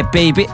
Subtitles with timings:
[0.00, 0.46] Yeah, baby.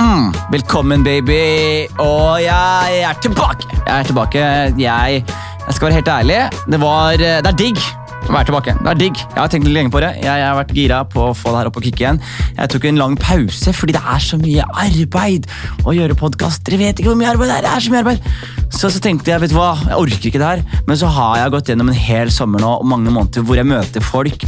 [0.00, 1.86] Mm, velkommen, baby.
[1.98, 3.66] Og jeg er tilbake.
[3.86, 4.38] Jeg er tilbake.
[4.78, 5.24] Jeg,
[5.66, 6.36] jeg skal være helt ærlig.
[6.70, 7.80] Det, var, det er digg
[8.24, 8.74] å være tilbake.
[8.78, 9.18] Det er digg.
[9.18, 10.12] Jeg har tenkt litt lenge på det.
[10.20, 12.20] Jeg, jeg har vært gira på å få det her opp og kicke igjen.
[12.54, 15.48] Jeg tok en lang pause fordi det er så mye arbeid
[15.84, 16.62] å gjøre podkast.
[16.68, 17.66] Dere vet ikke hvor mye arbeid det er.
[17.66, 18.30] Det er så mye arbeid.
[18.74, 20.64] Så, så tenkte jeg, vet du hva, jeg orker ikke det her.
[20.88, 23.68] Men så har jeg gått gjennom en hel sommer nå og mange måneder hvor jeg
[23.68, 24.46] møter folk,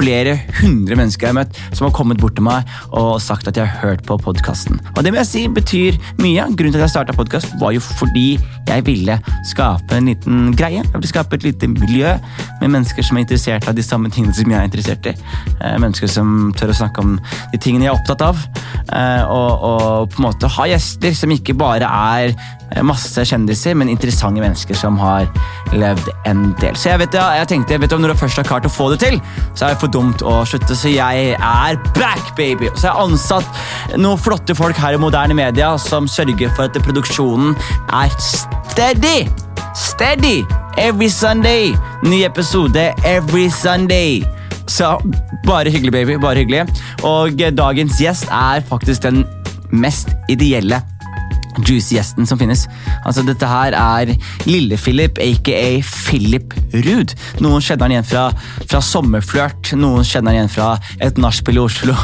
[0.00, 3.56] flere hundre mennesker jeg har møtt, som har kommet bort til meg og sagt at
[3.58, 4.80] de har hørt på podkasten.
[4.96, 6.48] Og det må jeg si betyr mye.
[6.56, 8.38] Grunnen til at jeg starta podkast, var jo fordi
[8.70, 9.18] jeg ville
[9.48, 10.80] skape en liten greie.
[10.80, 12.14] Jeg ville skape et lite miljø
[12.62, 15.14] med mennesker som er interessert av de samme tingene som jeg er interessert i.
[15.60, 17.16] Eh, Mennesker som tør å snakke om
[17.52, 18.40] de tingene jeg er opptatt av.
[18.88, 22.32] Eh, Og, og på en måte ha gjester som ikke bare er
[22.86, 25.26] masse kjendiser, men interessante mennesker som har
[25.72, 26.76] levd en del.
[26.78, 28.90] Så jeg vet ja, jeg tenkte, vet du, når du først har klart å få
[28.94, 29.18] det til,
[29.54, 30.76] så er det for dumt å slutte.
[30.78, 32.70] Så jeg er back, baby!
[32.76, 36.82] Så jeg har ansatt noen flotte folk her i moderne media som sørger for at
[36.86, 37.56] produksjonen
[37.96, 39.28] er steady!
[39.76, 40.40] Steady!
[40.78, 41.74] Every Sunday!
[42.06, 44.22] Ny episode every Sunday!
[44.70, 44.94] Så
[45.46, 46.14] bare hyggelig, baby.
[46.22, 46.68] Bare hyggelig.
[47.02, 49.24] Og eh, dagens gjest er faktisk den
[49.70, 50.78] mest ideelle
[51.58, 52.66] juicy-gjesten som finnes.
[53.04, 54.14] Altså, dette her er
[54.46, 57.14] Lille-Philip, aka Philip Ruud.
[57.42, 58.24] Noen kjenner han igjen fra,
[58.70, 60.70] fra Sommerflørt, noen kjenner han igjen fra
[61.02, 61.96] et nachspiel i Oslo,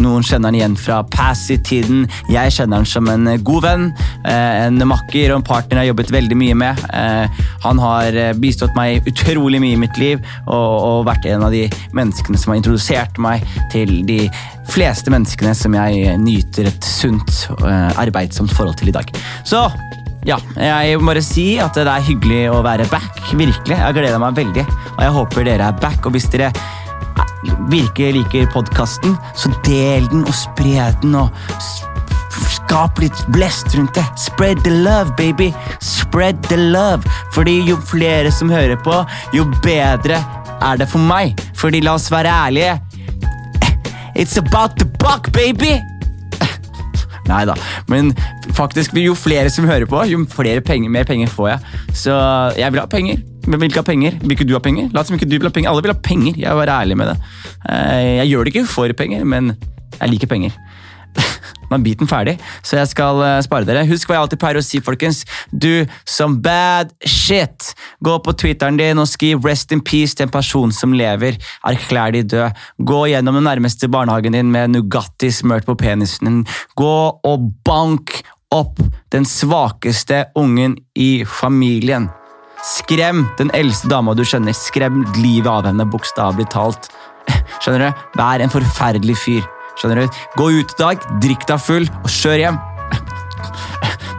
[0.00, 2.06] noen kjenner han igjen fra Pass-i-tiden.
[2.32, 3.86] Jeg kjenner han som en god venn,
[4.24, 6.84] eh, en makker og en partner jeg har jobbet veldig mye med.
[6.92, 11.46] Eh, Han har eh, bistått meg utrolig mye i mitt liv, og, og vært en
[11.46, 11.64] av de
[11.96, 14.28] menneskene som har introdusert meg til de
[14.70, 19.10] fleste menneskene som jeg nyter et sunt, eh, arbeidsomt forhold til i dag.
[19.44, 19.66] Så
[20.24, 23.20] ja, jeg må bare si at det er hyggelig å være back.
[23.36, 23.76] Virkelig.
[23.76, 24.64] Jeg gleder meg veldig,
[24.96, 26.06] og jeg håper dere er back.
[26.06, 26.52] Og hvis dere
[27.68, 31.14] virkelig liker podkasten, så del den og spre den.
[31.14, 31.28] og
[32.54, 34.06] Skap litt blest rundt det.
[34.18, 35.52] Spread the love, baby.
[35.84, 37.04] Spread the love.
[37.36, 38.96] Fordi jo flere som hører på,
[39.36, 40.18] jo bedre
[40.64, 41.36] er det for meg.
[41.58, 42.78] Fordi la oss være ærlige.
[44.16, 45.80] It's about the buck, baby!
[47.30, 47.54] Nei da,
[47.88, 48.12] men
[48.54, 51.78] faktisk, jo flere som hører på, jo flere penger, mer penger får jeg.
[52.04, 52.16] Så
[52.58, 53.22] jeg vil ha penger.
[53.44, 54.14] Men vil ikke ha penger.
[54.22, 54.88] Vil ikke du ha penger?
[54.94, 55.68] La som ikke du vil ha penger.
[55.70, 56.36] Alle vil ha penger.
[56.40, 57.16] Jeg vil være ærlig med det.
[57.68, 59.50] Eh, Jeg gjør det ikke for penger, men
[60.00, 60.54] jeg liker penger.
[61.74, 63.82] Nå er biten ferdig, så jeg skal eh, spare dere.
[63.88, 65.24] Husk hva jeg alltid pleier å si, folkens.
[65.50, 67.72] Du som bad shit.
[68.04, 71.38] Gå på Twitteren din og skriv 'Rest in peace' til en person som lever.
[71.66, 72.62] Erklær de død.
[72.78, 76.46] Gå gjennom den nærmeste barnehagen din med Nugatti smørt på penisen din.
[76.78, 78.22] Gå og bank
[78.54, 78.78] opp
[79.10, 82.10] den svakeste ungen i familien.
[82.62, 84.54] Skrem den eldste dama du kjenner.
[84.54, 86.88] Skrem livet av henne, bokstavelig talt.
[87.60, 88.06] Skjønner du?
[88.20, 89.53] Vær en forferdelig fyr.
[89.78, 90.20] Skjønner du?
[90.38, 92.60] Gå ut i dag, drikk deg full og kjør hjem.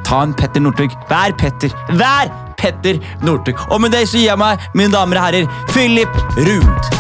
[0.05, 0.93] Ta en Petter Northug.
[1.09, 1.73] Vær Petter.
[1.97, 2.29] Vær
[2.59, 3.57] Petter Northug.
[3.71, 6.91] Og med det så gir jeg meg, mine damer og herrer, Philip Ruud.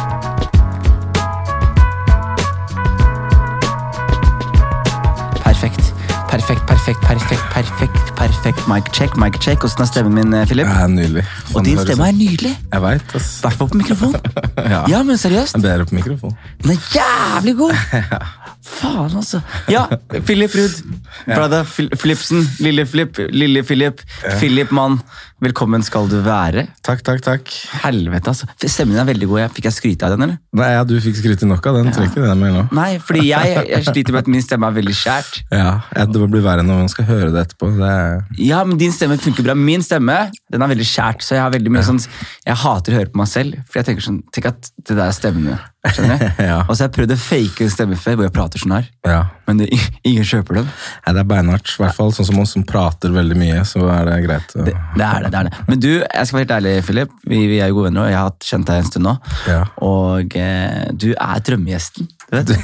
[5.45, 5.91] Perfekt.
[6.29, 8.67] Perfekt, perfekt, perfekt, perfekt, perfekt.
[8.67, 9.63] Mic check, mic check.
[9.63, 10.67] Åssen er stemmen min, eh, Philip?
[10.67, 12.51] Det er Sånn Og din stemme er nydelig.
[12.73, 13.29] Jeg vet, ass.
[13.39, 14.15] I hvert fall på mikrofon.
[14.65, 14.81] Ja.
[14.89, 15.55] Ja, men seriøst.
[15.55, 16.33] Er bedre på mikrofon.
[16.63, 17.75] Den er jævlig god!
[18.65, 19.39] Faen, altså.
[19.69, 19.85] Ja,
[20.25, 20.81] Philip Ruud.
[21.25, 22.49] Brother Phil Philipsen.
[22.59, 23.19] Lille Philip.
[23.29, 24.01] Lille Philip.
[24.39, 24.99] Philip Mann.
[25.43, 26.61] Velkommen skal du være.
[26.87, 27.49] Takk, takk, takk.
[27.83, 28.47] Helvete, altså.
[28.71, 29.39] Stemmen din er veldig god.
[29.41, 30.37] Jeg Fikk jeg skryte av den, eller?
[30.55, 31.89] Nei, ja, Du fikk skryte nok av den.
[31.91, 32.61] Trenger ikke det mer nå.
[32.77, 35.41] Nei, fordi jeg, jeg sliter med at min stemme er veldig skjært.
[35.51, 37.73] Ja, Det Det blir verre når man skal høre det etterpå.
[37.75, 38.23] Det er...
[38.47, 39.57] Ja, men din stemme funker bra.
[39.59, 40.17] Min stemme
[40.55, 43.19] den er veldig skjært, så jeg har veldig mye sånn Jeg hater å høre på
[43.19, 45.63] meg selv, for jeg tenker sånn Tenk at det der er stemmen min.
[45.85, 46.25] Skjønner du?
[46.45, 46.61] Ja.
[46.63, 48.87] Og så har jeg prøvd å fake en stemme før, hvor jeg prater sånn her.
[49.05, 49.19] Ja.
[49.49, 49.67] Men det,
[50.07, 50.71] ingen kjøper den.
[51.05, 51.69] Nei, det er beinhardt.
[51.75, 54.55] I hvert fall sånn som oss som prater veldig mye, så er det greit.
[54.55, 55.31] å- Det, det er det.
[55.33, 55.63] det er det.
[55.67, 57.15] Men du, jeg skal være helt ærlig, Philip.
[57.27, 59.15] Vi, vi er jo gode venner, og jeg har kjent deg en stund nå.
[59.49, 59.61] Ja.
[59.85, 62.11] Og eh, du er drømmegjesten.
[62.29, 62.55] Du vet.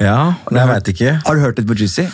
[0.00, 1.10] Ja, men jeg veit ikke.
[1.26, 2.06] Har du hørt litt på Juicy?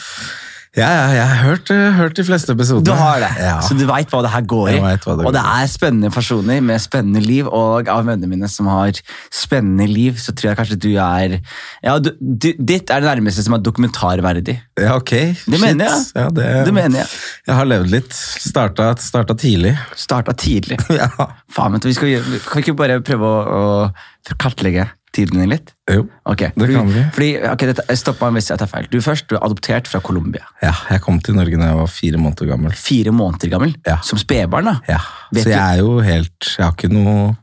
[0.76, 2.84] Ja, ja, jeg har hørt, eh, hørt de fleste episoder.
[2.84, 3.60] Du har det, Ja.
[3.64, 4.74] så du veit hva det her går i.
[4.76, 8.92] Det og det er spennende personer med spennende liv, og av vennene mine som har
[9.32, 11.40] spennende liv, så tror jeg kanskje du er
[11.82, 14.58] Ja, du, du, Ditt er det nærmeste som er dokumentarverdig.
[14.78, 15.14] Ja, ok.
[15.48, 16.04] Det mener jeg.
[16.14, 17.08] Ja, det, Det mener jeg.
[17.46, 18.12] Jeg har levd litt.
[18.12, 19.78] Starta, starta tidlig.
[19.96, 20.78] Starta tidlig.
[20.96, 21.08] Ja.
[21.52, 23.88] Faen, men vi skal, kan vi ikke bare prøve å,
[24.28, 25.72] å kartlegge tiden din litt?
[25.90, 26.04] Jo.
[26.28, 26.50] okay.
[26.58, 27.02] Det kan vi.
[27.14, 28.88] Fordi, ok, dette, Stopp meg hvis jeg tar feil.
[28.92, 30.44] Du først, du er adoptert fra Colombia.
[30.64, 32.74] Ja, jeg kom til Norge da jeg var fire måneder gammel.
[32.76, 33.74] Fire måneder gammel.
[33.86, 33.98] Ja.
[34.06, 34.68] Som spedbarn.
[34.72, 34.76] da.
[34.90, 35.00] Ja,
[35.32, 37.36] Vet Så du- jeg er jo helt Jeg har ikke noe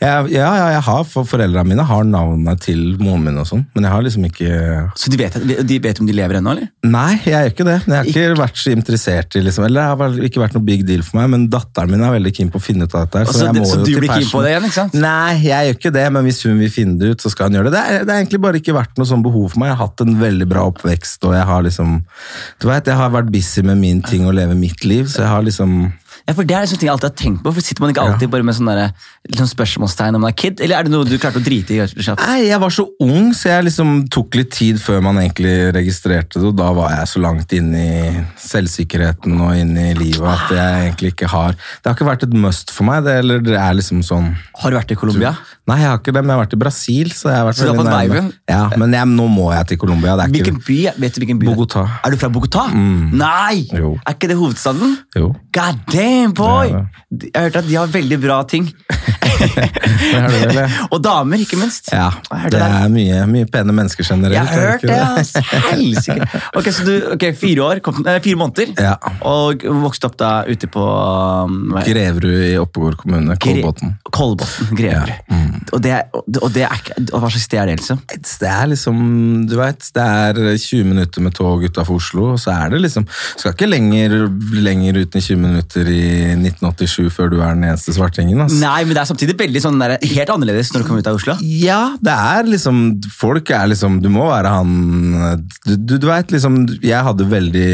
[0.00, 3.66] Jeg, ja, ja, jeg har, for Foreldrene mine har navnet til moren min, og sånn,
[3.74, 4.52] men jeg har liksom ikke
[4.96, 5.36] Så de vet,
[5.68, 6.70] de vet om de lever ennå, eller?
[6.88, 7.76] Nei, jeg gjør ikke det.
[7.86, 10.86] Jeg har ikke vært så interessert i liksom, Eller det har ikke vært noe big
[10.88, 13.18] deal for meg, men datteren min er veldig keen på å finne ut av dette.
[13.18, 14.94] her, Og så det- så du blir keen på det igjen, ikke sant?
[14.94, 17.58] Nei, jeg gjør ikke det, men hvis hun vil finne det ut, så skal hun
[17.60, 17.72] gjøre det.
[17.72, 19.68] Det er, det er egentlig bare ikke vært noe sånn behov for meg.
[19.70, 22.04] Jeg har hatt en veldig bra oppvekst, og jeg har liksom
[22.60, 25.28] Du vet, jeg har vært busy med min ting og leve mitt liv, så jeg
[25.28, 25.92] har liksom
[26.28, 27.52] Ja, for Det er sånne ting jeg alltid har tenkt på.
[27.54, 28.68] For Sitter man ikke alltid bare med sånn
[29.28, 31.74] litt sånn spørsmålstegn om man er kid, eller er det noe du klarte å drite
[31.74, 31.80] i?
[32.14, 36.38] Nei, jeg var så ung, så jeg liksom tok litt tid før man egentlig registrerte
[36.38, 40.54] det, og da var jeg så langt inne i selvsikkerheten og inne i livet at
[40.54, 43.56] jeg egentlig ikke har Det har ikke vært et must for meg, det, eller det
[43.58, 44.30] er liksom sånn
[44.62, 45.34] Har du vært i Colombia?
[45.70, 47.58] Nei, jeg har ikke det, men jeg har vært i Brasil, så jeg har vært
[47.60, 48.32] Så du har veldig nærme.
[48.50, 50.16] Ja, men jeg, nå må jeg til Colombia.
[50.18, 50.78] Det er Hvilken by?
[51.04, 51.52] Vet du hvilken by det?
[51.54, 51.84] Bogotá.
[52.02, 52.64] Er du fra Bogotá?
[52.74, 53.68] Nei!
[53.70, 53.92] Jo.
[54.02, 54.96] Er ikke det hovedstaden?
[55.14, 55.30] Jo.
[55.54, 56.74] God damn, boy!
[57.10, 58.66] Det Jeg har hørt at de har veldig bra ting.
[59.38, 60.66] Det.
[60.92, 61.90] Og damer, ikke minst.
[61.94, 62.10] Ja,
[62.50, 64.36] det det er mye, mye pene mennesker generelt.
[64.36, 65.44] Jeg har hørt det, altså.
[65.70, 66.28] Helsike.
[66.60, 68.94] Ok, så du, okay, fire år, kom, eh, fire måneder, Ja.
[69.26, 73.94] og vokste opp da ute på um, Greverud i Oppegård kommune, Kolbotn.
[74.10, 75.12] Kolbotn, Greverud.
[75.14, 75.60] Ja, mm.
[75.70, 75.94] Og, det,
[76.40, 76.80] og det er
[77.12, 78.00] og hva slags sted er det, liksom?
[78.10, 79.00] Det er liksom,
[79.50, 83.06] du vet, det er 20 minutter med tog utafor Oslo, og så er det liksom
[83.10, 84.14] Skal ikke lenger,
[84.56, 86.02] lenger ut enn 20 minutter i
[86.36, 88.40] 1987 før du er den eneste svartingen.
[88.44, 88.58] Altså.
[88.62, 91.18] Nei, men det er samtidig veldig sånn der, helt annerledes når du kommer ut av
[91.18, 91.36] Oslo.
[91.42, 92.78] Ja, det er liksom
[93.14, 94.70] Folk er liksom Du må være han
[95.66, 97.68] Du, du, du vet liksom Jeg hadde veldig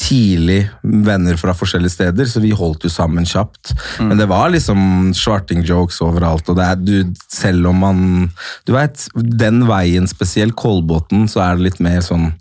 [0.00, 3.72] tidlig venner fra forskjellige steder, så vi holdt jo sammen kjapt.
[4.00, 8.02] Men det var liksom svarting-jokes overalt, og det er du Selv om man
[8.66, 12.32] Du vet, den veien, spesielt Kolbotn, så er det litt mer sånn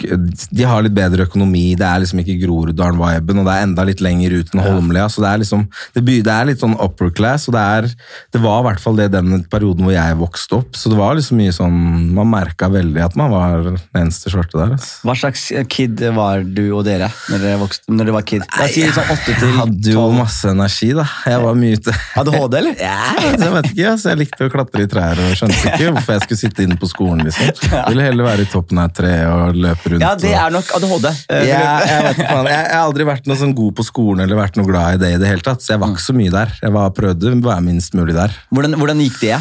[0.00, 4.00] de har litt bedre økonomi, det er liksom ikke Groruddalen-viben, og det er enda litt
[4.04, 5.64] lenger ut enn Holmlia, så det er liksom,
[5.96, 7.88] det, by- det er litt sånn upper class, og det er,
[8.32, 11.16] det var i hvert fall det den perioden hvor jeg vokste opp, så det var
[11.18, 11.78] liksom mye sånn,
[12.16, 14.74] man merket veldig at man var den eneste svarte der.
[14.76, 14.92] Altså.
[15.08, 18.46] Hva slags kid var du og dere når dere, vokste, når dere var kid?
[18.62, 21.96] Jeg sier sånn 8 Jeg hadde jo masse energi da, jeg var mye ute.
[22.22, 22.78] ADHD, eller?
[22.92, 26.16] Ja, jeg vet ikke, altså, jeg likte å klatre i trær og skjønte ikke hvorfor
[26.16, 27.50] jeg skulle sitte inne på skolen, liksom.
[27.72, 30.04] Jeg ville heller være i toppen av et tre og løpe rundt.
[30.04, 31.08] Ja, det er nok ADHD.
[31.28, 31.42] Ja,
[31.86, 32.48] jeg, vet faen.
[32.50, 35.02] jeg, jeg har aldri vært noe sånn god på skolen eller vært noe glad i
[35.02, 36.56] det i det hele tatt, så jeg var ikke så mye der.
[36.62, 38.34] Jeg var, prøvde å være minst mulig der.
[38.54, 39.38] Hvordan, hvordan gikk det?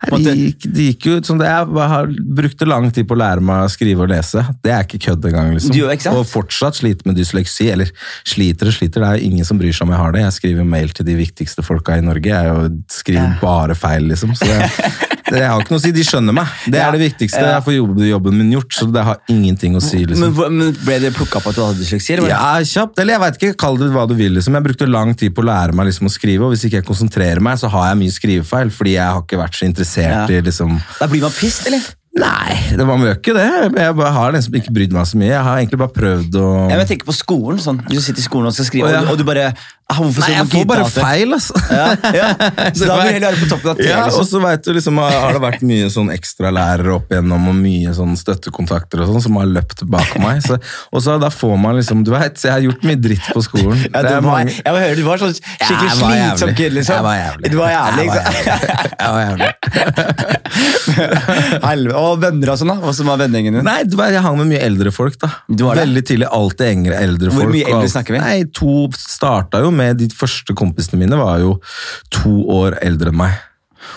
[0.00, 1.46] Det gikk, de gikk jo som det.
[1.50, 2.06] Jeg har
[2.40, 4.40] brukte lang tid på å lære meg å skrive og lese.
[4.64, 5.52] Det er ikke kødd engang.
[5.58, 5.74] Liksom.
[5.76, 5.90] Jo?
[6.16, 7.68] Og fortsatt sliter med dysleksi.
[7.74, 7.90] Eller
[8.24, 10.22] sliter og sliter, det er jo ingen som bryr seg om jeg har det.
[10.24, 12.32] Jeg skriver mail til de viktigste folka i Norge.
[12.32, 12.56] Jeg
[12.88, 14.32] skriver skriver bare feil, liksom.
[14.38, 14.70] Så det,
[15.34, 15.92] det har ikke noe å si.
[15.92, 16.48] De skjønner meg.
[16.64, 16.88] Det Ja.
[16.88, 17.44] er det viktigste.
[17.44, 20.00] Jeg får jobben, jobben min gjort, så det har ingenting å si.
[20.08, 20.32] liksom.
[20.38, 22.16] Men, men Ble det plukka på at du hadde dysleksi?
[22.16, 22.96] eller Ja, kjapt.
[23.04, 24.32] Eller jeg vet ikke, kall det hva du vil.
[24.38, 24.56] Liksom.
[24.56, 26.88] Jeg brukte lang tid på å lære meg liksom, å skrive, og hvis ikke jeg
[26.88, 30.26] konsentrerer meg, så har jeg mye skrivefeil, fordi jeg har ikke vært så interessert Ja.
[30.28, 31.80] i liksom Da blir man pissed, eller?
[32.20, 33.44] Nei, det var jo ikke det.
[33.78, 35.28] Jeg har liksom ikke brydd meg så mye.
[35.30, 37.58] Jeg har egentlig bare prøvd å Ja, jeg tenker på skolen.
[37.62, 37.78] sånn.
[37.88, 39.54] Du sitter i skolen og skal skrive, og, du- og du bare
[39.90, 41.54] Hvorfor Nei, jeg får bare feil, altså.
[41.80, 42.28] Ja, ja.
[42.78, 43.90] Så da vil du heller være på toppen av treet.
[43.90, 44.28] Ja, og liksom.
[44.30, 48.14] så vet du liksom, har det vært mye sånn ekstralærere opp igjennom, og mye sånn
[48.20, 50.42] støttekontakter og sånn, som har løpt bak meg.
[50.46, 50.58] Så,
[50.90, 53.78] og så da får man liksom, du vet, jeg har gjort mye dritt på skolen.
[53.90, 56.72] Ja, du var, mange- jeg må høre, du var sånn skikkelig var slitsom kid.
[56.76, 56.94] liksom.
[57.00, 57.50] Jeg var jævlig.
[57.50, 58.14] Du var jævlig, Jeg
[59.00, 59.50] var var jævlig.
[61.64, 61.96] Helvete.
[62.00, 62.78] Og venner og sånn, da?
[62.84, 63.66] Hva som var vennegjengen din?
[63.66, 65.32] Nei, vet, jeg hang med mye eldre folk, da.
[65.50, 66.30] Veldig tidlig.
[66.30, 68.22] Alltid eldre eldre Hvor mye eldre snakker vi?
[68.22, 71.56] Nei, To starta jo med De første kompisene mine var jo
[72.14, 73.38] to år eldre enn meg.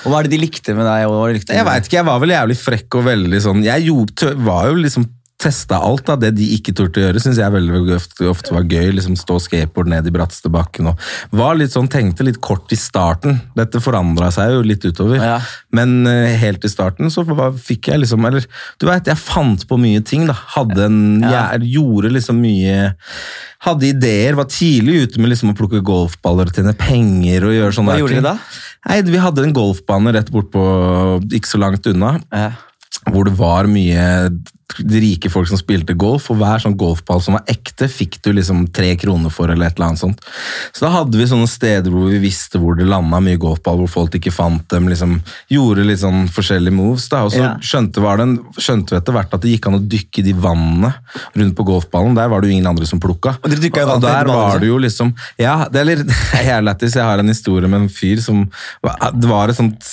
[0.04, 1.06] Og Hva er det de likte med deg?
[1.34, 3.84] de likte Jeg med vet ikke, jeg var vel jævlig frekk og veldig sånn Jeg
[3.90, 5.08] gjorde, var jo liksom
[5.44, 7.98] testa alt av det de ikke turte å gjøre, syns jeg veldig
[8.32, 8.94] ofte, var gøy.
[8.96, 11.00] liksom Stå skateboard ned i bratteste bakken og
[11.36, 13.42] var litt sånn, tenkte litt kort i starten.
[13.58, 15.40] Dette forandra seg jo litt utover, Ja.
[15.72, 17.26] men eh, helt i starten så
[17.60, 18.46] fikk jeg liksom Eller
[18.80, 20.34] du vet, jeg fant på mye ting, da.
[20.56, 21.52] Hadde en Ja.
[21.58, 22.94] Jeg gjorde liksom mye
[23.64, 27.76] Hadde ideer, var tidlig ute med liksom å plukke golfballer og tjene penger og gjøre
[27.78, 28.24] sånne Hva gjorde ting.
[28.24, 28.38] da?
[28.90, 32.52] Nei, Vi hadde en golfbane rett bortpå, ikke så langt unna, Ja.
[33.10, 34.30] hvor det var mye
[34.80, 38.64] rike folk som spilte golf, og hver sånn golfball som var ekte, fikk du liksom
[38.74, 40.24] tre kroner for, eller et eller annet sånt.
[40.74, 43.92] Så da hadde vi sånne steder hvor vi visste hvor det landa mye golfball, hvor
[43.92, 45.20] folk ikke fant dem, liksom
[45.54, 47.52] gjorde litt sånn forskjellige moves, da, og så Ja.
[47.62, 50.28] skjønte, var det en, skjønte vi etter hvert at det gikk an å dykke i
[50.30, 50.94] de vannene
[51.36, 53.38] rundt på golfballen, der var det jo ingen andre som plukka.
[53.44, 56.08] Og dykket og der var det jo liksom, ja, det er litt,
[56.64, 58.50] lættis, jeg har en historie med en fyr som,
[59.14, 59.84] det var et sånt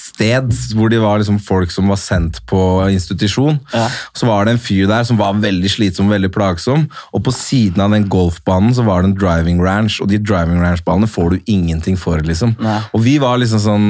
[0.00, 2.58] sted hvor de var liksom folk som var sendt på
[2.92, 3.58] institusjon.
[3.74, 3.86] Ja.
[4.20, 6.86] Så var det en fyr der som var veldig slitsom veldig plagsom.
[7.16, 10.60] Og på siden av den golfbanen så var det en driving ranch, og de driving
[10.60, 12.20] ranch-banene får du ingenting for.
[12.20, 12.52] liksom.
[12.60, 12.78] Nei.
[12.92, 13.86] Og vi var liksom sånn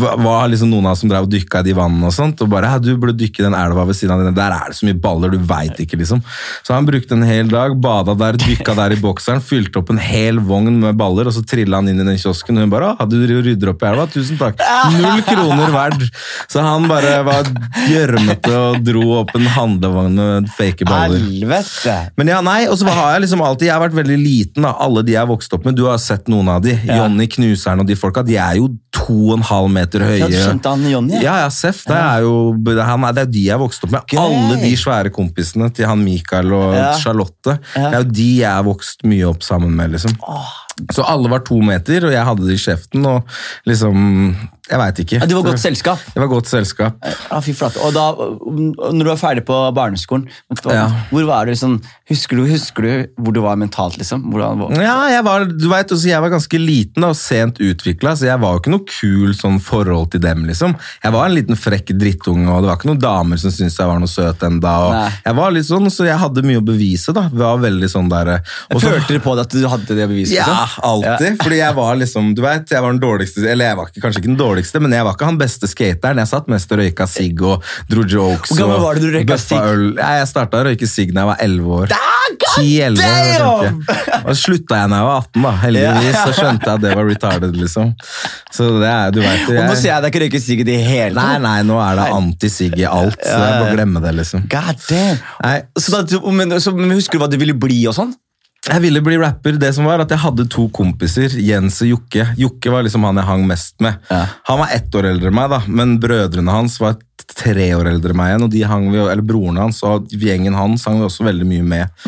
[0.00, 2.40] var- Var liksom noen av oss som drev og dykka i de vannene og sånt,
[2.42, 4.34] og bare du burde dykke i den elva ved siden av den.
[4.34, 6.22] Der er det så mye baller, du veit ikke, liksom.
[6.66, 9.98] Så han brukte en hel dag, bada der, dykka der i bokseren, fylte opp en
[10.02, 12.96] hel vogn med baller, og så trilla han inn i den kiosken, og hun bare
[12.96, 14.06] 'Å, du rydder opp i elva?
[14.06, 14.60] Tusen takk'.
[15.00, 16.02] Null kroner verd.
[16.48, 17.44] Så han bare var
[17.88, 21.18] gjørmete og dro opp en handlevogn med fake baller.
[21.22, 21.96] Helvete!
[22.18, 24.74] Men ja, nei, og så har jeg liksom alltid, jeg har vært veldig liten da,
[24.82, 27.02] alle de jeg har vokst opp med, du har sett noen av de, Ja.
[27.02, 30.18] Jonny Knuseren og de folka, de er jo to og en halv meter høye.
[30.24, 31.18] Ja, du skjønte han Jonny?
[31.22, 34.06] Ja, ja, Seff, det er jo han det er de jeg har vokst opp med.
[34.08, 34.20] Greit.
[34.22, 36.92] Alle de svære kompisene til han Mikael og Ja.
[36.98, 37.90] Charlotte, Ja.
[37.90, 40.16] det er jo de jeg har vokst mye opp sammen med, liksom.
[40.92, 43.24] Så alle var to meter, og jeg hadde det i kjeften, og
[43.64, 45.20] liksom, jeg vet ikke.
[45.22, 46.02] Ja, du var godt selskap.
[46.12, 47.06] Det var godt selskap.
[47.30, 47.80] Ja, fy flate.
[47.86, 48.04] Og da,
[48.92, 50.26] når du var ferdig på barneskolen,
[50.68, 50.88] Ja.
[51.10, 51.78] hvor var du liksom,
[52.10, 54.26] husker du, husker du hvor du var mentalt, liksom?
[54.28, 54.74] Hvordan, hvor...
[54.82, 58.26] Ja, jeg var, du vet, også, jeg var ganske liten da, og sent utvikla, så
[58.28, 60.44] jeg var jo ikke noe kul sånn forhold til dem.
[60.50, 60.76] liksom.
[61.04, 63.88] Jeg var en liten frekk drittunge, og det var ikke noen damer som syntes jeg
[63.88, 64.76] var noe søt enda.
[64.90, 65.08] og Nei.
[65.24, 67.14] Jeg var litt sånn, så jeg hadde mye å bevise.
[67.16, 67.28] da.
[67.32, 68.34] Vi var veldig sånn der...
[68.36, 70.36] eh, og så- Følte du på det at du hadde det beviset?
[70.42, 71.26] Ja, liksom?
[71.26, 71.36] Ja.
[71.42, 74.22] Fordi jeg var liksom, du vet, jeg var den dårligste, eller jeg var ikke, kanskje
[74.22, 76.22] ikke den dårligste, men jeg var ikke han beste skateren.
[76.22, 78.52] Jeg satt mest og røyka sigg og dro jokes.
[78.52, 79.86] Hvor gammel var det du røyka sigg?
[80.00, 81.96] Ja, jeg starta å røyke sigg da jeg var 11 år.
[82.56, 83.68] 10-11 år.
[84.26, 85.52] Og så slutta jeg da jeg var 18, da.
[85.62, 87.92] Heldigvis så skjønte jeg at det var retarded, liksom.
[88.56, 90.66] Så det er, du vet jeg, Og nå sier jeg deg ikke røyke sigg i
[90.66, 94.14] det hele Nei, nei, nå er det anti-sigg i alt, så jeg må glemme det,
[94.20, 94.46] liksom.
[94.52, 95.20] God damn.
[95.44, 98.14] Nei, Så da, men, så, men Husker du hva du ville bli og sånn?
[98.66, 99.58] Jeg ville bli rapper.
[99.62, 102.24] Det som var at Jeg hadde to kompiser, Jens og Jokke.
[102.40, 104.00] Jokke var liksom han jeg hang mest med.
[104.10, 104.24] Ja.
[104.50, 106.96] Han var ett år eldre enn meg, da, men brødrene hans var
[107.36, 108.46] tre år eldre enn meg igjen.
[108.46, 111.66] og de hang vi, eller Broren hans og gjengen hans hang vi også veldig mye
[111.66, 112.02] med.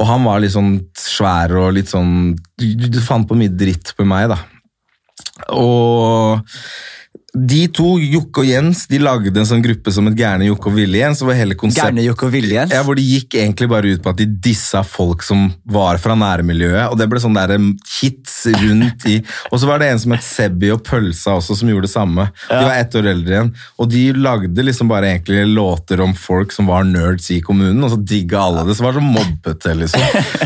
[0.00, 3.52] Og han var litt sånn svær og litt sånn Du, du, du fant på mye
[3.52, 4.38] dritt med meg, da.
[5.56, 6.40] Og
[7.34, 10.76] de to, Jokke og Jens, de lagde en sånn gruppe som et Gærne Jokke og
[10.76, 11.22] Ville Jens.
[11.24, 12.74] hvor hele konseptet Gærne Jokke og Ville Jens?
[12.74, 16.16] ja, hvor de gikk egentlig bare ut på at de dissa folk som var fra
[16.18, 17.56] nærmiljøet, og det ble sånn der
[18.00, 19.20] hits rundt i
[19.50, 22.28] Og så var det en som het Sebby og Pølsa også, som gjorde det samme.
[22.50, 26.52] De var ett år eldre igjen, og de lagde liksom bare egentlig låter om folk
[26.52, 28.76] som var nerds i kommunen, og så digga alle det.
[28.76, 30.00] Så var det var så mobbete, liksom.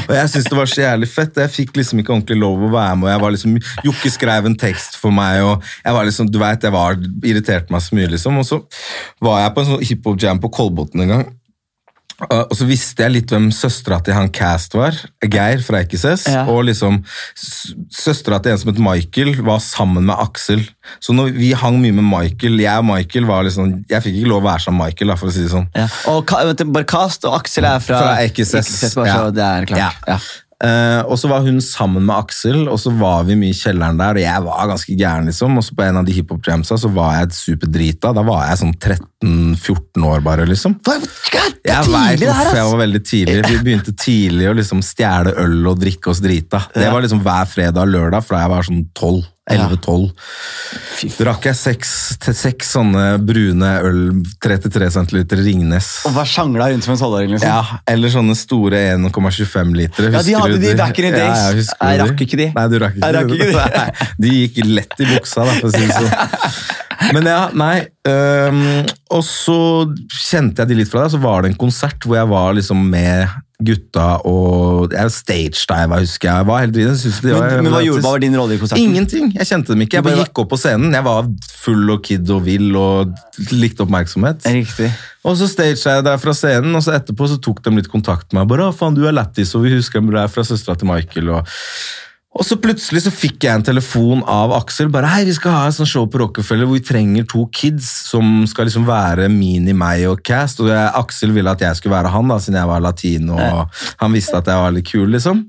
[0.09, 1.41] Og jeg syntes det var så jævlig fett.
[1.45, 3.57] Jeg fikk liksom ikke ordentlig lov å være med, og jeg var liksom
[3.89, 7.75] Jokke skrev en tekst for meg, og jeg var liksom, du veit, jeg var irriterte
[7.75, 8.43] meg så mye, liksom.
[8.43, 8.61] Og så
[9.25, 11.33] var jeg på en sånn hiphop-jam på Kolbotn en gang.
[12.15, 14.95] Uh, og så visste jeg litt hvem søstera til han Cast var,
[15.27, 16.29] Geir fra Ekises.
[16.31, 16.45] Ja.
[16.51, 17.01] Og liksom
[17.91, 20.63] søstera til en som het Michael, var sammen med Aksel.
[21.03, 24.31] Så når vi hang mye med Michael, jeg og Michael var liksom Jeg fikk ikke
[24.31, 25.67] lov å være med Michael, da, for å si det sånn.
[25.75, 25.89] Ja.
[26.13, 28.15] Og bare Cast og Aksel er fra, Fra
[29.83, 30.23] Ja, Ja.
[30.63, 33.99] Eh, og så var hun sammen med Aksel, og så var vi mye i kjelleren
[33.99, 35.59] der, og jeg var ganske gæren, liksom.
[35.59, 38.15] Og så på en av de hiphop-jamsa så var jeg superdrita.
[38.17, 40.79] Da var jeg sånn 13-14 år bare, liksom.
[40.85, 41.07] Det er
[41.65, 43.37] Jeg her, hvorfor jeg var veldig tidlig.
[43.51, 46.67] Vi begynte tidlig å liksom stjele øl og drikke oss drita.
[46.75, 49.23] Det var liksom hver fredag og lørdag fra jeg var sånn 12.
[49.51, 50.05] 11-12.
[50.97, 51.19] Fy faen.
[51.19, 51.91] Drakk jeg seks,
[52.39, 53.99] seks sånne brune øl,
[54.41, 55.91] 33 centiliter Ringnes.
[56.09, 57.51] Og var sjangla rundt som en tolvåring, liksom.
[57.51, 60.09] Ja, eller sånne store 1,25 liter.
[60.09, 61.29] Ja, de husker hadde du de back in the days.
[61.29, 62.49] Ja, jeg, husker Jeg rakk ikke de.
[62.57, 63.69] Nei, du rakk ikke, Jeg rakk ikke de.
[63.83, 66.65] Nei, de gikk lett i buksa, da, for å si det sånn.
[67.13, 67.75] Men ja, nei.
[68.09, 68.61] Um,
[69.13, 69.59] og så
[70.09, 72.81] kjente jeg de litt fra deg, så var det en konsert hvor jeg var liksom
[72.89, 73.29] med
[73.63, 76.47] gutta og Jeg stagediva, husker jeg.
[76.47, 76.77] var helt.
[76.77, 78.83] Jeg synes de var- Men, men hva, gjorde, hva var din rolle i konserten?
[78.83, 79.33] Ingenting.
[79.35, 79.95] Jeg kjente dem ikke.
[79.95, 80.93] Jeg bare gikk opp på scenen.
[80.93, 83.15] Jeg var full og kid og vill og
[83.53, 84.43] likte oppmerksomhet.
[84.45, 84.91] Riktig.
[85.25, 88.33] Og så staged jeg der fra scenen, og så etterpå så tok de litt kontakt
[88.33, 88.49] med meg.
[88.49, 91.31] bare, faen, du er lættis, og vi husker du er fra søstera til Michael.
[91.31, 91.47] Og,
[92.35, 94.89] og så plutselig så fikk jeg en telefon av Aksel.
[94.91, 97.87] bare, hei, vi skal ha et sånt show på Rockefeller hvor vi trenger to kids
[98.09, 100.63] som skal liksom være mini meg og Cast.
[100.65, 103.79] Og jeg, Aksel ville at jeg skulle være han, da, siden jeg var latino, og
[104.03, 105.45] han visste at jeg var litt kul, liksom.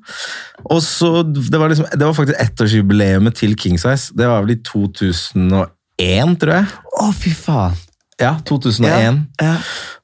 [0.66, 4.14] Og så, Det var, liksom, det var faktisk ettårsjubileet til King Size.
[4.14, 6.70] Det var vel i 2001, tror jeg.
[7.02, 7.82] Å, fy faen.
[8.22, 9.18] Ja, 2001.
[9.42, 9.56] Ja.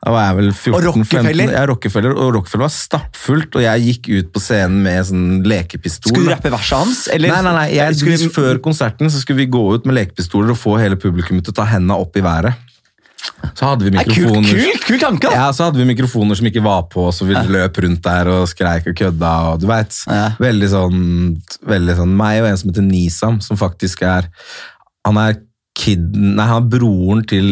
[0.04, 1.32] Da var jeg vel 14, Og Rockefeller?
[1.32, 5.28] 15, ja, Rockefeller, og Rockefeller var stappfullt, og jeg gikk ut på scenen med sånn
[5.48, 6.12] lekepistol.
[6.12, 7.06] Skulle du rappe verset hans?
[7.14, 7.32] Eller?
[7.32, 7.68] Nei, nei, nei.
[7.78, 11.46] Jeg, Skulle- Før konserten så skulle vi gå ut med lekepistoler og få hele publikummet
[11.48, 12.54] til å ta hendene opp i været.
[13.56, 15.30] Så hadde vi mikrofoner Kul, kult, kul, kul tanke!
[15.30, 15.32] da.
[15.38, 18.48] Ja, så hadde vi mikrofoner som ikke var på, så vi løp rundt der og
[18.50, 19.32] skreik og kødda.
[19.54, 20.32] og du vet, Ja.
[20.42, 24.28] Veldig sånn veldig sånn meg og en som heter Nisam, som faktisk er
[25.06, 25.38] Han er
[25.82, 27.52] kid, nei, han er broren til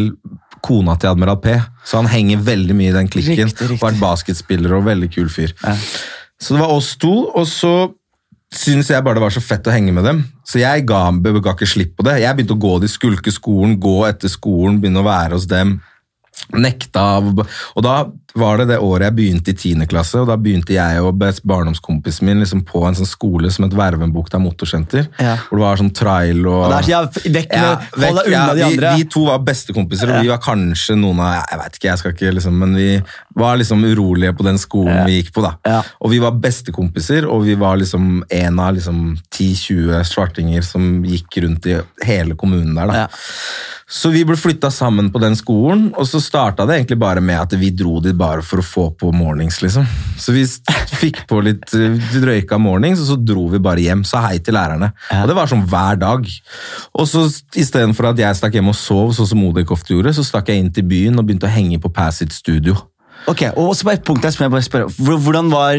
[0.65, 1.55] kona til Admiral P,
[1.87, 3.47] så han henger veldig mye i den klikken.
[3.49, 3.83] Riktig, riktig.
[3.83, 5.55] Vært basketspiller og veldig kul fyr.
[5.63, 5.75] Ja.
[6.39, 7.73] Så det var oss to, og så
[8.55, 10.23] syntes jeg bare det var så fett å henge med dem.
[10.47, 12.19] Så jeg ga, ga ikke slipp på det.
[12.23, 15.77] Jeg begynte å gå de skulke skolen, gå etter skolen, begynne å være hos dem.
[16.55, 17.95] Nekta av Og da
[18.35, 19.87] var det det året jeg begynte i 10.
[19.89, 23.73] klasse, og da begynte jeg og barndomskompisen min liksom på en sånn skole som het
[23.77, 25.07] Vervenbukta motorsenter.
[25.19, 25.37] Ja.
[25.49, 28.69] Hvor det var sånn trail og Og er så jævlig- vekk deg vekk- ja, de
[28.69, 29.03] vi.
[29.03, 32.11] Vi to var bestekompiser, og vi var kanskje noen av Jeg vet ikke, jeg skal
[32.13, 33.01] ikke liksom Men vi
[33.35, 35.55] var liksom urolige på den skolen vi gikk på, da.
[35.65, 35.81] Ja.
[36.01, 41.41] Og vi var bestekompiser, og vi var liksom en av liksom 10-20 svartinger som gikk
[41.43, 42.93] rundt i hele kommunen der, da.
[42.93, 43.07] Ja.
[43.89, 47.39] Så vi ble flytta sammen på den skolen, og så starta det egentlig bare med
[47.41, 49.87] at vi dro dit bare for å få på mornings, liksom.
[50.19, 50.43] Så vi
[50.99, 54.03] fikk på litt eh, røyka mornings, og så dro vi bare hjem.
[54.07, 54.91] Sa hei til lærerne.
[55.21, 56.27] Og det var sånn hver dag.
[56.93, 57.25] Og så
[57.59, 60.63] istedenfor at jeg stakk hjem og sov, sånn som Odek ofte gjorde, så stakk jeg
[60.63, 62.77] inn til byen og begynte å henge på Passage studio.
[63.27, 65.75] Ok, og så på et punkt der som jeg bare spør, Hvordan var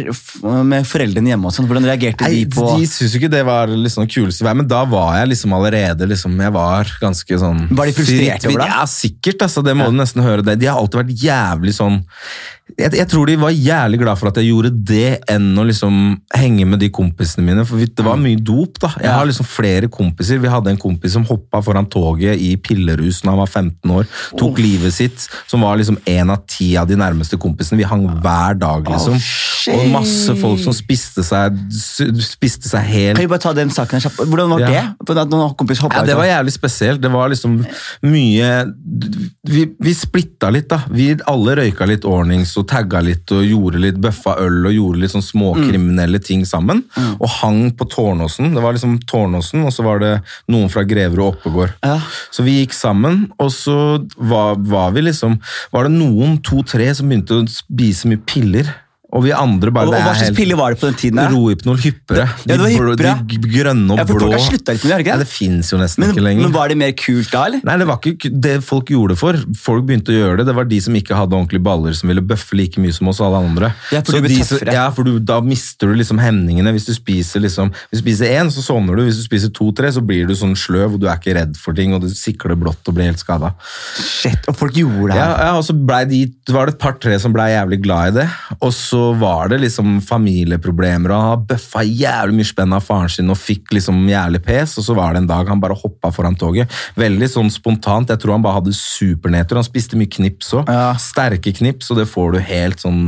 [0.62, 1.46] med foreldrene hjemme?
[1.48, 1.66] og sånn?
[1.66, 4.68] Hvordan reagerte Nei, de på De syntes ikke det var liksom det kuleste vei, men
[4.70, 8.74] da var jeg liksom allerede liksom, Jeg var ganske sånn Var de frustrerte over deg?
[8.76, 9.42] Ja, sikkert.
[9.48, 10.44] altså, Det må du nesten høre.
[10.46, 10.58] det.
[10.60, 12.02] De har alltid vært jævlig sånn
[12.78, 15.96] jeg, jeg tror de var jævlig glad for at jeg gjorde det, enn å liksom
[16.36, 17.64] henge med de kompisene mine.
[17.68, 18.92] For det var mye dop, da.
[19.00, 20.38] Jeg har liksom flere kompiser.
[20.42, 24.06] Vi hadde en kompis som hoppa foran toget i pillerus da han var 15 år.
[24.40, 25.26] Tok livet sitt.
[25.50, 27.80] Som var liksom en av ti av de nærmeste kompisene.
[27.80, 29.18] Vi hang hver dag, liksom.
[29.70, 31.56] Oh, og masse folk som spiste seg,
[32.24, 34.22] spiste seg helt Kan vi bare ta den saken kjapt?
[34.24, 34.70] Hvordan var Ja.
[34.70, 34.84] det?
[36.00, 37.00] Ja, Det var jævlig spesielt.
[37.02, 37.58] Det var liksom
[38.02, 38.50] mye
[39.50, 40.80] Vi, vi splitta litt, da.
[40.90, 45.02] Vi alle røyka litt ordnings og tagga litt og gjorde litt bøffa øl og gjorde
[45.02, 46.84] litt sånn småkriminelle ting sammen.
[47.18, 48.52] Og hang på Tårnåsen.
[48.54, 50.12] Det var liksom Tårnåsen, og så var det
[50.50, 51.74] noen fra Greverud og Oppegård.
[51.84, 51.98] Ja.
[52.30, 53.76] Så vi gikk sammen, og så
[54.16, 55.38] var, var vi liksom
[55.72, 58.70] Var det noen, to-tre, som begynte å spise mye piller.
[59.12, 61.16] Og vi andre bare Og, og Hva slags piller var det på den tiden?
[61.18, 61.32] Der?
[61.34, 62.26] Rohypnol hyppere.
[62.46, 63.14] Ja, det var de, blå- hyppere.
[63.26, 64.20] de grønne og Ja, for blå.
[64.28, 65.10] folk har sluttet litt med det, de ikke?
[65.10, 66.42] Ja, det fins jo nesten Men, ikke lenger.
[66.46, 67.60] men var det mer kult da, eller?
[67.66, 69.40] Nei, det var ikke det folk gjorde det for.
[69.58, 70.46] Folk begynte å gjøre det.
[70.46, 73.20] Det var de som ikke hadde ordentlige baller, som ville bøffe like mye som oss
[73.20, 73.72] alle andre.
[73.90, 74.60] Ja, for de så.
[74.70, 76.70] Ja, for du, da mister du liksom hemningene.
[76.78, 79.02] Hvis du spiser liksom, hvis du spiser én, så sovner du.
[79.08, 81.74] Hvis du spiser to-tre, så blir du sånn sløv, og du er ikke redd for
[81.74, 83.56] ting, og du sikler blått og blir helt skada.
[83.98, 85.44] Shit, og folk gjorde det Ja, her.
[85.50, 86.22] ja, og så ble de,
[86.54, 88.28] var det et par-tre som ble jævlig glad i det.
[88.62, 93.30] Og så var det liksom familieproblemer, og han bøffa jævlig mye spenn av faren sin
[93.32, 96.36] og fikk liksom jævlig pes, og så var det en dag han bare hoppa foran
[96.40, 96.70] toget.
[97.00, 98.08] Veldig sånn spontant.
[98.12, 99.60] Jeg tror han bare hadde supernedtur.
[99.60, 100.68] Han spiste mye knips òg.
[100.70, 100.94] Ja.
[101.00, 103.02] Sterke knips, og det får du helt sånn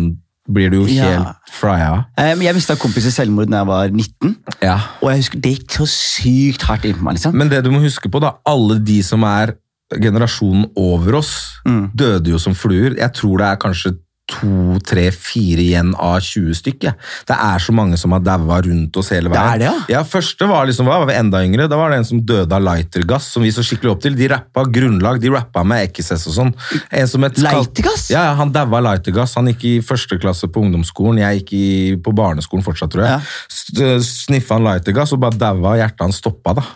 [0.52, 1.04] Blir du jo Ja.
[1.04, 2.04] helt frya.
[2.18, 4.74] Men Jeg mista kompiser selvmord da jeg var 19, Ja.
[5.00, 7.14] og jeg husker det gikk så sykt hardt inn på meg.
[7.14, 7.32] liksom.
[7.38, 9.54] Men det du må huske på, da, alle de som er
[10.00, 11.92] generasjonen over oss, Mm.
[11.94, 12.96] døde jo som fluer.
[12.96, 13.96] Jeg tror det er kanskje
[14.32, 16.96] to, tre, fire igjen av 20 stykker.
[17.28, 19.42] Det er så mange som har daua rundt oss hele veien.
[19.42, 19.98] Det er det, ja.
[19.98, 21.68] ja Første var liksom, da var vi enda yngre.
[21.70, 24.16] Da var det en som døde av lightergass, som vi så skikkelig opp til.
[24.18, 26.52] De rappa grunnlag, de rappa med Ekises og sånn.
[26.90, 28.08] En Lightergass?
[28.12, 29.36] Ja, ja, han daua av lightergass.
[29.38, 31.66] Han gikk i første klasse på ungdomsskolen, jeg gikk i,
[32.02, 33.18] på barneskolen fortsatt, tror jeg.
[33.18, 33.96] Ja.
[34.04, 36.66] Sniffa han lightergass og bare daua, hjertet hans stoppa, da.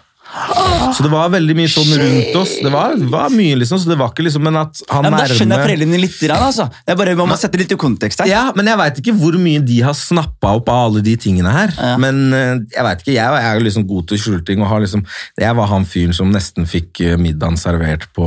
[0.97, 2.53] Så det var veldig mye sånn rundt oss.
[2.63, 5.19] Det var, var mye, liksom, så det var ikke liksom Men at han Ja, men
[5.21, 6.19] Da skjønner jeg foreldrene litt.
[6.37, 6.67] Altså.
[6.87, 8.29] Det er bare, man må sette litt i kontekst her.
[8.31, 11.53] ja, men jeg veit ikke hvor mye de har snappa opp av alle de tingene
[11.55, 11.73] her.
[11.79, 11.95] Ja.
[12.03, 14.61] Men eh, jeg vet ikke, jeg er jo liksom god til skjulting.
[14.63, 15.05] og har liksom,
[15.41, 18.27] Jeg var han fyren som nesten fikk eh, middagen servert på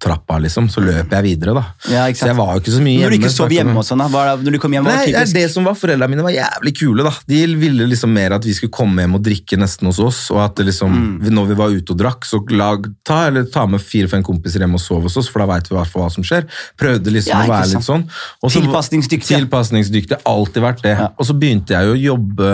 [0.00, 0.70] trappa, liksom.
[0.72, 1.64] Så løp jeg videre, da.
[1.92, 3.04] Ja, så jeg var jo ikke så mye hjemme.
[3.10, 5.06] Når du ikke sov hjemme og sånn, da, det- når du kom hjem, var Nei,
[5.06, 5.34] det det typisk?
[5.34, 7.02] det som var Foreldrene mine var jævlig kule.
[7.04, 7.12] da.
[7.28, 10.30] De ville liksom mer at vi skulle komme hjem og drikke nesten hos oss.
[10.30, 11.23] Og at det liksom, Mm.
[11.32, 14.74] Når vi var ute og drakk, så lag, ta, eller ta med fire-fem kompiser hjem
[14.74, 16.44] og sove hos oss, for da veit vi i hvert fall hva som skjer.
[16.80, 17.74] Prøvde liksom Ja, å være sant.
[17.74, 18.04] litt sånn.
[18.42, 19.36] Også, Tilpasningsdyktig.
[19.38, 20.96] Tilpasningsdyktig, alltid vært det.
[20.98, 21.08] Ja.
[21.18, 22.50] Og så begynte jeg jo å jobbe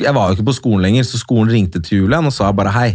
[0.00, 2.72] Jeg var jo ikke på skolen lenger, så skolen ringte til Julian og sa bare
[2.72, 2.90] hei.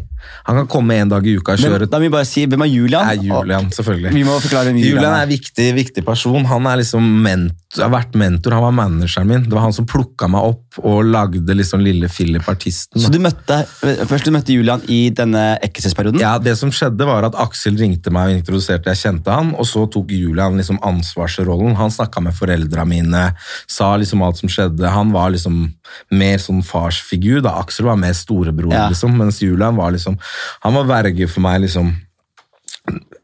[0.47, 2.63] Han kan komme en dag i uka og kjøre da må vi bare si, Hvem
[2.65, 3.05] er Julian?
[3.13, 4.11] er Julian, selvfølgelig.
[4.15, 5.21] Vi må forklare Julian Julian er.
[5.23, 6.43] en viktig, viktig person.
[6.49, 9.43] Han er liksom ment, har vært mentor, han var manageren min.
[9.45, 13.01] Det var han som plukka meg opp og lagde liksom lille Philip artisten.
[13.01, 13.59] Så du møtte,
[14.07, 16.19] først du møtte Julian i denne ekkelsesperioden?
[16.21, 19.65] Ja, Det som skjedde var at Aksel ringte meg og introduserte, jeg kjente han, og
[19.65, 21.75] så tok Julian liksom ansvarsrollen.
[21.75, 23.35] Han snakka med foreldra mine,
[23.67, 24.87] sa liksom alt som skjedde.
[24.89, 25.73] Han var liksom
[26.11, 27.41] mer sånn farsfigur.
[27.41, 28.87] da Aksel var mer storebror, Ja.
[28.89, 30.17] liksom, mens Julian var liksom
[30.63, 31.95] Han var verge for meg liksom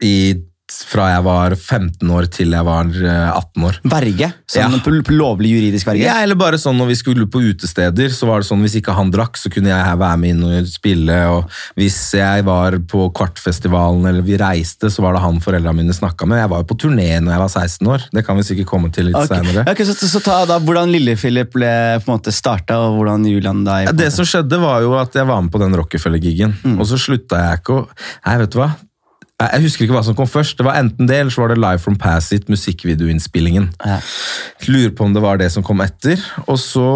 [0.01, 0.35] i
[0.71, 3.80] fra jeg var 15 år til jeg var eh, 18 år.
[3.91, 4.30] Verge?
[4.47, 4.93] Sånn Ja.
[5.12, 6.06] lovlig juridisk verge?
[6.08, 8.95] Ja, eller bare sånn når vi skulle på utesteder, så var det sånn hvis ikke
[8.95, 13.10] han drakk, så kunne jeg være med inn og spille, og hvis jeg var på
[13.13, 16.39] Kvartfestivalen eller vi reiste, så var det han foreldrene mine snakka med.
[16.39, 18.93] Jeg var jo på turné når jeg var 16 år, det kan vi sikkert komme
[18.95, 19.43] til litt okay.
[19.43, 19.67] senere.
[19.69, 23.65] Ok, så, så ta da hvordan Lille-Philip ble på en måte starta, og hvordan Julian
[23.67, 26.78] da Det som skjedde var jo at jeg var med på den Rockefeller-gigen, Mm.
[26.80, 27.88] og så slutta jeg ikke å
[28.23, 28.69] Nei, vet du hva?
[29.41, 30.58] Jeg husker ikke hva som kom først.
[30.60, 33.72] Det var enten det, eller så var det Live from Pass It, musikkvideoinnspillingen.
[33.86, 33.98] Ja.
[34.67, 36.22] Lurer på om det var det som kom etter.
[36.46, 36.88] Og så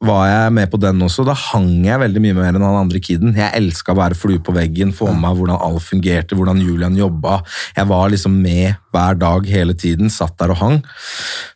[0.00, 1.26] var jeg med på den også.
[1.28, 3.34] Da hang jeg veldig mye mer enn han andre kiden.
[3.36, 6.96] Jeg elska å være flue på veggen, få med meg hvordan alt fungerte, hvordan Julian
[6.96, 7.40] jobba.
[7.76, 10.78] Jeg var liksom med hver dag hele tiden, satt der og hang.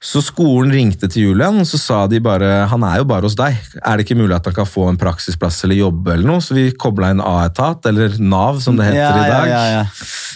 [0.04, 3.38] Så skolen ringte til Julian, og så sa de bare han er jo bare hos
[3.38, 3.56] deg.
[3.80, 6.44] Er det ikke mulig at han kan få en praksisplass eller jobbe eller noe?
[6.44, 9.48] Så vi kobla inn A-etat, eller Nav som det heter Ja, i dag.
[9.54, 9.84] ja, ja.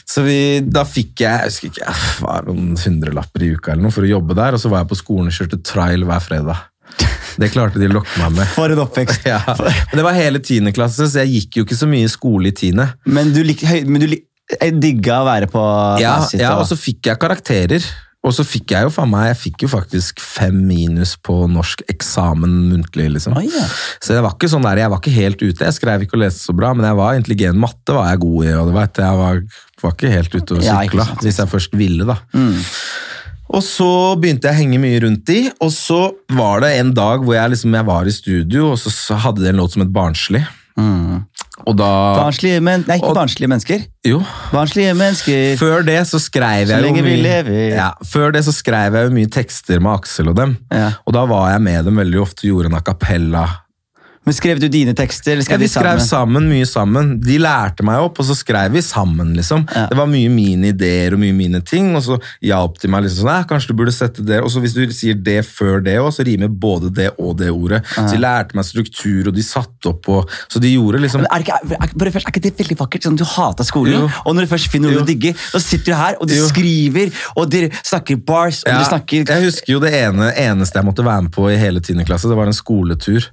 [0.08, 3.84] Så vi, da fikk jeg jeg husker ikke, det var noen hundrelapper i uka eller
[3.84, 6.24] noe for å jobbe der, og så var jeg på skolen og kjørte trial hver
[6.24, 6.64] fredag.
[7.38, 8.48] Det klarte de å lokke meg med.
[8.56, 9.26] For en oppvekst.
[9.30, 9.38] Ja.
[9.92, 12.88] Det var hele tiende klasse, så jeg gikk jo ikke så mye skole i tiende.
[13.06, 14.24] Men du, lik, men du lik,
[14.80, 15.62] digga å være på
[16.02, 17.84] Ja, Facit, ja, og- så fikk jeg karakterer.
[18.26, 21.84] Og så fikk jeg jo faen meg, jeg fikk jo faktisk fem minus på norsk
[21.92, 23.36] eksamen muntlig, liksom.
[23.38, 23.70] Oh, yeah.
[24.02, 25.62] Så jeg var ikke sånn der, jeg var ikke helt ute.
[25.68, 27.60] Jeg skrev ikke og leste så bra, men jeg var intelligent.
[27.62, 29.38] Matte var jeg god i, og du vet jeg, var,
[29.84, 32.18] var ikke helt ute og sykla, ja, hvis jeg først ville, da.
[33.48, 33.88] Og så
[34.20, 37.54] begynte jeg å henge mye rundt de, og så var det en dag hvor jeg,
[37.54, 40.44] liksom, jeg var i studio, og så så hadde de en låt som het Barnslig.
[41.66, 41.88] Og da
[42.20, 43.84] Barnslige men, Nei, ikke Og- barnslige mennesker.
[44.06, 44.20] Jo.
[44.52, 45.56] Barnslige mennesker.
[45.58, 48.94] Før det så skrev Så jeg jo lenge vi mye, ja, Før det så skrev
[48.94, 50.56] jeg jo mye tekster med Aksel og dem.
[50.70, 50.92] Ja.
[51.06, 53.46] Og da var jeg med dem veldig ofte og gjorde en a cappella.
[54.28, 55.32] Men Skrev du dine tekster?
[55.32, 56.48] Eller Ja, skrev vi skrev sammen?
[56.52, 57.14] mye sammen.
[57.24, 59.64] De lærte meg opp, og så skrev vi sammen, liksom.
[59.74, 59.86] Ja.
[59.88, 63.24] Det var mye mine ideer og mye mine ting, og så hjalp de meg liksom
[63.24, 66.10] sånn, kanskje du burde sette det, og så hvis du sier det før det òg,
[66.12, 67.80] så rimer både det og det ordet.
[67.94, 71.46] Så de lærte meg struktur, og de satte opp, og, så de gjorde liksom er,
[71.46, 73.08] ikke, er, er, først, er ikke det veldig vakkert?
[73.08, 74.10] Sånn, du hata skolen, Jo.
[74.26, 76.48] og når du først finner noe du digger, så sitter du her og du Jo.
[76.52, 80.76] skriver, og dere snakker bars, og Ja, dere snakker Jeg husker jo det ene, eneste
[80.76, 82.04] jeg måtte være med på i hele 10.
[82.04, 83.24] klasse, det var en skoletur.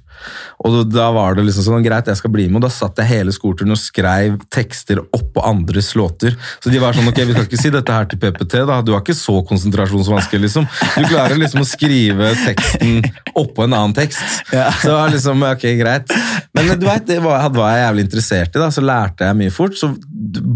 [0.66, 3.10] Og da var det liksom sånn, greit, jeg skal bli med, og da satt jeg
[3.10, 6.36] hele skoleturen og skrev tekster oppå andres låter.
[6.62, 8.94] Så de var sånn, ok, vi skal ikke si dette her til PPT da, du
[8.94, 10.66] har ikke så konsentrasjonsvansker liksom.
[10.96, 13.02] Du klarer liksom å skrive teksten
[13.36, 14.24] oppå en annen tekst.
[14.48, 16.16] Så det var liksom, ok, greit.
[16.56, 19.54] Men du vet, det var, var jeg jævlig interessert i da, så lærte jeg mye
[19.54, 19.76] fort.
[19.76, 19.92] Så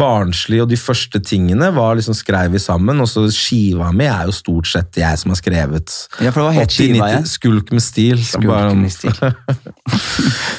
[0.01, 4.29] barnslig og de første tingene var liksom skrev vi sammen, og så skiva mi er
[4.29, 5.97] jo stort sett jeg som har skrevet.
[6.25, 7.31] Ja, for hva het 80, skiva 90.
[7.31, 8.25] Skulk med stil.
[8.25, 9.15] Skulk med stil.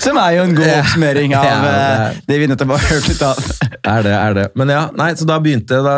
[0.01, 3.10] Som er jo en god oppsummering av Ja, det eh, det vi nettopp har hørt
[3.12, 3.51] litt av.
[3.82, 4.44] Er det, er det.
[4.60, 5.96] Men ja, nei, så da begynte, da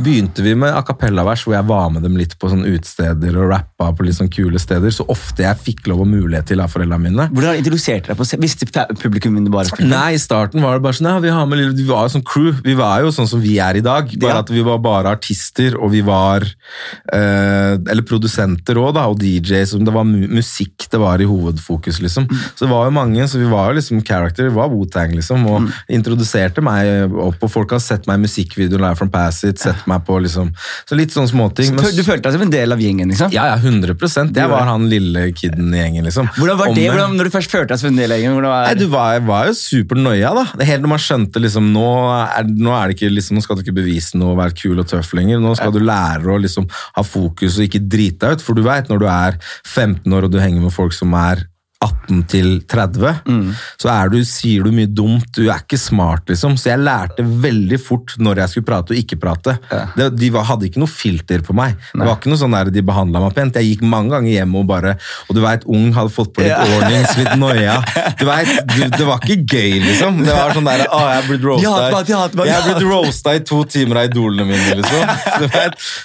[0.00, 3.50] begynte vi med a cappella-vers, hvor jeg var med dem litt på sånne utesteder og
[3.52, 6.72] rappa på litt sånn kule steder, så ofte jeg fikk lov og mulighet til av
[6.72, 7.26] foreldrene mine.
[7.34, 8.68] Hvordan introduserte deg på Visste
[9.02, 9.68] publikum det bare?
[9.84, 12.24] Nei, i starten var det bare sånn, ja, vi, har med, vi var jo sånn
[12.24, 14.44] crew, vi var jo sånn som vi er i dag, bare Ja.
[14.46, 16.46] at vi var bare artister, og vi var,
[17.12, 22.00] eh, eller produsenter også da, og DJ, det var mu musikk, det var i hovedfokus
[22.00, 22.28] liksom.
[22.54, 25.44] Så det var jo mange, så vi var jo liksom character, vi var Wotang, liksom,
[25.50, 29.58] og introduserte meg opp, og folk har sett meg i musikkvideoen Live from Pass It,
[29.62, 30.52] sett meg på liksom,
[30.88, 31.74] så litt sånne småting.
[31.78, 33.08] Så, Du følte deg som en del av gjengen?
[33.10, 33.32] liksom?
[33.32, 36.28] Ja, ja, 100% Jeg var han lille kiden i gjengen, liksom.
[36.36, 38.40] Hvordan var det Om- hvordan, når du først følte deg som en del av gjengen?
[38.42, 40.44] Var Nei, du var, var jo supernoia, da.
[40.56, 41.86] Det helt når man skjønte liksom, nå
[42.38, 44.78] er, nå er det ikke liksom, nå skal du ikke bevise noe og være kul
[44.78, 45.40] og tøff lenger.
[45.40, 48.42] Nå skal du lære å liksom ha fokus og ikke drite deg ut.
[48.42, 51.46] For du vet, når du er 15 år og du henger med folk som er
[51.80, 53.14] 18 til 30,
[53.80, 55.30] så er du, sier du mye dumt.
[55.32, 56.58] Du er ikke smart, liksom.
[56.60, 59.54] Så jeg lærte veldig fort når jeg skulle prate og ikke prate.
[59.96, 61.78] Det, de var, hadde ikke noe filter på meg.
[61.94, 63.56] Det var ikke noe sånn der de behandla meg pent.
[63.56, 64.92] Jeg gikk mange ganger hjem og bare
[65.30, 66.58] Og du veit, ung hadde fått på litt Ja.
[66.76, 67.78] ordnings, litt noia.
[68.20, 70.20] Du vet, du, det var ikke gøy, liksom.
[70.26, 71.70] Det var sånn der, å, jeg blitt roasta
[72.50, 75.16] Jeg blitt roasta i to timer av idolene mine, liksom.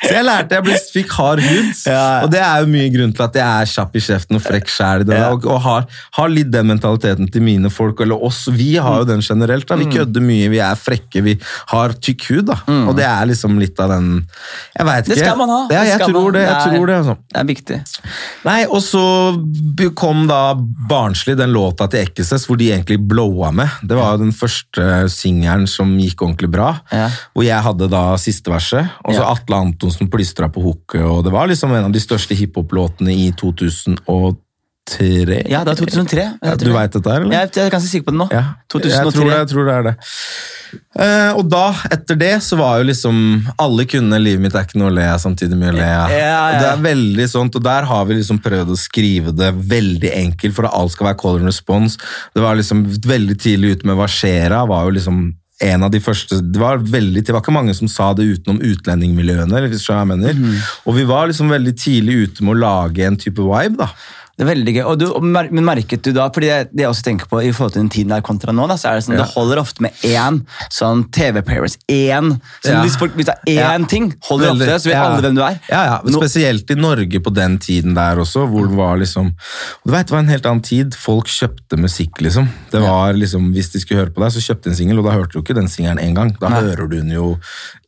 [0.06, 1.74] Så jeg lærte, jeg ble, fikk hard hud.
[1.84, 2.06] Ja.
[2.24, 4.72] Og det er jo mye grunn til at jeg er kjapp i kjeften og frekk
[4.72, 5.06] sjæl.
[5.12, 5.28] Ja.
[5.36, 8.44] Og, og har, har litt den mentaliteten til mine folk, eller oss.
[8.54, 9.68] Vi har jo den generelt.
[9.70, 9.76] da.
[9.80, 11.36] Vi kødder mye, vi er frekke, vi
[11.74, 12.46] har tykk hud.
[12.52, 12.60] da.
[12.86, 14.12] Og det er liksom litt av den
[14.76, 15.16] Jeg veit ikke.
[15.16, 15.62] Det skal man ha.
[15.74, 16.46] Ja, jeg tror det.
[16.46, 17.18] jeg tror det, altså.
[17.34, 17.82] Det er viktig.
[18.46, 19.04] Nei, og så
[19.98, 20.42] kom da
[20.90, 23.70] Barnslig, den låta til Ekkeses, hvor de egentlig blowa med.
[23.84, 26.72] Det var jo den første singelen som gikk ordentlig bra.
[26.94, 27.08] Ja.
[27.34, 29.32] Hvor jeg hadde da siste verset, og så Ja.
[29.36, 31.02] Atle Antonsen plystra på hooket.
[31.02, 33.32] Og det var liksom en av de største hiphop-låtene i
[34.86, 35.40] 2003?
[35.50, 36.22] Ja, det er 2003.
[36.22, 37.34] jeg Ja, du veit dette her, eller?
[37.34, 38.28] Jeg, er ganske sikker på det nå.
[38.34, 38.92] Ja, 2003.
[38.94, 39.96] Jeg tror, det, jeg tror det er det.
[40.76, 41.64] Eh, og da,
[41.96, 43.18] etter det, så var jo liksom
[43.62, 46.12] Alle kunne 'Livet mitt er ikke noe å le av', samtidig med å le av.
[46.12, 46.60] Ja, ja.
[46.60, 50.56] Det er veldig sånt, og der har vi liksom prøvd å skrive det veldig enkelt,
[50.58, 51.98] for at alt skal være call and response.
[52.36, 55.26] Det var liksom veldig tidlig ute med 'Hva skjer'a?' var jo liksom
[55.64, 58.60] en av de første, det var, veldig, det var ikke mange som sa det utenom
[58.60, 59.70] utlendingmiljøene.
[59.70, 60.34] hvis jeg mener.
[60.34, 60.60] Mm.
[60.86, 63.78] Og vi var liksom veldig tidlig ute med å lage en type vibe.
[63.78, 63.88] da.
[64.38, 64.84] Det er veldig gøy.
[64.92, 67.72] Og du, men merket du da, fordi det, det jeg også tenker på i forhold
[67.72, 69.24] til den tiden der kontra nå, da, så er det sånn, Ja.
[69.24, 71.78] det holder ofte med én sånn TV-parents.
[71.88, 72.34] Én.
[72.64, 72.82] Så Ja.
[72.84, 73.88] hvis, folk, hvis det er én Ja.
[73.88, 74.68] ting, holder Veldig.
[74.68, 75.04] ofte, så vet Ja.
[75.08, 75.60] alle hvem du er.
[75.70, 76.02] Ja, ja.
[76.20, 80.06] Spesielt i Norge på den tiden der også, hvor det var liksom og Du vet,
[80.08, 80.94] Det var en helt annen tid.
[80.96, 82.50] Folk kjøpte musikk, liksom.
[82.72, 85.06] Det var liksom, Hvis de skulle høre på deg, så kjøpte de en singel, og
[85.06, 86.38] da hørte du ikke den singelen én gang.
[86.40, 86.60] Da Nei.
[86.62, 87.40] hører du den jo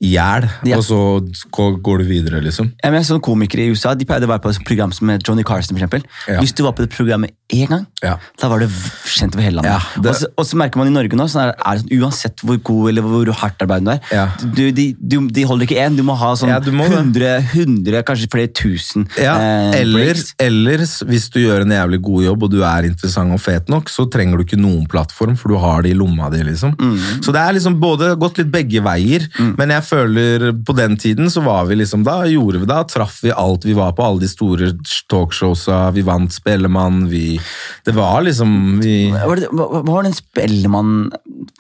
[0.02, 0.78] i hjel, Ja.
[0.78, 1.20] og så
[1.52, 2.72] går du videre, liksom.
[2.82, 5.44] Jeg mener, sånn Komikere i USA de pleide å være på et program som Johnny
[5.44, 5.78] Carson.
[5.78, 6.04] For eksempel.
[6.38, 6.43] Ja.
[6.45, 8.17] Hvis du var på det programmet én gang, Ja.
[8.41, 9.71] da var du kjent over hele landet.
[9.71, 11.93] Ja, det- og, så, og så merker man i Norge nå, sånn er, er sånn,
[12.02, 15.80] uansett hvor god eller hvor hardt arbeid du er, du, de, du, de holder ikke
[15.82, 15.95] én.
[15.97, 21.39] Du må ha sånn må 100, 100, kanskje flere tusen eh, eller, eller hvis du
[21.39, 24.43] gjør en jævlig god jobb og du er interessant og fet nok, så trenger du
[24.43, 26.43] ikke noen plattform, for du har det i lomma di.
[26.43, 26.76] liksom.
[26.78, 27.23] Mm.
[27.23, 29.26] Så det er liksom både gått litt begge veier,
[29.58, 33.21] men jeg føler på den tiden så var vi liksom, da gjorde vi da traff
[33.23, 33.63] vi alt.
[33.65, 34.73] Vi var på alle de store
[35.12, 37.38] talkshowsa, vi vant Spellemann, vi
[37.86, 40.94] Det var liksom vi, Hva var, det, hva, var den Spellemann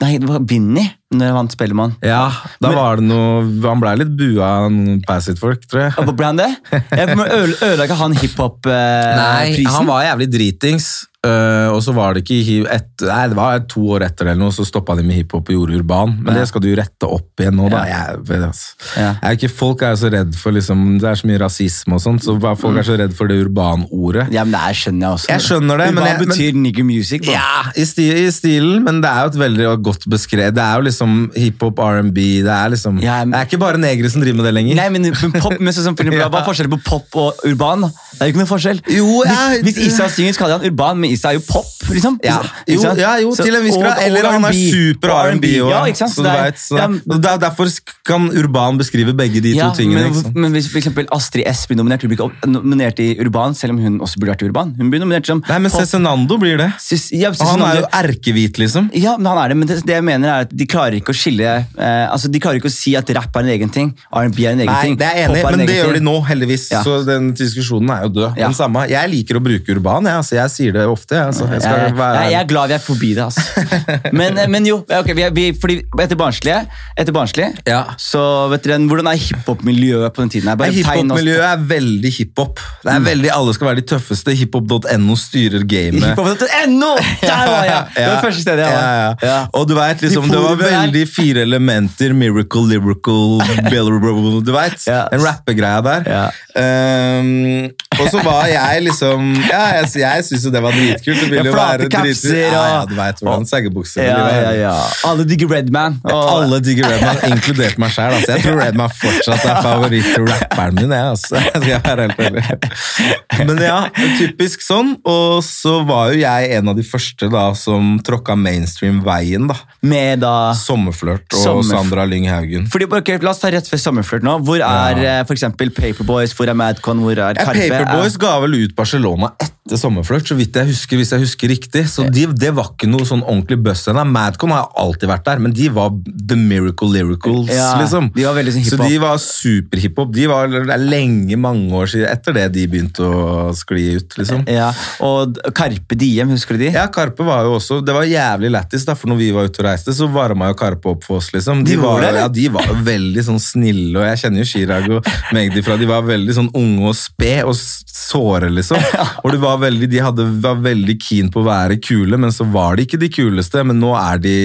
[0.01, 1.93] Nei, det var Binni når jeg vant Spellemann.
[2.03, 2.25] Ja,
[2.59, 4.73] da var det noe Han blei litt bua av
[5.07, 6.07] Passit-folk, tror jeg.
[6.19, 6.49] Ble han det?
[6.97, 9.21] Ødela ikke han hiphop-prisen?
[9.21, 10.89] Nei, han var jævlig dritings.
[11.25, 14.53] Øh, og så var det ikke et, Nei, det var to år etter eller noe,
[14.55, 16.15] så stoppa de med hiphop og gjorde urban.
[16.21, 16.39] Men Ja.
[16.41, 17.83] det skal du jo rette opp igjen nå, da.
[17.85, 17.97] Ja.
[18.07, 18.73] Jeg, vet, altså.
[18.97, 19.09] Ja.
[19.21, 22.01] er ikke, folk er jo så redd for liksom, Det er så mye rasisme og
[22.01, 24.27] sånt, så folk folk er så redd for det urban-ordet.
[24.33, 25.29] Ja, men det er, skjønner jeg også.
[25.33, 27.21] Jeg skjønner det, men Hva jeg- betyr nigger music?
[27.25, 27.31] Bro.
[27.33, 30.55] Ja, i, sti, i stilen, men det er jo et veldig godt beskrevet.
[30.57, 33.77] Det er jo liksom hiphop, R&B Det er liksom Ja, men- Det er ikke bare
[33.77, 34.75] negere som driver med det lenger.
[34.75, 36.03] Nei, men, men pop, men sånn for.
[36.17, 37.81] Hva er forskjellen på pop og urban?
[37.81, 38.81] Det er jo ikke noe forskjell.
[38.89, 41.65] Jo, jeg, hvis, hvis Issa synger, så kaller han urban, men Issa er jo pop.
[41.87, 42.17] liksom.
[42.23, 43.99] Ja, jo, ja, jo Så- til en viss grad.
[44.03, 45.69] Eller han er super R&B òg.
[45.71, 46.11] Ja, ikke sant?
[46.13, 47.67] Så Så det er- vet, så, ja, derfor
[48.05, 50.11] kan Urban beskrive begge de to tingene.
[50.11, 53.53] men, men hvis for eksempel Astrid S blir nominert, hun blir ikke nominert i urban,
[53.55, 54.75] selv om hun også burde vært i urban.
[54.77, 56.71] Hun blir nominert som Nei, men Cezinando blir det.
[56.79, 58.89] Sis- ja, han er jo erkehvit, liksom.
[58.93, 61.13] Ja, men han er det, men det, det jeg mener er at de klarer ikke
[61.13, 63.93] å skille eh, altså De klarer ikke å si at rapp er en egen ting,
[64.11, 65.99] R&B er en egen Nei, ting, det er enig, er en men det gjør de
[66.03, 66.67] nå, heldigvis.
[66.83, 68.35] Så den diskusjonen er jo død.
[68.37, 70.13] Men samme, jeg liker å bruke urban, jeg.
[70.17, 70.96] Altså, jeg sier det ofte.
[71.11, 71.45] Jeg, altså.
[71.51, 73.41] jeg, Jeg, være, jeg, jeg er glad vi er forbi det, altså.
[74.19, 76.61] Men, men jo, okay, vi, er- vi, fordi etter barnslige,
[76.97, 77.83] etter barnslig Ja.
[78.01, 80.49] så vet dere, hvordan er hiphop-miljøet på den tiden?
[80.49, 80.71] her?
[80.71, 82.59] Hiphop-miljøet er veldig hiphop.
[82.83, 84.35] Det er veldig, Alle skal være de tøffeste.
[84.39, 86.03] Hiphop.no styrer gamet.
[86.03, 86.91] Hiphop.no!
[87.21, 87.83] Der var jeg!
[87.97, 88.83] Det var det første stedet jeg var.
[88.87, 89.37] Ja, ja.
[89.53, 92.13] Og du vet, liksom, De det var veldig fire elementer.
[92.17, 93.39] Miracle, lyrical,
[93.71, 94.87] billable, du vet.
[94.87, 96.31] En Den rappegreia der.
[96.57, 101.19] Ehm, og så var jeg liksom Ja, jeg, jeg syns jo det var dritkult.
[101.21, 102.23] Det vil jo være dritkult.
[102.37, 104.73] Ja, ja, du vet hvordan seggebukser Ja, ja, ja.
[105.07, 105.99] Alle digger Redman.
[106.03, 108.13] og- Alle digger Redman, inkludert meg sjæl.
[108.17, 108.31] Altså.
[108.37, 110.91] Jeg tror Redman fortsatt er favoritt-rapperen min.
[110.91, 111.35] Jeg, altså.
[111.41, 113.47] jeg skal være helt ærlig.
[113.47, 113.79] Men ja,
[114.17, 114.95] typisk sånn.
[115.07, 119.47] Og så var jo jeg en av de første da som tråkka mainstream-veien.
[119.51, 119.55] da.
[119.87, 122.67] Med da Sommerflørt og Sommerf- Sandra Lyng Haugen.
[122.71, 124.37] fordi, okay, La oss ta rett før Sommerflørt nå.
[124.45, 125.21] Hvor er Ja.
[125.23, 125.27] f.eks.
[125.27, 126.33] for eksempel Paperboys?
[126.33, 126.99] Hvor er Madcon?
[127.03, 127.67] Hvor er Karpe?
[127.69, 130.97] Paperboys ga vel ut Barcelona etter Sommerflørt, så vidt jeg husker.
[130.97, 131.83] hvis jeg husker riktig.
[131.91, 134.05] Så de, Det var ikke noe sånn ordentlig buzz ennå.
[134.07, 137.51] Madcon har alltid vært der, men de var The Miracle Lyricals.
[137.51, 138.11] Ja, liksom.
[138.15, 140.13] de var veldig sånn så de var superhiphop.
[140.15, 140.47] De var
[140.79, 144.17] lenge, mange år siden etter det de begynte å skli ut.
[144.21, 144.45] liksom.
[144.47, 144.71] Ja,
[145.03, 146.71] og Karpe Diem, husker du de?
[146.77, 149.61] Ja, Karpe var jo også Det var jævlig lættis, da, for når vi var ute
[149.61, 151.65] og reiste, så varma jo Karpe opp for oss, liksom.
[151.65, 154.89] De, De var, det, ja, de var veldig sånn snille, og jeg kjenner jo Chirag
[154.99, 158.77] og Magdi fra De var veldig sånn unge og spe og såre, liksom.
[159.23, 162.45] Og det var veldig, de hadde, var veldig keen på å være kule, men så
[162.51, 163.63] var de ikke de kuleste.
[163.67, 164.35] Men nå er de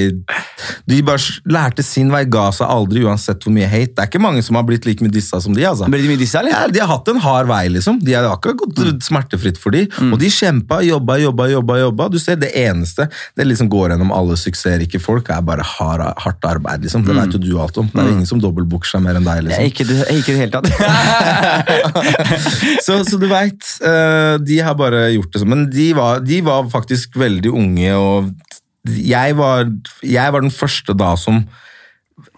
[0.89, 3.93] De bare lærte sin vei, ga seg aldri, uansett hvor mye hate.
[3.97, 5.89] Det er ikke mange som har blitt like mye dissa som de, altså.
[5.91, 6.55] Blir de mye dissa, eller?
[6.55, 7.99] Ja, de har hatt en hard vei, liksom.
[8.03, 9.87] De har ikke gått smertefritt for de.
[10.11, 11.79] Og de kjempa, jobba, jobba, jobba.
[11.87, 12.09] jobba.
[12.13, 16.45] Du ser, Det eneste det liksom går gjennom alle suksessrike folk, er bare hard, hardt
[16.49, 16.83] arbeid.
[16.87, 17.05] liksom.
[17.07, 17.91] Det vet jo du alt om.
[17.93, 19.43] Det er ingen som dobbeltbooker seg mer enn deg.
[19.47, 19.65] Liksom.
[19.71, 19.85] ikke,
[20.19, 20.69] ikke i det hele tatt.
[22.87, 23.63] så, så du veit,
[24.47, 25.53] de har bare gjort det sånn.
[25.53, 28.33] Men de var, de var faktisk veldig unge, og
[28.93, 29.69] jeg var,
[30.03, 31.45] jeg var den første da som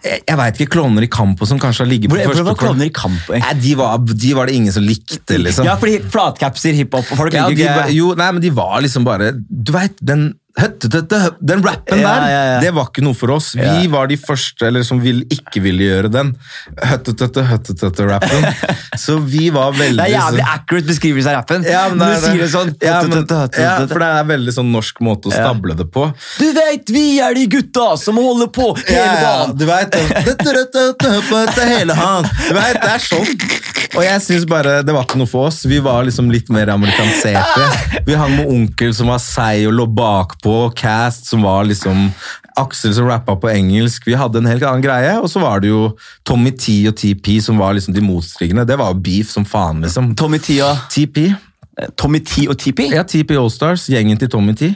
[0.05, 2.57] Jeg, jeg veit ikke, Klovner i kamp og som kanskje har ligget på første var
[2.59, 3.31] klovner i kamp?
[3.33, 5.65] Nei, de var, de var det ingen som likte, liksom.
[5.65, 9.31] Ja, fordi flatcapser, hiphop og folk Ja, de, jo, nei, men de var liksom bare
[9.35, 12.59] Du veit, den den rappen der, ja, ja.
[12.63, 13.49] det var ikke noe for oss.
[13.57, 13.89] Vi Ja.
[13.91, 16.29] var de første eller som vil, ikke ville gjøre den.
[16.79, 18.45] Høttetøtte, høttetøtte-rappen.
[18.97, 21.63] Så vi var veldig Det er jævlig sånn- accurate beskrivelse av rappen.
[21.67, 22.71] ja, men du er sier det sånn.
[22.81, 23.01] Ja,
[23.59, 25.43] ja, for det er veldig sånn norsk måte å Ja.
[25.43, 26.07] stable det på.
[26.39, 29.57] Du vet, vi er de gutta som holder på hele dagen.
[29.57, 31.67] du vet det.
[31.67, 32.23] hele han.
[32.47, 33.27] Du vet, det er sånn.
[33.95, 35.63] Og jeg synes bare det var ikke noe for oss.
[35.67, 38.01] Vi var liksom litt mer amerikanserte.
[38.07, 40.44] Vi hang med onkel som var seig og lå bakpå,
[40.77, 42.09] Cast som var liksom
[42.55, 44.05] Aksel som rappa på engelsk.
[44.07, 45.17] Vi hadde en helt annen greie.
[45.19, 45.89] Og så var det jo
[46.27, 48.67] Tommy T og TP som var liksom de motstrigende.
[48.67, 50.13] Det var jo beef som faen, liksom.
[50.15, 51.33] Tommy T og TP.
[51.99, 52.87] Tommy T og TP?
[52.93, 53.89] Ja, TP Allstars.
[53.91, 54.71] Gjengen til Tommy T.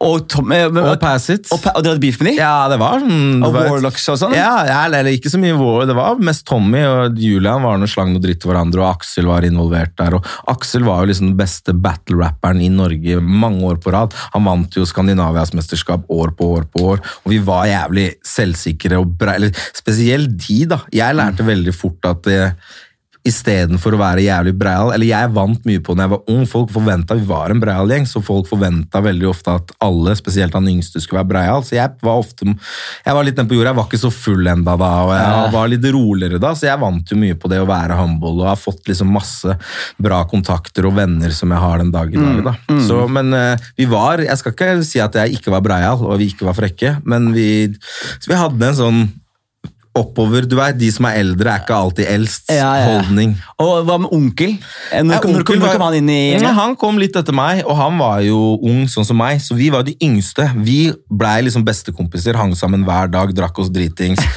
[0.00, 1.48] Og, Tom, eh, men- Og Pass It.
[1.50, 2.36] og, Pa- og dere hadde beef med dem?
[2.38, 4.32] Ja, det var sånn det Og Warlocks og sånn?
[4.34, 5.86] Ja, ja, eller ikke så mye War.
[5.86, 9.26] Det var mest Tommy og Julian var noe slang noe dritt til hverandre, og Aksel
[9.26, 10.14] var involvert der.
[10.14, 14.14] Og Aksel var jo liksom den beste battle-rapperen i Norge mange år på rad.
[14.34, 19.00] Han vant jo Skandinavias mesterskap år på år på år, og vi var jævlig selvsikre
[19.02, 20.78] og bra, eller spesielt de, da.
[20.92, 22.54] Jeg lærte veldig fort at det
[23.22, 24.90] Istedenfor å være jævlig breial.
[24.94, 26.42] Eller jeg vant mye på når jeg var ung.
[26.50, 30.56] Folk forventa Vi var en breial gjeng, så folk forventa veldig ofte at alle, spesielt
[30.58, 31.62] han yngste, skulle være breial.
[31.66, 34.50] Så jeg var ofte Jeg var litt nede på jorda, jeg var ikke så full
[34.50, 37.60] enda da, og jeg var litt roligere da, så jeg vant jo mye på det
[37.62, 39.56] å være humble, og har fått liksom masse
[40.02, 42.54] bra kontakter og venner som jeg har den dag i dag, da.
[42.88, 46.18] Så, men eh, vi var Jeg skal ikke si at jeg ikke var breial, og
[46.20, 47.48] vi ikke var frekke, men vi,
[48.26, 49.02] vi hadde en sånn
[49.98, 50.46] oppover.
[50.48, 52.46] Du vet, De som er eldre, er ikke alltid eldst.
[52.48, 52.86] Ja, ja, ja.
[53.02, 53.34] Holdning.
[53.60, 54.54] Og hva med onkel?
[54.92, 56.54] Eh, Når, kom, onkel når kom han inn i Ja, gjengen?
[56.56, 59.68] Han kom litt etter meg, og han var jo ung sånn som meg, så vi
[59.74, 60.46] var de yngste.
[60.64, 60.78] Vi
[61.12, 64.20] blei liksom bestekompiser, hang sammen hver dag, drakk oss dritings.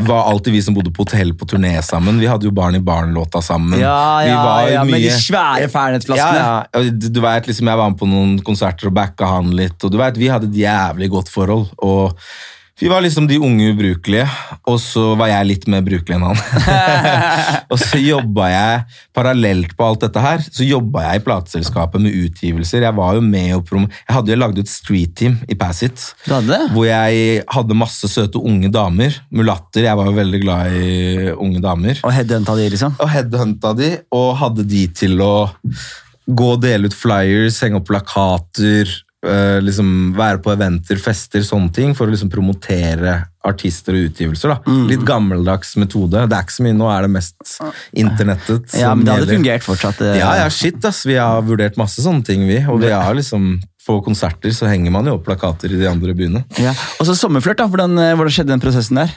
[0.00, 2.20] Var alltid vi som bodde på hotell på turné sammen.
[2.22, 3.74] Vi hadde jo Barn i barn-låta sammen.
[3.80, 4.70] Ja, ja, ja, mye...
[4.72, 6.38] ja, med de svære Ja, Fernet-flaskene.
[6.38, 6.84] ja.
[6.94, 9.90] Du, du vet, liksom, Jeg var med på noen konserter og backa han litt, og
[9.92, 11.66] du vet, vi hadde et jævlig godt forhold.
[11.82, 12.14] og
[12.80, 14.24] vi var liksom de unge ubrukelige,
[14.64, 16.38] og så var jeg litt mer brukelig enn han.
[17.72, 18.78] og så jobba jeg
[19.16, 20.44] parallelt på alt dette her.
[20.48, 22.86] Så jobba jeg i plateselskapet med utgivelser.
[22.86, 25.82] Jeg var jo med og prom Jeg hadde jo lagd ut street team i Pass
[25.84, 26.06] It.
[26.24, 26.60] Du det?
[26.72, 29.20] Hvor jeg hadde masse søte unge damer.
[29.28, 29.84] Mulatter.
[29.84, 32.96] Jeg var jo veldig glad i unge damer Og headhunta de, liksom?
[32.96, 35.34] og headhunta de, og hadde de til å
[36.30, 38.90] gå og dele ut flyers, henge opp plakater,
[39.26, 44.48] eh, liksom være på eventer, fester, sånne ting, for å liksom promotere artister og utgivelser.
[44.52, 44.58] da.
[44.70, 44.86] Mm.
[44.90, 46.26] Litt gammeldags metode.
[46.28, 47.56] Det er ikke så mye nå, er det mest
[47.96, 48.74] internettet.
[48.80, 49.36] Ja, men det hadde gjelder.
[49.38, 50.00] fungert fortsatt.
[50.04, 50.18] eh.
[50.20, 51.04] Ja, ja, shit, ass.
[51.08, 52.60] Vi har vurdert masse sånne ting, vi.
[52.68, 56.12] Og vi har liksom på konserter så henger man jo opp plakater i de andre
[56.14, 56.44] byene.
[56.60, 56.74] Ja.
[57.00, 57.66] Og så sommerflørt, da.
[57.66, 59.10] Hvordan, eh, hvordan skjedde den prosessen der?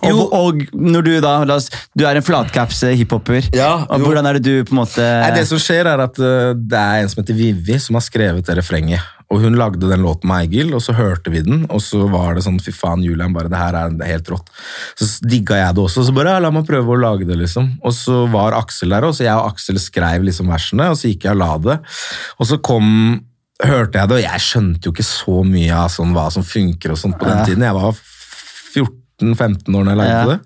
[0.00, 0.28] Og, Jo.
[0.32, 1.66] og når du da, oss,
[1.98, 5.32] du er en flatcaps hiphoper, Ja, og hvordan er det du på en måte Nei,
[5.36, 8.56] det som skjer er at det er en som heter Vivi som har skrevet det
[8.56, 9.00] refrenget.
[9.32, 12.34] Og hun lagde den låten med Eigil, og så hørte vi den, og så var
[12.36, 14.50] det sånn fy faen, Julian, bare det her er helt rått.
[14.98, 17.70] Så digga jeg det også, så bare ja, la meg prøve å lage det, liksom.
[17.80, 21.08] Og så var Aksel der òg, så jeg og Aksel skrev liksom versene, og så
[21.08, 21.78] gikk jeg og la det.
[22.38, 22.90] Og så kom
[23.62, 26.92] hørte jeg det, og jeg skjønte jo ikke så mye av sånn, hva som funker
[26.92, 27.44] og sånt på den Ja.
[27.46, 27.62] tiden.
[27.62, 27.92] Jeg var
[28.74, 30.26] 14-15 år da jeg lagde Ja.
[30.26, 30.40] det.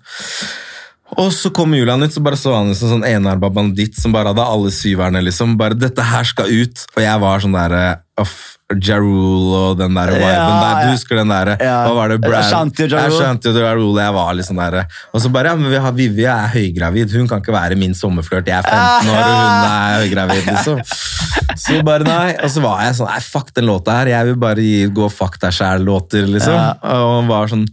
[1.17, 4.11] Og så kom Julian ut, så bare så han ut som sånn enarba banditt som
[4.11, 5.57] bare hadde alle syverne, liksom.
[5.57, 6.85] Bare 'dette her skal ut'.
[6.95, 8.56] Og jeg var sånn derre Uff.
[8.67, 10.79] Ja Rule og den der viben Ja, der.
[10.83, 11.53] Du husker den derre?
[11.63, 11.75] Ja.
[11.87, 12.17] Hva var det?
[12.19, 12.41] Brad?
[12.41, 14.81] Ashanti og Ja Ja, Ashanti og Ja Jeg var liksom sånn derre
[15.13, 17.15] Og så bare Ja, men vi har Vivi er høygravid.
[17.15, 18.49] Hun kan ikke være min sommerflørt.
[18.51, 20.81] Jeg er 15 år, og hun er høygravid, liksom.
[21.63, 22.35] Så bare nei.
[22.43, 24.11] Og så var jeg sånn Nei, fuck den låta her.
[24.11, 26.57] Jeg vil bare gi gå fuck deg sjæl-låter, liksom.
[26.59, 26.73] Ja.
[26.99, 27.65] Og han var sånn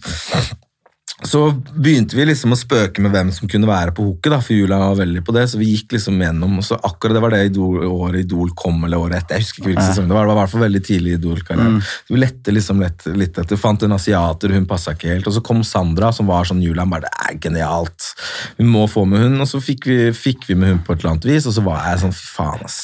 [1.22, 4.56] så begynte vi liksom å spøke med hvem som kunne være på hooket, da, for
[4.56, 7.30] jula var veldig på det, så vi gikk liksom gjennom, og så akkurat det var
[7.30, 10.26] det Idol, året Idol kom, eller året etter, jeg husker ikke hvilken sesong det var,
[10.26, 11.78] det var i hvert fall veldig tidlig i Idol-karrieren.
[11.84, 15.36] Så vi lette liksom lett, litt etter, fant en asiater, hun passet ikke helt, og
[15.36, 18.10] så kom Sandra, som var sånn Julian, bare, det er genialt,
[18.58, 21.04] vi må få med hun, og så fikk vi, fikk vi med hun på et
[21.04, 22.80] eller annet vis, og så var jeg sånn, faen ass,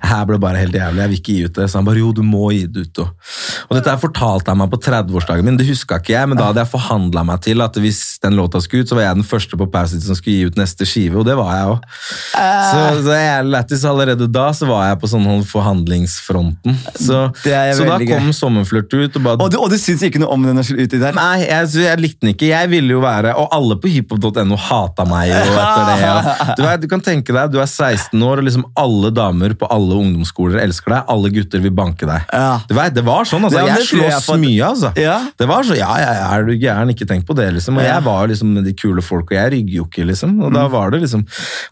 [0.00, 2.14] her ble bare helt jævlig, jeg vil ikke gi ut det, så han bare, jo,
[2.16, 3.30] du må gi det ut, og,
[3.68, 6.64] og dette fortalte han meg på 30-årsdagen min, det huska ikke jeg, men da hadde
[6.64, 9.58] jeg forhandla meg til at hvis den låta skulle ut, så var jeg den første
[9.58, 12.02] på Passage som skulle gi ut neste skive, og det var jeg også.
[12.36, 16.76] Så, så jeg lættis allerede da, så var jeg på sånn forhandlingsfronten.
[16.94, 20.34] Så, så da kom Sommerflørt ut, og bare Og du, og du syns ikke noe
[20.34, 21.16] om den når ut i der?
[21.16, 22.48] Nei, jeg, jeg likte den ikke.
[22.50, 26.10] Jeg ville jo være Og alle på hiphop.no hata meg jo etter det.
[26.10, 29.56] Og, du, vet, du kan tenke deg, du er 16 år, og liksom alle damer
[29.58, 31.10] på alle ungdomsskoler elsker deg.
[31.12, 32.26] Alle gutter vil banke deg.
[32.32, 32.60] Ja.
[32.68, 33.62] Du vet, Det var sånn, altså.
[33.62, 34.92] Ja, jeg slåss mye, altså.
[35.00, 35.18] Ja.
[35.38, 36.92] Det var så, ja, ja, ja, er du gæren?
[36.92, 37.80] Ikke tenk på det, liksom.
[37.80, 40.36] Og jeg var jo liksom med de kule folk, og jeg rygger jo ikke, liksom.
[40.46, 41.24] Og da var det liksom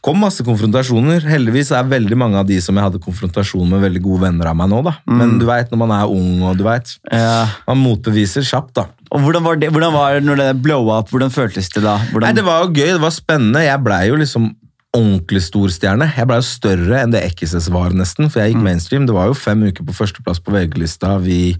[0.05, 1.24] Kom masse konfrontasjoner.
[1.28, 4.59] Heldigvis er veldig mange av de som jeg hadde konfrontasjon med, veldig gode venner av
[4.59, 4.97] meg nå, da.
[5.09, 7.47] Men du veit når man er ung, og du veit Ja.
[7.68, 8.89] Man motbeviser kjapt, da.
[9.14, 11.11] Og hvordan var det hvordan var det når det blow up?
[11.12, 11.99] Hvordan føltes det da?
[12.11, 13.62] Hvordan, Nei, Det var jo gøy, det var spennende.
[13.62, 14.51] Jeg blei jo liksom
[14.95, 16.07] ordentlig stor stjerne.
[16.14, 18.28] Jeg blei jo større enn det Ekkises var, nesten.
[18.30, 19.09] For jeg gikk mainstream.
[19.09, 21.16] Det var jo fem uker på førsteplass på VG-lista.
[21.24, 21.57] Vi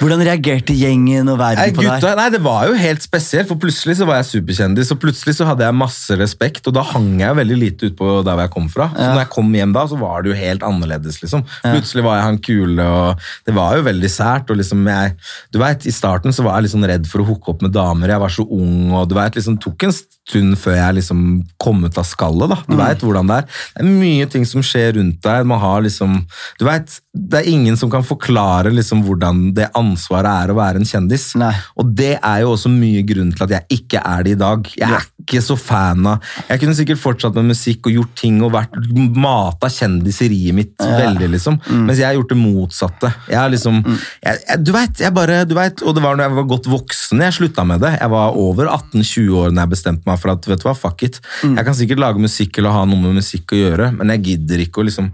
[0.00, 2.16] hvordan reagerte gjengen og Nei, verden på gutta, deg?
[2.20, 5.48] nei, det var jo helt spesielt, for plutselig så var jeg superkjendis, og plutselig så
[5.48, 8.52] hadde jeg masse respekt, og da hang jeg jo veldig lite ut på der jeg
[8.54, 8.88] kom fra.
[8.94, 11.44] Så når jeg kom hjem da, så var det jo helt annerledes, liksom.
[11.66, 15.16] Plutselig var jeg han kule, og det var jo veldig sært, og liksom jeg,
[15.52, 17.74] du vet, i starten så var jeg litt sånn redd for å hooke opp med
[17.76, 19.96] damer, jeg var så ung, og du vet, liksom tok en
[20.30, 21.20] stund før jeg liksom
[21.60, 22.58] kom ut av skallet, da.
[22.68, 23.60] Du vet hvordan det er.
[23.76, 26.20] Det er mye ting som skjer rundt deg, man har liksom,
[26.60, 30.80] du vet, det er ingen som kan forklare liksom hvordan det ansvaret er å være
[30.80, 31.32] en kjendis.
[31.40, 31.52] Nei.
[31.80, 34.70] Og det er jo også mye grunn til at jeg ikke er det i dag.
[34.78, 38.38] Jeg er ikke så fan av Jeg kunne sikkert fortsatt med musikk og gjort ting
[38.46, 38.76] og vært
[39.18, 41.58] mata kjendiseriet mitt veldig, liksom.
[41.88, 43.12] Mens jeg har gjort det motsatte.
[43.30, 46.28] Jeg har liksom jeg, jeg, Du veit, jeg bare du vet, Og det var når
[46.28, 47.92] jeg var godt voksen jeg slutta med det.
[47.98, 51.06] Jeg var over 18-20 år når jeg bestemte meg for at vet du hva, fuck
[51.06, 51.20] it.
[51.42, 54.64] Jeg kan sikkert lage musikk eller ha noe med musikk å gjøre, men jeg gidder
[54.66, 55.10] ikke å liksom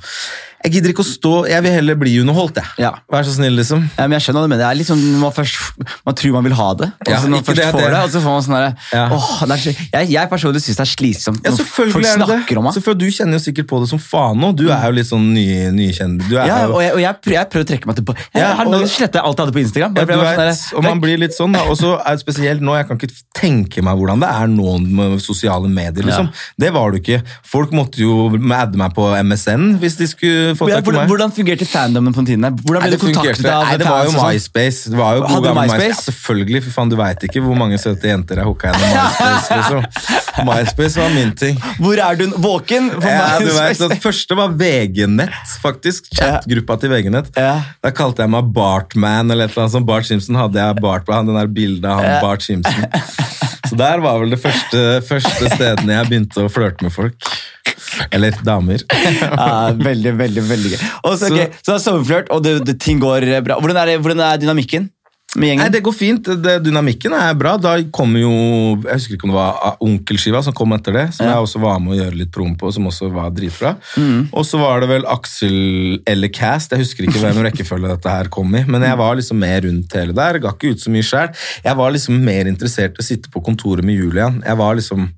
[0.66, 2.66] Jeg gidder ikke å stå Jeg vil heller bli underholdt, jeg.
[2.82, 2.90] Ja.
[3.12, 3.84] Vær så snill, liksom.
[3.96, 4.62] Ja, men jeg skjønner hva du mener.
[4.64, 7.30] Det er litt sånn, man, først, man tror man vil ha det, og Ja, når
[7.36, 9.04] man først det får det- det, og så får man sånn herre Ja.
[9.14, 12.58] åh, er Jeg, jeg personlig syns det er slitsomt Ja, når selvfølgelig folk er snakker
[12.58, 12.72] om meg.
[12.74, 14.52] Selvfølgelig, Du kjenner jo sikkert på det som faen nå.
[14.56, 16.28] Du er jo litt sånn ny- nykjent.
[16.28, 18.16] Du er Ja, og jeg, og jeg, prøver, jeg prøver å trekke meg tilbake.
[18.34, 19.94] Jeg, Ja, har ganger slettet alt jeg hadde på Instagram.
[19.96, 21.60] ja, du jeg vet, sånn og man blir litt sånn, da.
[21.70, 24.78] Og så er det spesielt nå, jeg kan ikke tenke meg hvordan det er nå
[24.82, 26.02] med sosiale medier.
[26.04, 26.32] liksom.
[26.58, 27.22] Det var det ikke.
[27.44, 32.14] Folk måtte jo adde meg på MSN hvis de skulle Ja, hvordan, hvordan fungerte fandomen
[32.14, 32.46] på den tiden?
[32.64, 34.30] Hvordan Nei, ble det du kontaktet av Nei, det var jo sånn?
[34.32, 34.90] MySpace.
[34.92, 35.88] Det var jo Hadde gammel MySpace?
[35.90, 39.60] Ja, selvfølgelig, for faen, du veit ikke hvor mange søte jenter jeg hooka gjennom MySpace.
[39.60, 40.46] liksom.
[40.50, 41.60] MySpace var min ting.
[41.80, 42.90] Hvor er du våken?
[42.96, 46.10] For Ja, du vet, Det første var VG-nett, faktisk.
[46.16, 47.32] Chatgruppa til VG-nett.
[47.36, 49.86] Da kalte jeg meg Bartman, eller et eller annet sånt.
[49.88, 52.86] Bart Simpson hadde jeg Bartman, den der bildet av han Bart Simpson.
[53.66, 57.16] Så der var vel det første, første stedene jeg begynte å flørte med folk.
[58.12, 58.82] Eller damer.
[59.36, 60.82] Ja, veldig, veldig, veldig gøy.
[61.04, 63.58] Også, så, Så- så det er sommerflørt, og det, det, ting går bra.
[63.60, 64.90] Hvordan er, hvordan er dynamikken
[65.36, 65.62] med gjengen?
[65.66, 66.28] Nei, Det går fint.
[66.42, 67.56] Det, dynamikken er bra.
[67.60, 68.30] Da kommer jo
[68.86, 71.34] Jeg husker ikke om det var Onkelskiva som kom etter det, som Ja.
[71.34, 73.74] jeg også var med å gjøre litt prom på, som også var dritbra.
[73.98, 74.28] Mm.
[74.32, 78.30] Og så var det vel Aksel eller Cast, jeg husker ikke hvem rekkefølge dette her
[78.32, 80.38] kom i, men jeg var liksom mer rundt hele der.
[80.40, 81.34] Ga ikke ut så mye sjæl.
[81.66, 84.40] Jeg var liksom mer interessert i å sitte på kontoret med Julian.
[84.46, 85.10] Jeg var liksom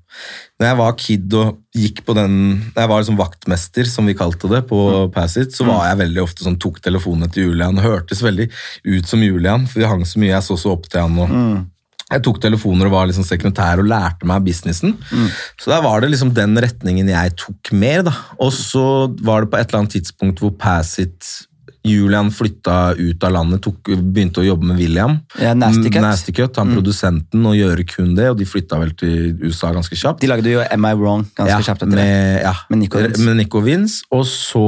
[0.59, 2.37] når jeg var kid og gikk på den
[2.75, 5.11] jeg var liksom vaktmester, som vi kalte det, på Mm.
[5.13, 7.77] Passit, så var jeg veldig ofte sånn, tok telefonene til Julian.
[7.77, 8.49] Hørtes veldig
[8.85, 10.33] ut som Julian, for vi hang så mye.
[10.33, 11.19] Jeg så så opp til han.
[11.19, 11.67] og Mm.
[12.09, 14.95] Jeg tok telefoner og var liksom sekretær og lærte meg businessen.
[15.11, 15.27] Mm.
[15.61, 18.01] Så der var det liksom den retningen jeg tok mer.
[18.03, 18.13] da.
[18.39, 21.45] Og så var det på et eller annet tidspunkt hvor Passit
[21.87, 25.13] Julian flytta ut av landet, tok, begynte å jobbe med William.
[25.39, 26.01] Ja, Nasty Cut.
[26.03, 28.27] Nasty Cut, han produsenten, og gjøre kun det.
[28.33, 30.19] Og de flytta vel til USA ganske kjapt.
[30.21, 32.03] De lagde jo Am I Wrong ganske Ja, kjapt etter det.
[32.03, 34.03] med, ja, Med Nico med Nico Vince.
[34.11, 34.65] Og så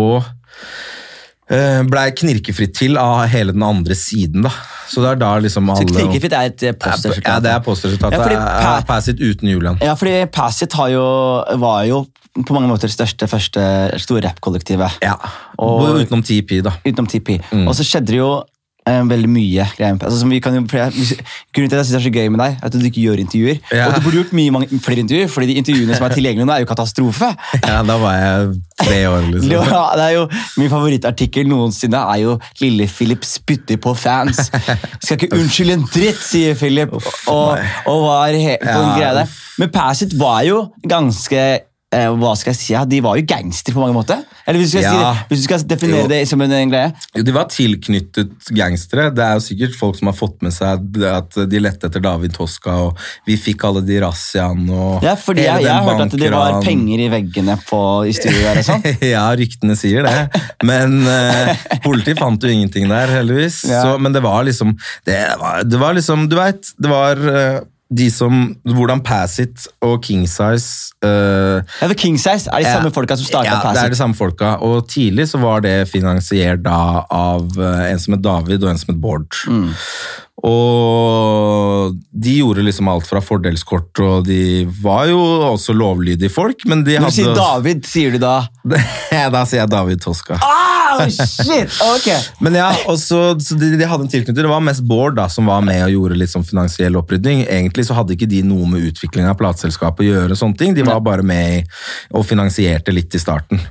[1.52, 4.54] uh, blei knirkefritt til av hele den andre siden, da.
[4.92, 7.28] Så det er da liksom Så Knirkefritt er et eh, postresultat.
[7.28, 8.34] Ja, det er postresultatet.
[8.36, 9.80] Ja, Pa- Passit uten Julian.
[9.84, 11.06] Ja, fordi Passit jo,
[11.60, 13.64] var jo på mange måter største første
[14.00, 15.02] store rappkollektivet.
[15.04, 15.18] Ja,
[15.60, 16.72] Og- utenom TP, da.
[16.86, 17.40] Utenom TP.
[17.52, 17.68] Mm.
[17.68, 18.44] Og så skjedde det jo
[18.88, 19.66] eh, veldig mye.
[19.80, 22.40] Altså, som vi kan jo, grunnen til at jeg syns det er så gøy med
[22.42, 23.60] deg, er at du ikke gjør intervjuer.
[23.72, 23.88] Ja.
[23.88, 26.54] Og du burde gjort mye mange, flere intervjuer, fordi de intervjuene som er tilgjengelige nå,
[26.56, 27.30] er jo katastrofe.
[27.68, 29.52] Ja, Da var jeg tre år, liksom.
[29.76, 30.24] Ja, det er jo,
[30.58, 34.48] min favorittartikkel noensinne er jo 'Lille Philip spytter på fans'.
[35.04, 36.94] Skal ikke unnskylde en dritt, sier Philip.
[37.28, 39.38] Og, og var helt Ja, greie der.
[39.60, 41.60] Men Passit var jo ganske
[41.92, 44.22] hva skal jeg si, ja, De var jo gangster på mange måter.
[44.48, 46.10] Eller hvis du skal, si det, hvis du skal definere Jo.
[46.12, 46.92] det som en, en greie.
[47.18, 49.10] Jo, De var tilknyttet gangstere.
[49.16, 52.34] Det er jo sikkert folk som har fått med seg at de lette etter David
[52.38, 56.32] Toska, og vi fikk alle de razziaene og Ja, fordi jeg, jeg hørt at det
[56.34, 58.88] var penger i veggene på, i studioet der og sånn.
[59.14, 60.42] ja, ryktene sier det.
[60.68, 63.62] Men eh, politiet fant jo ingenting der, heldigvis.
[63.70, 63.84] Ja.
[63.84, 64.74] Så, men det var liksom
[65.06, 67.60] Det var, det var liksom Du veit, det var eh,
[67.92, 72.78] de som Hvordan Passit og King Size eh, Ja, for King Size er de Ja.
[72.78, 74.56] samme folka som starta ja, det er de samme folka.
[74.64, 78.80] Og tidlig så var det finansiert da av uh, en som het David og en
[78.80, 79.28] som het Bård.
[79.48, 79.74] Mm.
[80.48, 85.20] Og de gjorde liksom alt fra fordelskort, og de var jo
[85.52, 88.36] også lovlydige folk, men de Når du sier David, sier du da
[89.34, 90.38] da sier jeg David Toska.
[90.42, 91.72] ah, shit!
[91.82, 92.08] Ok.
[92.46, 94.44] Men ja, og så, så de, de hadde en tilknytning.
[94.44, 97.44] Det var mest Bård da, som var med og gjorde sånn finansiell opprydning.
[97.48, 100.38] Egentlig så hadde ikke de noe med utvikling av plateselskapet å gjøre.
[100.38, 100.76] sånne ting.
[100.78, 101.70] De var bare med
[102.14, 103.62] og finansierte litt i starten.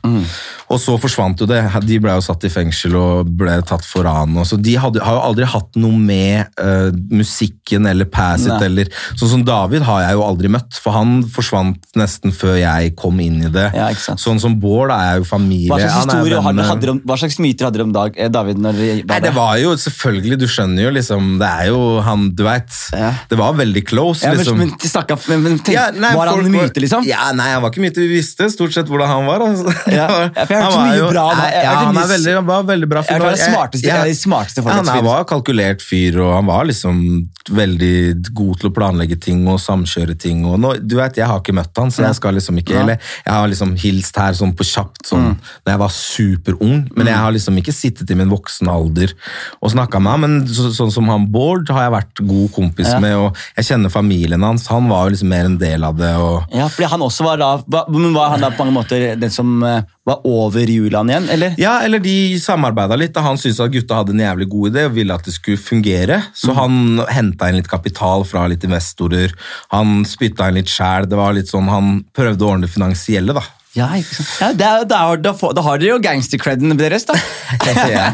[0.71, 1.63] Og så forsvant jo det.
[1.87, 4.35] De ble jo satt i fengsel og ble tatt for ran.
[4.49, 8.65] Så de hadde, har jo aldri hatt noe med eh, musikken eller Passit Nei.
[8.67, 12.95] eller Sånn som David har jeg jo aldri møtt, for han forsvant nesten før jeg
[12.99, 13.67] kom inn i det.
[13.77, 13.89] Ja.
[14.21, 15.71] Sånn som Bård er jo familie.
[15.73, 18.29] Hva slags, han historie hadde, hadde om, hva slags myter hadde dere om Dag, eh,
[18.33, 18.59] David?
[18.61, 22.29] når dere Nei, det var jo selvfølgelig, du skjønner jo liksom Det er jo han,
[22.37, 22.71] du veit.
[22.93, 23.13] Ja.
[23.31, 24.59] Det var veldig close, ja, men, liksom.
[24.59, 27.07] men, snakka, men, men tenk, Ja, nei, Var han en myte, liksom?
[27.09, 28.03] Ja, nei, han var ikke myte.
[28.03, 29.47] Vi visste stort sett hvordan han var.
[29.51, 29.73] Altså.
[29.91, 31.53] Ja, ja, for jeg har hørt så mye jo- bra om han.
[31.55, 34.63] Ja, han mye- er veldig, han var veldig bra Jeg har hørt den smarteste- de
[34.63, 37.95] folk Ja, han var kalkulert fyr, og han var liksom veldig
[38.37, 40.43] god til å planlegge ting og samkjøre ting.
[40.49, 42.99] Og nå, du vet, Jeg har ikke møtt han, så jeg skal liksom ikke eller,
[43.27, 45.35] Jeg har liksom hilst her sånn på kjapt sånn,
[45.67, 49.13] da jeg var superung, men jeg har liksom ikke sittet i min voksen alder
[49.61, 50.21] og snakka med ham.
[50.27, 52.99] Men så, sånn som han Bård har jeg vært god kompis Ja.
[53.01, 54.67] med, og jeg kjenner familien hans.
[54.69, 56.15] Han var jo liksom mer en del av det.
[56.17, 59.31] og Ja, fordi han også var da Men var han da på mange måter den
[59.31, 61.55] som eh, var over Julian igjen, eller?
[61.61, 63.13] Ja, eller de samarbeida litt.
[63.15, 65.61] da Han syntes at gutta hadde en jævlig god idé og ville at det skulle
[65.61, 66.23] fungere.
[66.35, 69.35] Så han henta inn litt kapital fra litt investorer.
[69.75, 71.07] Han spytta inn litt sjæl.
[71.11, 73.45] Det var litt sånn, Han prøvde å ordne det finansielle, da.
[73.77, 74.59] Ja, ikke sant?
[74.59, 77.15] Ja, da, da, får- da har dere jo gangstercreden deres, da.
[77.93, 78.09] Ja.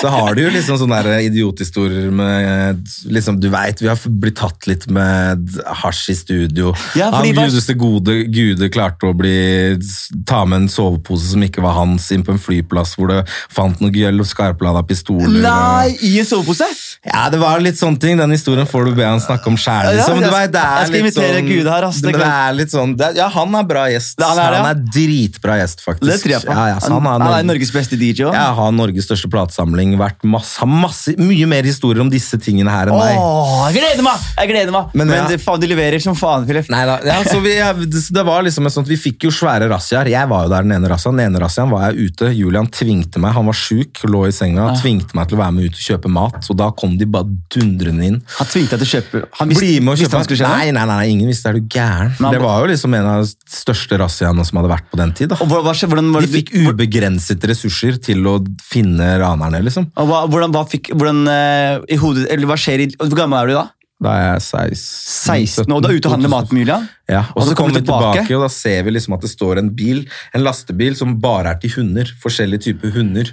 [0.00, 4.36] Så har du jo liksom sånne der idiothistorier med liksom, Du veit, vi har blitt
[4.38, 5.48] tatt litt med
[5.82, 6.72] hasj i studio.
[6.98, 9.34] Ja, Han gudeste gode gude klarte å bli,
[10.28, 13.80] ta med en sovepose som ikke var hans, inn på en flyplass hvor det fant
[13.82, 15.40] noe gøll og skarplada pistoler.
[15.42, 16.68] Nei, i en sovepose?
[17.08, 18.18] Ja, det var litt sånne ting.
[18.18, 19.90] Den historien får du be han snakke om sjæl.
[19.90, 20.20] Ja, Liksom.
[20.22, 22.00] jeg- det er jeg skal invitere sånn, Gud her, ass.
[22.00, 24.20] Det Det, er litt sånn det, Ja, han er bra gjest.
[24.22, 26.06] Han er han er dritbra gjest, faktisk.
[26.10, 26.54] Det tror jeg på.
[26.54, 28.34] Ja, ja, han, han, han er Norges beste DJ òg.
[28.34, 29.87] jeg har Norges største platesamling.
[29.98, 33.16] Vært masse, masse, mye mer historier om disse tingene her enn meg.
[33.18, 34.26] Åh, jeg gleder meg!
[34.38, 34.92] Jeg gleder meg.
[34.94, 35.26] Men, Men ja.
[35.32, 36.68] det, faen, du leverer som faen, Philip.
[36.72, 40.10] Neida, ja, så vi, det, var liksom en sånt, Vi fikk jo svære razziaer.
[40.12, 41.18] Jeg var jo der den ene razziaen.
[41.18, 42.32] Den ene razziaen var jeg ute.
[42.36, 45.68] Julian tvingte meg, han var sjuk, lå i senga, tvingte meg til å være med
[45.68, 46.40] ut og kjøpe mat.
[46.48, 48.20] Og da kom de bare dundrende inn.
[48.38, 50.52] Han tvingte deg til å kjøpe Han visste, Bli med og kjøpe han skulle?
[50.52, 51.52] Nei, nei, nei, nei, ingen visste.
[51.52, 52.14] Er du gæren?
[52.18, 55.14] Men Det var jo liksom en av de største razziaene som hadde vært på den
[55.16, 55.32] tid.
[55.32, 55.38] da.
[55.44, 59.77] Og hva, hva, hvordan, var De fikk ubegrenset ressurser til å finne ranerne, liksom.
[59.86, 63.40] Og hva, hvordan, hva fikk hvordan, uh, i hodet, eller hva skjer i, Hvor gammel
[63.40, 63.64] er du da?
[64.04, 65.64] Da er jeg 16.
[65.64, 66.86] 16, og du er ute og handler mat med Julian?
[67.08, 68.20] Ja, og, så kommer vi tilbake.
[68.20, 68.36] tilbake.
[68.36, 70.02] og da ser vi liksom at det står en bil,
[70.36, 72.10] en lastebil som bare er til hunder.
[72.20, 73.30] Forskjellige typer hunder.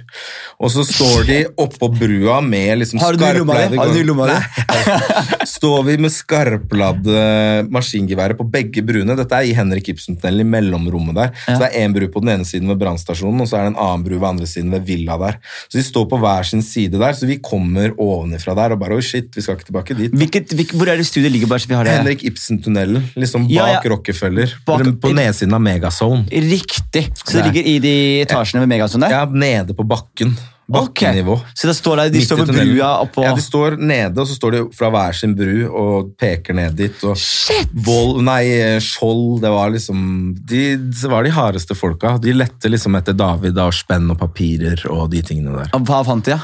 [0.56, 4.38] Og så står de oppå brua med liksom Har du i lomma di?
[5.56, 9.16] Står vi med skarpladde maskingeværet på begge bruene.
[9.18, 11.34] Dette er i Henrik Ibsen-tunnelen, i mellomrommet der.
[11.44, 13.74] Så det er en bru på den ene siden ved brannstasjonen, og så er det
[13.74, 15.38] en annen bru ved andre siden ved villa der.
[15.68, 18.96] Så de står på hver sin side der, så vi kommer ovenifra der og bare
[18.96, 20.16] oh shit, vi skal ikke tilbake dit.
[20.16, 21.52] Hvilket, hvor er det studiet ligger?
[21.52, 21.98] bare så vi har det?
[22.00, 23.92] Henrik Ibsen-tunnelen, liksom Ja, bak ja.
[23.94, 24.56] Rockefeller.
[24.66, 26.26] Bak- på nedsiden av Megazone.
[26.30, 27.08] Riktig.
[27.22, 29.18] Så det ligger i de etasjene ved Megazone der?
[29.20, 30.36] Ja, nede på bakken.
[30.66, 31.36] Bakkenivå.
[31.36, 31.40] Bakkenivå.
[31.54, 34.26] Så det står der, de Midt står ved brua oppå Ja, de står nede, og
[34.26, 37.04] så står de fra hver sin bru og peker ned dit.
[37.06, 37.70] Og Shit!
[37.86, 38.42] Vold, nei,
[38.82, 40.00] Skjold, det var liksom
[40.34, 42.16] de, Det var de hardeste folka.
[42.18, 45.70] De lette liksom etter David og spenn og papirer og de tingene der.
[45.86, 46.42] Hva fant de, ja?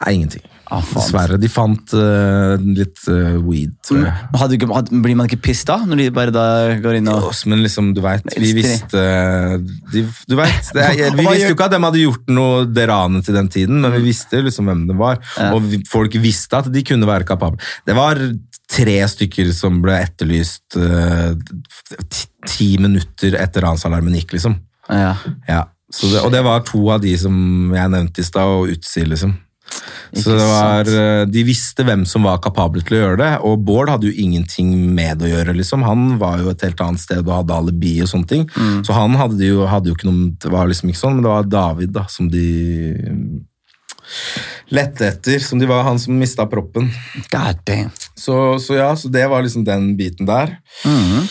[0.00, 0.44] Nei, ingenting.
[0.72, 0.80] Ah.
[0.94, 1.36] Dessverre.
[1.40, 4.12] De fant uh, litt uh, weed, tror jeg.
[4.40, 6.44] Hadde hadde, blir man ikke piss da, når de bare da
[6.80, 9.02] går inn og Oss, men liksom, du veit, vi visste
[9.92, 10.40] de, Du Og
[11.18, 13.92] Vi visste jo ikke at de hadde gjort noe det ranet til den tiden, men
[13.98, 15.20] vi visste liksom hvem det var.
[15.36, 15.50] Ja.
[15.52, 17.60] Og vi, folk visste at de kunne være kapable.
[17.84, 18.22] Det var
[18.72, 21.36] tre stykker som ble etterlyst uh,
[22.08, 24.56] ti, ti minutter etter ransalarmen gikk, liksom.
[24.88, 25.14] ja.
[25.50, 25.66] Ja.
[25.92, 27.34] Så det, og det var to av de som
[27.74, 29.34] jeg nevnte i stad, og Utsi, liksom.
[30.12, 33.62] Så det var, eh, De visste hvem som var kapable til å gjøre det, og
[33.64, 35.56] Bård hadde jo ingenting med å gjøre.
[35.56, 35.84] liksom.
[35.84, 38.44] Han var jo et helt annet sted og hadde alibi og sånne ting.
[38.56, 38.84] Mm.
[38.84, 41.32] Så han hadde jo, hadde jo ikke noe Det var liksom ikke sånn, men det
[41.32, 43.42] var David da, som de
[44.70, 45.40] lette etter.
[45.40, 46.90] Som de var han som mista proppen.
[47.30, 47.90] God damn.
[48.14, 50.58] Så, så ja, så det var liksom den biten der.
[50.84, 51.28] Mhm.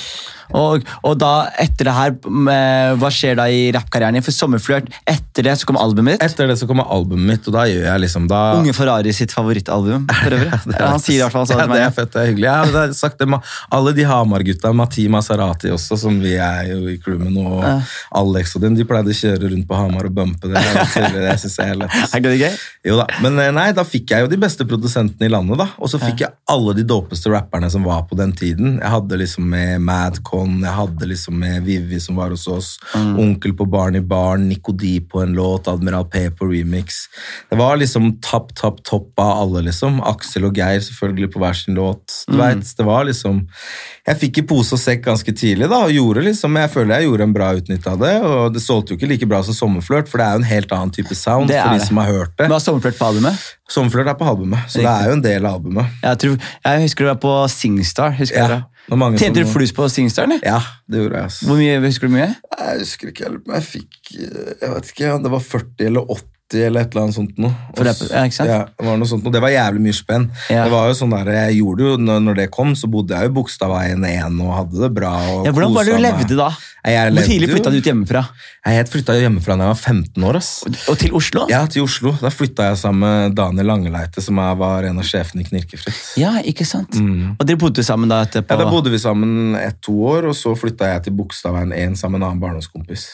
[0.57, 1.31] Og, og da,
[1.61, 4.25] etter det her, med, hva skjer da i rappkarrieren din?
[4.25, 6.25] For Sommerflørt, etter det så kommer albumet ditt.
[6.25, 9.33] Etter det så kommer albumet mitt, og da gjør jeg liksom da Unge Ferrari sitt
[9.35, 10.49] favorittalbum, for øvrig.
[10.81, 11.45] Ja, han sier i hvert fall.
[11.45, 12.47] Ja, sånn det er fett, det er hyggelig.
[12.47, 13.27] Jeg har sagt det
[13.75, 17.61] alle de Hamar-gutta, Mati Maserati også, som vi er jo i crew med nå, og
[17.61, 17.75] Ja.
[18.21, 20.61] Alex og dem, de pleide å kjøre rundt på Hamar og bumpe det.
[20.61, 21.97] Det, synes jeg er lett.
[22.15, 22.55] Er det gøy?
[22.89, 25.67] Jo da, men eh, nei, da fikk jeg jo de beste produsentene i landet da,
[25.77, 28.79] og så fikk jeg alle de dopeste rapperne som var på den tiden.
[28.81, 30.65] Jeg hadde liksom med Madcon bånd.
[30.65, 33.17] Jeg hadde liksom med Vivi som var hos oss, Mm.
[33.19, 37.05] Onkel på Barn i Barn, Nico D på en låt, Admiral P på remix.
[37.49, 40.01] Det var liksom topp, topp, topp av alle, liksom.
[40.03, 42.03] Aksel og Geir selvfølgelig på hver sin låt.
[42.27, 42.33] Mm.
[42.35, 43.47] Du vet, det var liksom
[44.07, 47.05] Jeg fikk i pose og sekk ganske tidlig, da, og gjorde liksom Jeg føler jeg
[47.07, 50.09] gjorde en bra utnytt av det, og det solgte jo ikke like bra som Sommerflørt,
[50.09, 52.47] for det er jo en helt annen type sound for de som har hørt det.
[52.49, 53.43] Hva er sommerflørt på albumet?
[53.71, 55.87] Sommerflørt er på albumet, så det er jo en del av albumet.
[56.03, 58.11] Jeg, tror, jeg husker du var på Singstar.
[58.17, 58.57] Husker Ja, dere?
[58.65, 60.27] det Tjente du flus på Singstar.
[60.43, 60.57] Ja,
[60.89, 61.23] det gjorde jeg.
[61.29, 61.45] altså.
[61.47, 62.29] Hvor mye, Husker du mye?
[62.57, 66.01] Jeg husker ikke helt, men jeg fikk eh, Jeg vet ikke, det var 40 eller
[66.17, 67.53] 80 eller et eller annet sånt noe.
[67.75, 68.45] For det- ja?
[68.45, 69.31] Ja, det var noe sånt noe.
[69.31, 70.29] Det var jævlig mye spenn.
[70.49, 70.63] Ja.
[70.65, 73.23] Det var jo sånn der, Jeg gjorde jo, når, når det kom, så bodde jeg
[73.29, 75.13] jo Bogstadveien 1 og hadde det bra.
[75.15, 76.49] og Ja, hvordan var det du levde da?
[76.83, 78.27] Jeg Hvor tidlig flytta du ut hjemmefra?
[78.65, 80.35] Jeg flytta hjemmefra da jeg var 15 år.
[80.35, 80.63] ass.
[80.89, 81.45] Og til Oslo?
[81.47, 82.11] Ja, til Oslo.
[82.19, 86.17] Da flytta jeg sammen med Daniel Langeleite, som jeg var en av sjefene i Knirkefritt.
[86.17, 86.95] Ja, ikke sant?
[86.95, 88.49] Og dere bodde sammen da etterpå?
[88.49, 88.57] Mm.
[88.59, 92.19] Ja, Da bodde vi sammen ett-to år, og så flytta jeg til Bogstadveien 1 sammen
[92.19, 93.07] med en annen barndomskompis.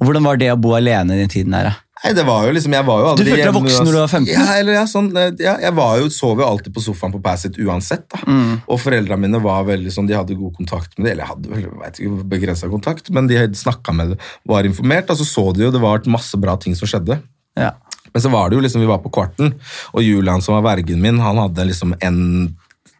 [0.00, 1.64] Og Hvordan var det å bo alene i den tiden her?
[1.64, 1.74] da?
[1.98, 3.98] Nei, det var jo liksom, jeg var jo aldri Du følte deg voksen når du
[3.98, 4.28] var 15?
[4.30, 7.20] Ja, eller ja, sånn, eh, ja, jeg var jo, sov jo alltid på sofaen på
[7.24, 8.06] Passet uansett.
[8.14, 8.20] da.
[8.22, 8.52] Mm.
[8.70, 11.52] Og foreldrene mine var veldig sånn, de hadde god kontakt med det, eller jeg hadde
[11.54, 15.26] vel, jeg vet ikke, begrenset kontakt, men de snakka med det, var informert, og så
[15.26, 17.18] så de jo, det var masse bra ting som skjedde.
[17.58, 17.74] Ja.
[18.14, 19.56] Men så var det jo liksom, vi var på kvarten,
[19.90, 22.22] og Julian som var vergen min, han hadde liksom en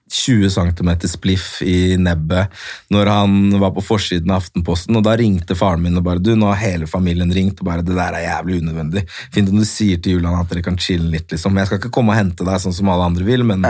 [0.09, 2.54] 20 cm spliff i nebbet
[2.94, 6.32] når han var på forsiden av Aftenposten, og da ringte faren min og bare du,
[6.38, 9.04] nå har hele familien ringt, og bare det der er jævlig unødvendig.
[9.34, 11.56] Fint om du sier til Julian at dere kan chille litt, liksom.
[11.61, 13.66] Jeg skal ikke komme og hente deg sånn som alle andre vil, men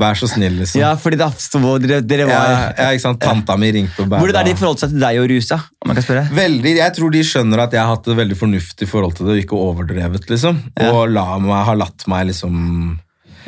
[0.00, 0.82] vær så snill, liksom.
[0.82, 3.22] ja, fordi det sto dere, dere var ja, ikke sant?
[3.22, 5.60] Tanta mi ringte og bare Hvordan er de forholdt seg til deg og rusa?
[5.82, 6.26] Om jeg kan spørre?
[6.36, 9.36] Veldig, Jeg tror de skjønner at jeg har hatt det veldig fornuftig forhold til det,
[9.36, 10.60] og ikke overdrevet, liksom.
[10.88, 12.60] Og la meg, har latt meg liksom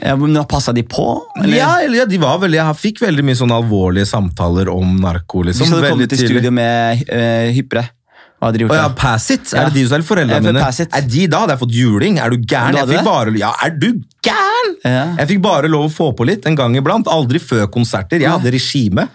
[0.03, 1.07] Ja, men Passa de på?
[1.43, 1.57] Eller?
[1.57, 5.45] Ja, eller, ja, de var veldig, jeg fikk veldig mye sånne alvorlige samtaler om narko.
[5.47, 5.67] liksom.
[5.67, 6.31] Hvis du hadde kommet tidlig.
[6.33, 7.87] studio med uh, hyppere,
[8.39, 9.53] hva hadde de gjort Å ja, pass it.
[9.55, 9.63] Ja.
[9.63, 10.65] Er det de som er foreldrene mine?
[10.65, 11.01] Pass it mine?
[11.01, 11.43] Er de da?
[11.45, 12.19] Hadde jeg fått juling?
[12.21, 12.79] Er du gæren?
[12.81, 13.89] Jeg fikk bare, ja, er du
[14.25, 14.75] gæren?
[14.85, 15.05] Ja.
[15.23, 17.09] Jeg fikk bare lov å få på litt en gang iblant.
[17.11, 18.21] Aldri før konserter.
[18.21, 19.07] Jeg hadde regime.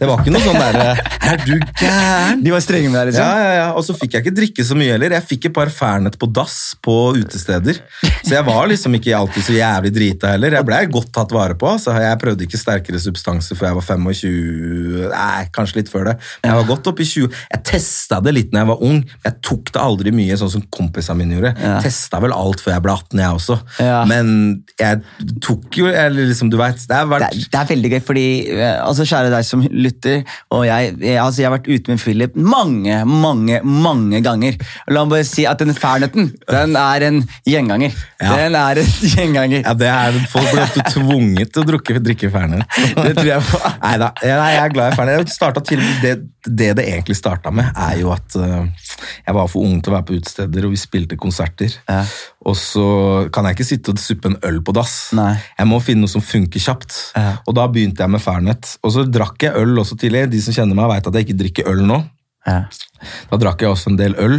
[0.00, 0.94] Det var ikke noe sånn derre
[1.26, 2.42] Er du gæren?
[2.44, 3.24] De var strenge med deg, liksom?
[3.26, 3.66] Ja, ja, ja.
[3.74, 5.16] Og så fikk jeg ikke drikke så mye heller.
[5.16, 7.80] Jeg fikk et par Fernet på dass på utesteder.
[8.20, 10.54] Så jeg var liksom ikke alltid så jævlig drita heller.
[10.54, 11.72] Jeg blei godt tatt vare på.
[11.82, 16.16] Så jeg prøvde ikke sterkere substanser før jeg var 25 Nei, kanskje litt før det.
[16.44, 17.42] Men jeg var godt oppe i 20.
[17.56, 19.02] Jeg testa det litt når jeg var ung.
[19.26, 21.54] Jeg tok det aldri mye, sånn som kompisene mine gjorde.
[21.58, 21.74] Ja.
[21.82, 23.58] Testa vel alt før jeg ble 18, jeg også.
[23.82, 23.98] Ja.
[24.06, 24.32] Men
[24.78, 25.02] jeg
[25.42, 26.78] tok jo Eller liksom, du veit.
[26.86, 27.34] Det vært...
[27.34, 30.22] Det det er veldig gøy, fordi eh, altså, Kjære deg som lytter,
[30.54, 34.58] og jeg, jeg, altså, jeg har vært ute med Philip mange, mange mange ganger.
[34.90, 37.96] La meg bare si at den Fernetten, den er en gjenganger.
[38.20, 38.36] Ja.
[38.40, 39.62] Den er en gjenganger.
[39.62, 42.64] Ja, det er, Folk blir ofte tvunget til å drukke, drikke Fernet.
[43.06, 43.60] Det tror jeg på.
[43.84, 45.34] Neida, jeg, er glad i Fernet.
[46.02, 46.14] Det,
[46.46, 48.88] det det egentlig starta med, er jo at eh,
[49.26, 51.74] jeg var for ung til å være på utesteder, og vi spilte konserter.
[51.88, 52.02] Ja.
[52.46, 52.86] Og så
[53.34, 54.94] kan jeg ikke sitte og suppe en øl på dass.
[55.18, 55.32] Nei.
[55.58, 56.94] Jeg må finne noe som funker kjapt.
[57.18, 57.38] Ja.
[57.42, 58.76] Og da begynte jeg med Fernet.
[58.86, 60.28] Og så drakk jeg øl også tidlig.
[60.30, 61.98] De som kjenner meg, vet at jeg ikke drikker øl nå.
[62.46, 62.60] Ja.
[63.32, 64.38] Da drakk jeg også en del øl.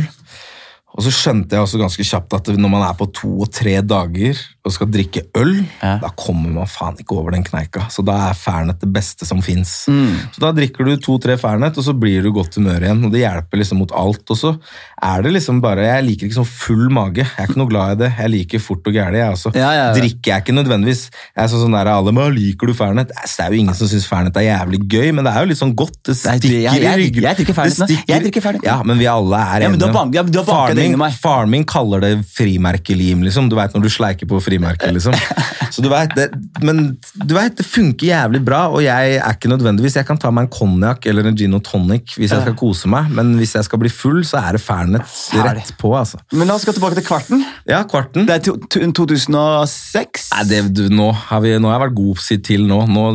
[0.97, 3.75] Og så skjønte jeg også ganske kjapt at når man er på to og tre
[3.85, 5.51] dager og skal drikke øl,
[5.83, 5.97] Ja.
[6.01, 7.83] da kommer man faen ikke over den kneika.
[7.93, 9.85] Så da er Fernet det beste som fins.
[9.87, 10.15] Mm.
[10.33, 13.03] Så da drikker du to-tre Fernet, og så blir du godt humør igjen.
[13.05, 14.23] Og det hjelper liksom mot alt.
[14.33, 14.55] Og så
[15.03, 17.23] er det liksom bare Jeg liker ikke sånn full mage.
[17.27, 18.09] Jeg er ikke noe glad i det.
[18.17, 19.53] Jeg liker fort og gæli, jeg også.
[19.55, 19.85] Ja, ja.
[19.93, 21.03] Drikker jeg ikke nødvendigvis.
[21.35, 23.13] Jeg er sånn, sånn der, alle med, liker du Fernet?
[23.13, 25.61] Det er jo ingen som syns Fernet er jævlig gøy, men det er jo litt
[25.61, 25.99] sånn godt.
[26.09, 27.23] Det stikker i ryggen.
[27.29, 28.01] jeg drikker Fernet nå.
[28.07, 28.65] Jeg drikker Fernet.
[28.65, 29.63] Ja, men vi alle er enige.
[29.67, 31.17] ja, men du har banket Faren det min-.
[31.17, 33.49] Faren min kaller det frimerkelim, liksom.
[33.51, 35.15] Du vet når du sleiker på frimerket, liksom.
[35.73, 36.29] Så du vet, det,
[36.63, 36.95] men
[37.27, 40.47] du vet, det funker jævlig bra, og jeg er ikke nødvendigvis Jeg kan ta meg
[40.47, 43.67] en konjakk eller en gin og tonic hvis jeg skal kose meg, men hvis jeg
[43.67, 46.19] skal bli full, så er det Fernet rett på, altså.
[46.31, 47.43] Men la oss gå tilbake til kvarten.
[47.69, 48.27] Ja, kvarten.
[48.27, 50.29] Det er to, to, 2006.
[50.33, 52.79] Nei, det, du, nå, har vi, nå har jeg vært god si til nå.
[52.91, 53.05] Nå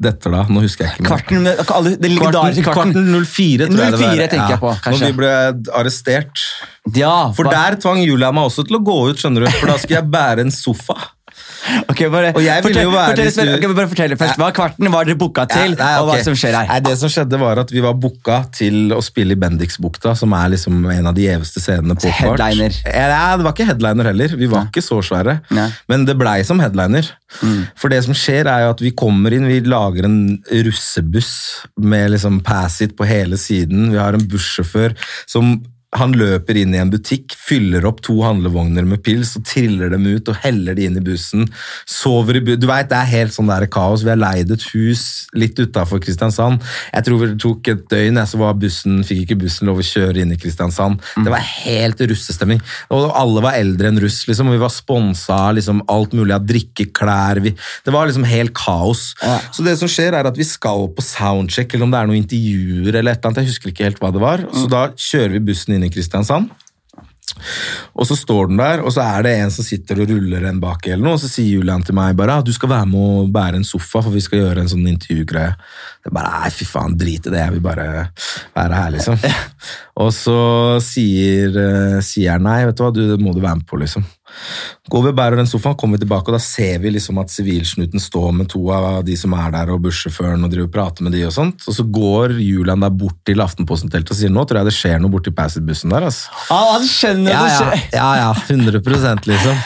[0.00, 0.44] detter da.
[0.50, 1.10] Nå husker jeg ikke mer.
[1.10, 2.94] Kvarten, det legendariske kvarten.
[2.96, 4.26] Kvarten 04, tror jeg det var.
[4.34, 5.00] tenker jeg på, kanskje.
[5.00, 5.32] Når vi ble
[5.80, 6.44] arrestert.
[6.96, 9.52] Ja, For der tvang Julia meg også til å gå ut, skjønner du.
[9.60, 10.96] For da skulle jeg bære en sofa.
[11.90, 14.38] Ok, bare, Og jeg ville jo være fortell, fortell, okay, bare fortell først.
[14.40, 16.68] Hva kvarten var dere booka til, Ja, nei, og hva som skjer her?
[16.70, 20.34] Nei, det som skjedde var at Vi var booka til å spille i Bendiksbukta, som
[20.36, 22.40] er liksom en av de gjeveste scenene på Kvart.
[22.40, 22.78] Headliner.
[22.88, 24.36] Ja, det var ikke headliner heller.
[24.40, 25.40] Vi var ikke så svære.
[25.52, 25.76] Mm.
[25.92, 27.10] Men det blei som headliner.
[27.78, 30.20] For det som skjer, er jo at vi kommer inn, vi lager en
[30.50, 31.34] russebuss
[31.80, 33.92] med liksom Pass It på hele siden.
[33.92, 34.96] Vi har en bussjåfør
[35.30, 35.58] som
[35.98, 40.04] Han løper inn i en butikk, fyller opp to handlevogner med pils og triller dem
[40.06, 41.48] ut og heller de inn i bussen.
[41.90, 44.04] Sover i bu Du vet, Det er helt sånn der kaos.
[44.06, 46.62] Vi har leid et hus litt utafor Kristiansand.
[46.94, 49.86] Jeg tror det tok et døgn, jeg, så var bussen, fikk ikke bussen lov å
[49.86, 51.02] kjøre inn i Kristiansand.
[51.24, 52.62] Det var helt russestemning.
[52.94, 54.50] Og alle var eldre enn russ, liksom.
[54.50, 57.42] og Vi var sponsa av liksom, alt mulig av drikkeklær.
[57.42, 59.14] vi, Det var liksom helt kaos.
[59.22, 59.40] Ja.
[59.50, 62.22] Så det som skjer, er at vi skal på soundcheck, eller om det er noen
[62.22, 63.42] intervjuer eller et eller annet.
[63.42, 64.46] Jeg husker ikke helt hva det var.
[64.54, 66.50] Så da kjører vi bussen inn i Kristiansand.
[67.94, 70.60] Og så står den der, og så er det en som sitter og ruller en
[70.62, 73.20] bak, eller noe, og så sier Julian til meg bare at du skal være med
[73.22, 75.54] og bære en sofa, for vi skal gjøre en sånn intervjugreie.
[76.00, 77.88] Det er bare, nei, fy faen, drit i det, jeg vil bare
[78.56, 79.20] være her, liksom.
[80.02, 80.38] Og så
[80.84, 83.80] sier, eh, sier jeg nei, vet du hva, du, det må du være med på,
[83.82, 84.06] liksom.
[84.90, 87.32] Går vi og bærer den sofaen, kommer vi tilbake, og da ser vi liksom at
[87.32, 91.06] sivilsnuten står med to av de som er der, og bussjåføren, og driver og prater
[91.06, 91.66] med de og sånt.
[91.70, 95.02] Og så går Julian der bort til Aftenposten-teltet og sier nå tror jeg det skjer
[95.02, 96.32] noe borti Passy-bussen der, altså.
[96.50, 97.84] Ah, han skjønner Ja, det skjer.
[98.00, 99.62] ja, ja, 100 liksom.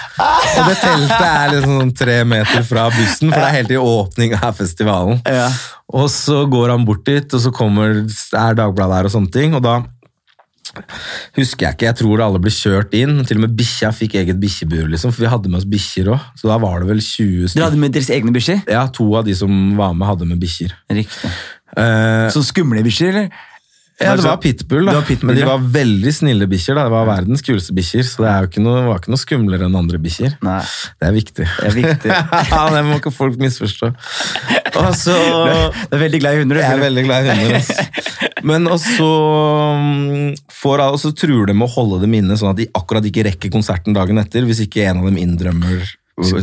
[0.55, 3.81] Og det teltet er liksom sånn tre meter fra bussen, for det er helt i
[3.81, 5.23] åpning av festivalen.
[5.25, 5.49] Ja.
[5.95, 9.55] Og så går han bort dit, og så kommer, er Dagbladet her og sånne ting,
[9.57, 9.79] og da
[11.37, 14.41] husker jeg ikke, jeg tror alle ble kjørt inn, til og med bikkja fikk eget
[14.43, 17.27] bikkjebur, liksom, for vi hadde med oss bikkjer også, så da var det vel 20
[17.35, 17.65] Dere stykker.
[17.69, 18.63] hadde med deres egne bikkjer?
[18.75, 20.75] Ja, to av de som var med hadde med bikkjer.
[20.91, 21.33] Riktig.
[21.77, 23.29] Eh, Så skumle bikkjer, eller?
[24.03, 24.97] Ja, det var pitbull, da.
[24.99, 26.75] Var pitbull, men de var veldig snille bikkjer.
[26.81, 30.01] Det var verdens kuleste bikkjer, så det ikke noe, var ikke noe skumlere enn andre
[30.03, 30.35] bikkjer.
[30.43, 31.47] Det er viktig.
[31.47, 32.11] Det er viktig.
[32.51, 33.93] ja, det må ikke folk misforstå.
[34.83, 35.15] Og så
[35.91, 36.63] Du er veldig glad i hunder, du.
[36.65, 37.57] Jeg er veldig glad i hunder.
[37.61, 37.71] ass.
[38.51, 39.07] Men også
[39.79, 43.07] mm, får, og så truer de med å holde dem inne, sånn at de akkurat
[43.09, 45.87] ikke rekker konserten dagen etter, hvis ikke en av dem inndrømmer
[46.19, 46.43] Så,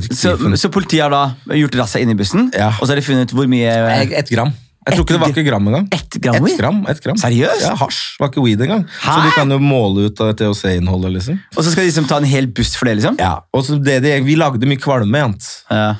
[0.58, 2.72] så politiet har da gjort rassa inn i bussen, Ja.
[2.80, 3.76] og så har de funnet hvor mye
[4.08, 4.56] Ett gram.
[4.82, 5.84] Jeg tror ikke det var ikke gram engang.
[5.94, 7.18] Ett gram Et gram, et gram.
[7.22, 7.66] Seriøst?
[7.68, 8.00] Ja, Hasj.
[8.18, 8.88] Var ikke weed engang.
[8.90, 9.18] Så Hæ?
[9.28, 11.38] de kan jo måle ut av THC-innholdet, liksom.
[11.54, 13.20] Og så skal de liksom ta en hel buss for det, liksom?
[13.22, 15.50] Ja, og så det de, Vi lagde mye kvalme, jent.
[15.70, 15.92] Ja.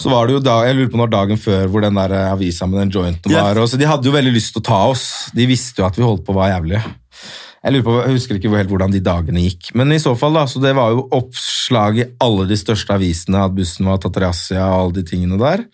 [0.00, 2.32] Så var det jo da, jeg lurer på når dagen før hvor den der eh,
[2.32, 3.58] avisa med den jointen var.
[3.60, 5.06] Og så de hadde jo veldig lyst til å ta oss.
[5.36, 6.82] De visste jo at vi holdt på å være jævlige.
[7.60, 9.74] Jeg lurer på, jeg husker ikke helt hvordan de dagene gikk.
[9.76, 13.42] Men i så fall da, så det var jo oppslag i alle de største avisene
[13.44, 15.66] at bussen var tatt razzia og alle de tingene der.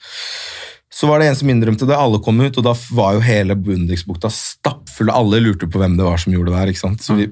[0.97, 3.57] Så var det en som innrømte det, alle kom ut, og da var jo hele
[3.61, 5.11] Bundesbukta stappfull.
[5.13, 6.73] Alle lurte på hvem det var som gjorde det der.
[6.73, 7.05] ikke sant?
[7.05, 7.27] Så vi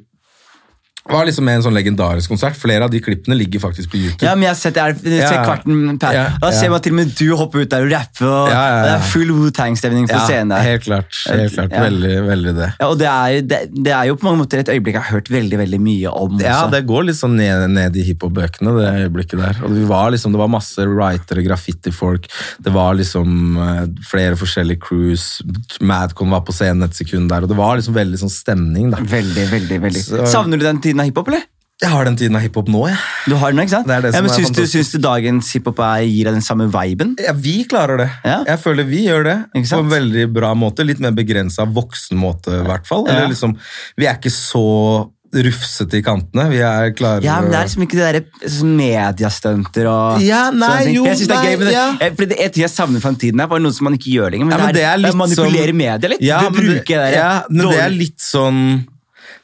[1.11, 2.57] var liksom en sånn legendarisk konsert.
[2.57, 4.25] Flere av de klippene ligger faktisk på YouTube.
[4.25, 5.43] Ja, men jeg har sett, jeg Ja, ja.
[5.45, 6.13] kvarten per.
[6.17, 8.55] Ja, Da ser man til og med du hopper ut der og rapper, og Ja,
[8.55, 8.83] ja, ja.
[8.85, 10.63] det er full Wu-Tang-stemning på scenen der.
[10.65, 11.13] helt klart.
[11.29, 11.71] Helt klart.
[11.71, 12.71] Veldig, veldig det.
[12.81, 15.13] Ja, og det er, det, det er jo på mange måter et øyeblikk jeg har
[15.19, 16.41] hørt veldig veldig mye om.
[16.41, 19.61] Ja, det går litt sånn ned, ned i hiphop-bøkene, det øyeblikket der.
[19.65, 22.29] Og det, var liksom, det var masse writere, graffiti-folk,
[22.65, 25.43] det var liksom eh, flere forskjellige crews,
[25.85, 28.99] Madcon var på scenen et sekund der, og det var liksom veldig sånn stemning da.
[29.05, 30.03] Veldig, veldig, veldig.
[30.09, 31.43] Så- Savner du den tiden av hiphop, eller?
[31.83, 32.97] Jeg har den tiden av hiphop nå, jeg.
[33.27, 33.89] Du har den, ikke sant?
[33.89, 36.35] Det er det ja, men er syns du, syns du dagens hiphop er- gir deg
[36.39, 37.17] den samme viben?
[37.19, 38.11] Ja, vi klarer det.
[38.25, 38.45] Ja.
[38.47, 39.37] Jeg føler vi gjør det
[39.71, 40.87] på en veldig bra måte.
[40.87, 43.05] Litt mer begrensa voksen måte, i hvert fall.
[43.09, 43.17] Ja.
[43.19, 43.57] Eller liksom,
[43.99, 46.45] vi er ikke så rufsete i kantene.
[46.53, 50.69] Vi er klare Ja, men det er liksom ikke det derre mediestunter og Ja, nei,
[50.69, 50.95] sånne ting.
[50.95, 51.87] jo, Jeg synes det er nei, gøy, men det, ja.
[52.01, 53.95] eh, for det en ting jeg savner fra den tiden her, var noe som man
[53.99, 54.47] ikke gjør lenger.
[54.47, 56.23] Men, Ja, men det, det er, er litt manipulere som- media litt.
[56.23, 58.61] Ja, du bruker det der ja, men det er litt sånn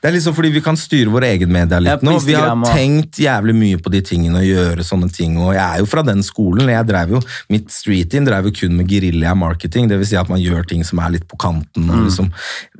[0.00, 2.14] det er liksom fordi vi kan styre vår egen media litt nå.
[2.24, 5.34] Vi har tenkt jævlig mye på de tingene og gjøre sånne ting.
[5.36, 6.70] Og jeg er jo fra den skolen.
[6.72, 7.20] Jeg drev jo,
[7.52, 9.90] Mitt street-team drev jo kun med gerilja-marketing.
[9.90, 11.84] Det vil si at man gjør ting som er litt på kanten.
[11.84, 11.92] Mm.
[11.98, 12.30] Og liksom,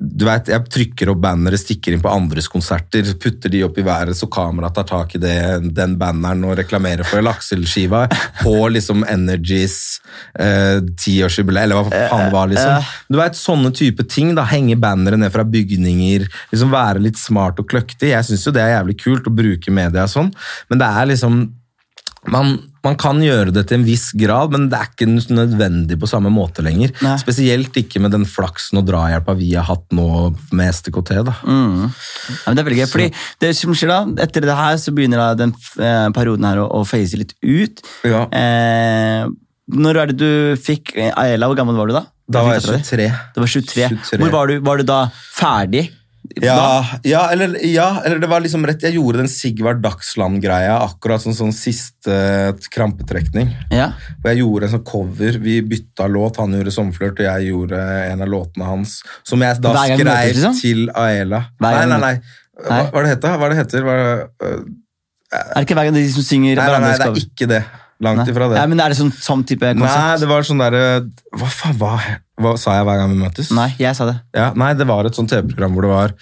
[0.00, 3.84] du vet, Jeg trykker opp bannere, stikker inn på andres konserter, putter de opp i
[3.84, 5.36] været så kameraet tar tak i det,
[5.76, 8.06] den banneren og reklamerer for lakseskiva
[8.44, 10.00] på liksom Energies
[10.40, 12.50] eh, tiårsjubileum, eller hva faen det var.
[12.54, 12.90] liksom.
[13.12, 14.32] Du vet, Sånne type ting.
[14.36, 16.26] da, Henge bannere ned fra bygninger.
[16.52, 18.12] liksom Være litt smart og kløktig.
[18.12, 20.30] Jeg syns jo det er jævlig kult å bruke media sånn,
[20.70, 21.42] men det er liksom
[22.28, 26.08] man, man kan gjøre det til en viss grad, men det er ikke nødvendig på
[26.11, 26.92] samme måte lenger.
[27.04, 27.14] Nei.
[27.20, 30.06] Spesielt ikke med den flaksen og drahjelpa vi har hatt nå
[30.56, 31.14] med STKT.
[31.26, 31.36] da.
[31.48, 31.86] Mm.
[31.88, 33.08] Ja, men det er veldig gøy, fordi
[33.40, 36.68] det som skjer da, Etter det her så begynner da den eh, perioden her å,
[36.80, 37.80] å phase litt ut.
[38.04, 38.26] Ja.
[38.28, 39.30] Eh,
[39.70, 42.02] når er det du fikk Aela, Hvor gammel var du da?
[42.30, 43.08] Da var jeg Fikk du etter det?
[43.11, 43.32] 23.
[43.34, 43.88] Det var 23.
[44.11, 44.20] 23.
[44.24, 45.84] Hvor var du, var du da ferdig?
[46.40, 51.22] Ja, ja, eller, ja, eller det var liksom rett Jeg gjorde den Sigvard Dagsland-greia akkurat
[51.24, 52.14] som sånn siste
[52.70, 53.50] krampetrekning.
[53.74, 53.90] Ja.
[54.20, 55.40] Og jeg gjorde en sånn cover.
[55.42, 56.38] Vi bytta låt.
[56.42, 57.80] Han gjorde 'Sommerflørt', og jeg gjorde
[58.12, 59.00] en av låtene hans.
[59.26, 60.60] Som jeg da skrev liksom?
[60.60, 61.46] til Aela.
[61.60, 62.14] Nei, nei, nei.
[62.60, 63.36] Hva, hva det heter?
[63.40, 63.84] Hva det heter?
[63.86, 64.64] Hva det, øh,
[65.30, 67.64] Er det ikke hver gang de som synger nei, nei, nei, det er ikke det.
[68.00, 68.30] Langt Nei.
[68.32, 68.56] ifra det.
[68.56, 70.84] Ja, men Er det sånn, sånn type Nei, det var sånn derre
[71.36, 71.98] Hva faen hva,
[72.41, 73.51] hva sa jeg hver gang vi møtes?
[73.57, 74.16] Nei, jeg sa det.
[74.36, 76.16] Ja, nei, det var et sånt TV-program hvor det var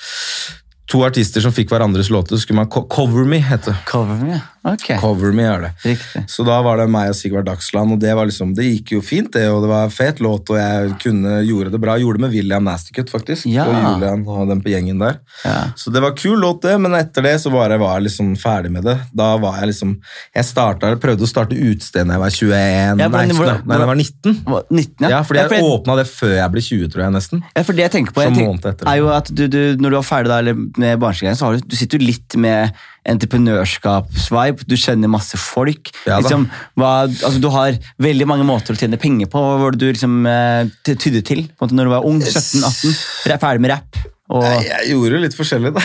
[0.89, 3.77] to artister som fikk hverandres låter, så skulle man co Cover Me, hete det.
[3.89, 4.77] Cover me, ja.
[4.79, 5.01] Ok.
[5.01, 5.71] Cover Me er det.
[5.85, 6.23] Riktig.
[6.31, 9.01] Så da var det meg og Sigvard Dagsland, og det, var liksom, det gikk jo
[9.05, 11.97] fint, det, og det var en fet låt, og jeg kunne, gjorde det bra.
[11.99, 13.64] Jeg gjorde det med William Nasticut, faktisk, Ja.
[13.69, 15.19] og Julian og den på gjengen der.
[15.45, 15.57] Ja.
[15.77, 18.71] Så det var kul låt, det, men etter det så bare var jeg liksom ferdig
[18.75, 18.99] med det.
[19.16, 19.97] Da var jeg liksom
[20.35, 23.61] Jeg startet, prøvde å starte utested da jeg var 21, Ja, nei, men hvor- nei,
[23.64, 24.35] nei, jeg var 19.
[24.45, 25.09] Hva, 19, ja?
[25.09, 27.43] Ja, fordi jeg for det- åpna det før jeg ble 20, tror jeg, nesten.
[27.57, 29.97] Ja, for det jeg tenker på jeg tenker, er jo at du, du, Når du
[29.97, 32.73] var ferdig da, eller med barnsligere, så har du, du sitter du litt med
[33.09, 34.66] entreprenørskapsvibe.
[34.68, 35.92] Du kjenner masse folk.
[36.09, 39.42] Ja liksom, hva, altså, du har veldig mange måter å tjene penger på.
[39.42, 42.22] Hva var det du liksom, eh, tydde til måte, når du var ung?
[42.22, 43.38] 17-18?
[43.38, 44.01] Ferdig med rapp?
[44.29, 45.83] Og, jeg gjorde jo litt forskjellig, da.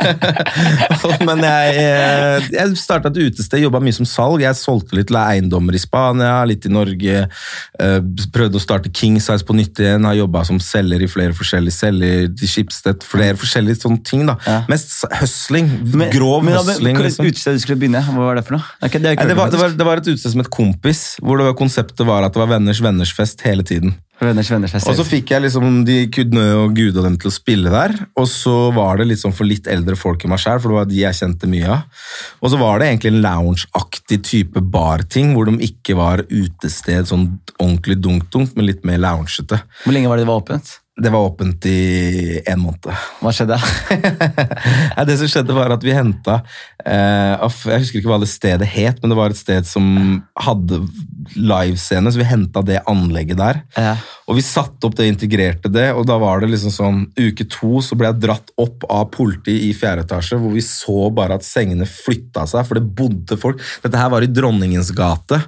[1.28, 4.42] Men jeg, eh, jeg starta et utested, jobba mye som salg.
[4.44, 7.22] Jeg solgte litt eiendommer i Spania, litt i Norge.
[7.80, 7.96] eh,
[8.34, 10.04] Prøvde å starte King Size på nytt igjen.
[10.04, 13.06] Har jobba som selger i flere forskjellige selger til Schibsted.
[13.06, 14.26] Flere forskjellige sånne ting.
[14.28, 14.36] da.
[14.44, 14.58] Ja.
[14.68, 15.72] Mest høsling.
[16.12, 16.98] Grov men, hustling.
[16.98, 17.30] men, liksom.
[17.32, 18.76] Utestedet du skulle begynne, hva var det for noe?
[18.84, 21.56] Det, det, var, det, var, det var et utested som het Kompis, hvor det var,
[21.56, 23.96] konseptet var at det var venners venners fest hele tiden.
[24.20, 24.74] Venners venners.
[24.84, 27.94] Og så fikk jeg liksom de Kudnø og Gud og dem til å spille der.
[28.20, 30.90] Og så var det liksom for litt eldre folk i meg sjæl, for det var
[30.90, 32.04] de jeg kjente mye av.
[32.44, 37.26] Og så var det egentlig en loungeaktig type barting, hvor de ikke var utested sånn
[37.56, 39.62] ordentlig dunk-dunk, men litt mer loungete.
[39.86, 40.76] Hvor lenge var det det var åpent?
[41.00, 42.90] Det var åpent i en måned.
[43.22, 43.56] Hva skjedde?
[45.08, 49.00] Det som skjedde var at vi henta uh, Jeg husker ikke hva det stedet het,
[49.00, 50.82] men det var et sted som hadde
[51.36, 53.62] livescene, så vi henta det anlegget der.
[53.76, 53.94] Ja.
[54.30, 57.80] Og vi satte opp det, integrerte det, og da var det liksom sånn Uke to
[57.82, 61.46] så ble jeg dratt opp av politiet i fjerde etasje, hvor vi så bare at
[61.46, 63.62] sengene flytta seg, for det bodde folk.
[63.82, 65.40] Dette her var i Dronningens gate,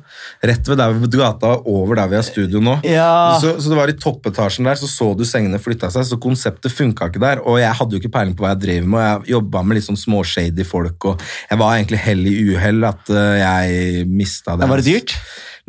[0.43, 2.79] rett ved der, vi, gata over der vi har studio nå.
[2.87, 3.39] Ja.
[3.43, 6.75] Så, så det var i toppetasjen der, så så du sengene flytta seg, så konseptet
[6.75, 7.43] funka ikke der.
[7.49, 9.79] Og jeg hadde jo ikke peiling på hva jeg drev med, og jeg jobba med
[9.79, 14.57] litt sånn småshady folk, og jeg var egentlig hell i uhell at eh, jeg mista
[14.59, 14.71] det.
[14.71, 15.17] Var det dyrt?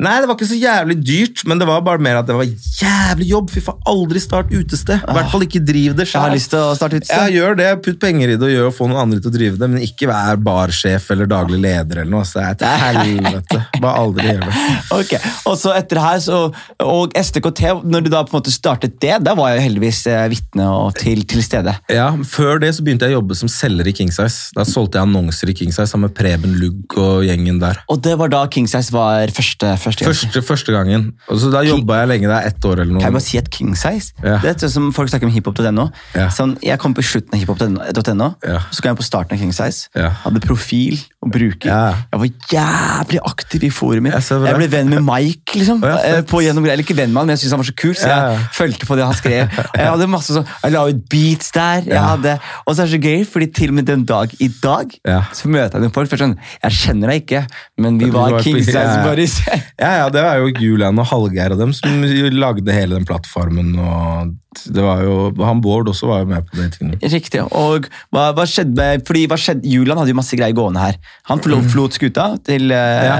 [0.02, 2.48] Nei, det var ikke så jævlig dyrt, men det var bare mer at det var
[2.48, 3.52] jævlig jobb.
[3.54, 5.04] Fy faen, aldri start utested.
[5.06, 7.14] I hvert fall ikke driv det Jeg har lyst til å starte utested.
[7.14, 7.68] Ja, gjør det.
[7.84, 9.84] Putt penger i det og gjør og få noen andre til å drive det, men
[9.86, 12.26] ikke vær barsjef eller daglig leder eller noe.
[12.26, 13.60] Så det er til helvete.
[13.78, 14.64] Bare aldri gjør det.
[14.98, 15.14] Ok,
[15.50, 16.40] og så etter her, så,
[16.82, 20.26] og STKT, når du da på en måte startet det, da var jeg heldigvis eh,
[20.32, 21.76] vitne og til, til stede.
[21.92, 24.50] Ja, Før det så begynte jeg å jobbe som selger i King Size.
[24.58, 27.78] Da solgte jeg annonser i King Size sammen med Preben Lugg og gjengen der.
[27.94, 30.04] Og det var da King Size var første, første.
[30.08, 31.12] Første, første gangen.
[31.28, 33.00] Og så Da jobba jeg lenge der, ett år eller noe.
[33.04, 34.38] Kan jeg bare si at King Size, Ja.
[34.42, 35.90] det er sånn som folk snakker om hiphop.no.
[36.14, 36.28] Ja.
[36.34, 38.58] Sånn, jeg kom på slutten av hiphop.no, Ja.
[38.70, 39.88] så kom jeg på starten av King Size.
[39.94, 41.68] Hadde profil og bruker.
[41.70, 41.94] Ja.
[42.12, 44.12] Jeg var jævlig aktiv i forumet.
[44.14, 44.40] Jeg.
[44.44, 45.82] Jeg ble venn med Mike, liksom.
[45.84, 47.76] Ja, eh, på gjennom, eller ikke venn med han, men jeg syntes han var så
[47.80, 48.44] kul, så jeg ja.
[48.58, 49.58] fulgte på det han skrev.
[49.84, 51.82] Jeg hadde masse sånn, jeg la ut beats der.
[51.88, 54.48] Jeg hadde, og så er det så gøy, fordi til og med den dag i
[54.62, 54.94] dag
[55.34, 56.10] så møter jeg noen folk.
[56.12, 57.42] Først sånn, Jeg kjenner deg ikke,
[57.82, 59.02] men vi var, var Kings Eyes ja.
[59.04, 59.36] buddies.
[59.80, 62.04] Ja, ja, det var jo Julian og Hallgeir og dem som
[62.34, 63.74] lagde hele den plattformen.
[63.78, 64.34] og
[64.74, 66.96] det var jo, Han Bård også var jo med på de tingene.
[67.12, 67.40] Riktig.
[67.54, 67.80] Og
[68.14, 70.94] hva, hva skjedde Fordi hva skjedde, Julian hadde jo masse greier gående her.
[71.30, 73.16] Han forlot flot skuta til uh, Ja.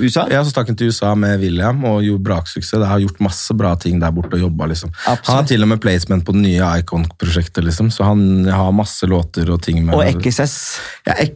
[0.00, 0.22] USA.
[0.32, 2.78] Ja, Så stakk han til USA med William og gjorde braksuksess.
[2.80, 4.62] Det har gjort masse bra ting der borte og jobba.
[4.72, 4.90] Liksom.
[5.04, 5.30] Absolutt.
[5.30, 8.20] Han har til og med placement på det nye Icon-prosjektet, liksom, så han
[8.50, 10.56] har masse låter og ting med Og XS.
[11.08, 11.28] Ja, det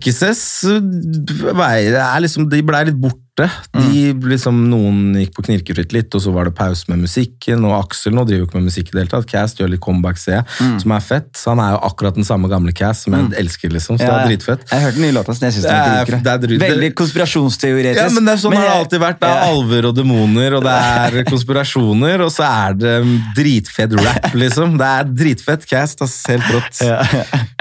[2.01, 3.01] er liksom, De blei litt
[3.35, 3.51] borte.
[3.75, 7.65] De, liksom, noen gikk på knirkefritt litt, og så var det pause med musikken.
[7.67, 9.27] Og Aksel nå driver jo ikke med musikk i det hele tatt.
[9.31, 11.31] Cast gjør litt comeback, ser jeg, som er fett.
[11.39, 13.99] Så han er jo akkurat den samme gamle Cast som jeg elsker, liksom.
[13.99, 14.65] Så det er dritfett.
[14.71, 18.01] Jeg hørte den nye låta, så jeg synes Det den er- er Veldig konspirasjonsteoretisk.
[18.03, 19.21] Ja, men det er sånn har det jeg- alltid vært.
[19.21, 19.51] Det er Ja.
[19.55, 22.95] alver og demoner, og det er konspirasjoner, og så er det
[23.37, 24.79] dritfett rap, liksom.
[24.79, 26.23] Det er dritfett cast, ass.
[26.29, 26.79] Helt rått.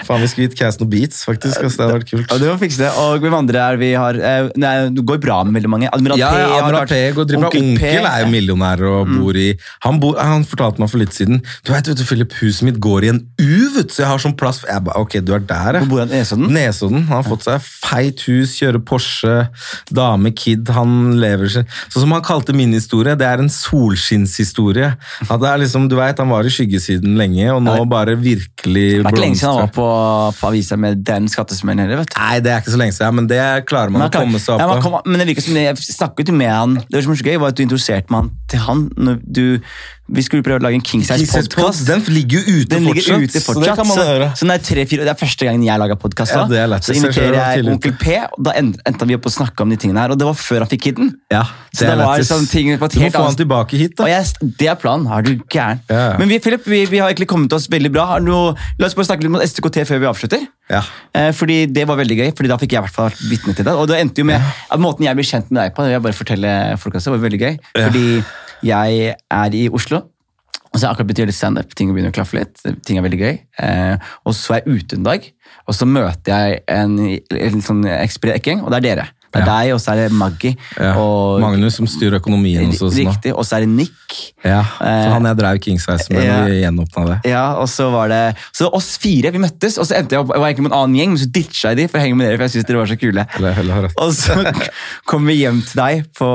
[0.03, 1.63] Faen, vi skulle gitt cast noen beats, faktisk.
[1.63, 1.77] Ass.
[1.77, 2.31] Det hadde vært kult.
[2.31, 2.91] Og du må fikse det.
[2.99, 5.89] Og hvem andre er vi har eh, Nei, Det går bra med veldig mange.
[5.95, 6.39] Admiral Ja, P.
[6.43, 7.69] ja, Admiral P går driver Onkel.
[7.73, 9.47] Onkel er jo millionær og bor i
[9.87, 12.79] han, bo, han fortalte meg for litt siden Du vet, vet du, Philip, huset mitt
[12.83, 15.33] går i en U, vet du, så jeg har sånn plass Jeg ba, Ok, du
[15.35, 15.83] er der, ja.
[15.83, 16.11] Hvor bor han?
[16.13, 16.51] Nesodden?
[16.53, 17.05] Nesodden.
[17.09, 19.35] Han har fått seg feit hus, kjører Porsche,
[19.93, 20.69] dame, kid.
[20.75, 24.93] Han lever seg Sånn som han kalte min historie, det er en solskinnshistorie.
[25.29, 28.85] At det er liksom, du vet, Han var i skyggesiden lenge, og nå bare virkelig
[29.01, 29.87] Det er ikke lenge siden han var på,
[30.39, 32.03] på avisa med den skattesmellen heller.
[32.03, 32.19] vet du.
[32.21, 34.55] Nei, det er ikke så lenge siden, men det klarer man Men, å komme seg
[34.57, 34.81] opp av.
[34.83, 36.75] kom, men det virker som jeg snakket jo med han.
[36.89, 39.45] Det var så gøy, var at du introduserte meg til han når du
[40.11, 41.85] Vi skulle prøve å lage en King King Size Pod, Size-podkast.
[41.87, 44.25] Den ligger jo ute Den ligger fortsatt, så det kan man høre.
[44.35, 46.35] så det, er tre, fire, det er første gangen jeg lager podkast.
[46.35, 49.71] Ja, det så inviterer jeg onkel P, og da endte vi opp å snakke om
[49.71, 50.11] de tingene her.
[50.11, 51.13] Og det var før han fikk kiden.
[51.31, 53.95] Ja, Så det var sånn ting på et Du må helt få han tilbake hit,
[53.97, 54.09] da.
[54.11, 55.07] jeg, Det er planen.
[55.07, 55.79] Er du gæren?
[55.87, 56.19] Ja, ja.
[56.19, 58.05] Men vi Philip, vi, vi har egentlig kommet oss veldig bra.
[58.11, 60.45] Har noe, la oss bare snakke litt om STKT før vi avslutter.
[60.71, 60.83] Ja.
[61.15, 63.55] Eh, fordi Det var veldig gøy, fordi da fikk jeg i hvert fall vært vitne
[63.55, 63.73] til det.
[63.79, 66.03] Og det endte jo med at Måten jeg ble kjent med deg på, det jeg
[66.03, 67.53] bare fortelle folk også, var veldig gøy.
[67.77, 68.07] Fordi
[68.63, 70.01] jeg er i Oslo,
[70.73, 71.73] og så har jeg akkurat begynt å gjøre standup.
[71.77, 72.61] Ting begynner å klaffe litt.
[72.87, 73.35] Ting er veldig gøy.
[73.61, 75.27] Eh, og så er jeg ute en dag,
[75.69, 76.95] og så møter jeg en,
[77.37, 79.05] en sånn ekspeditgjeng, og det er dere.
[79.33, 79.53] Det er Ja.
[79.63, 80.55] deg, og så er det Maggie.
[80.77, 80.91] Ja.
[81.01, 83.09] Og, Magnus som styrer økonomien hos oss nå.
[83.09, 83.31] Riktig.
[83.33, 84.33] Og så er det Nick.
[84.45, 86.43] Ja, for han jeg drev King Size med Ja.
[86.45, 87.17] vi gjenåpna det.
[87.31, 90.29] Ja, og så var det Så oss fire, vi møttes, og så endte jeg opp
[90.35, 92.15] Jeg var egentlig med en annen gjeng, men så ditcha jeg de for å henge
[92.15, 93.25] med dere, for jeg synes dere var så kule.
[93.39, 93.89] Eller, eller.
[93.97, 94.37] Og så
[95.09, 96.29] kommer vi hjem til deg på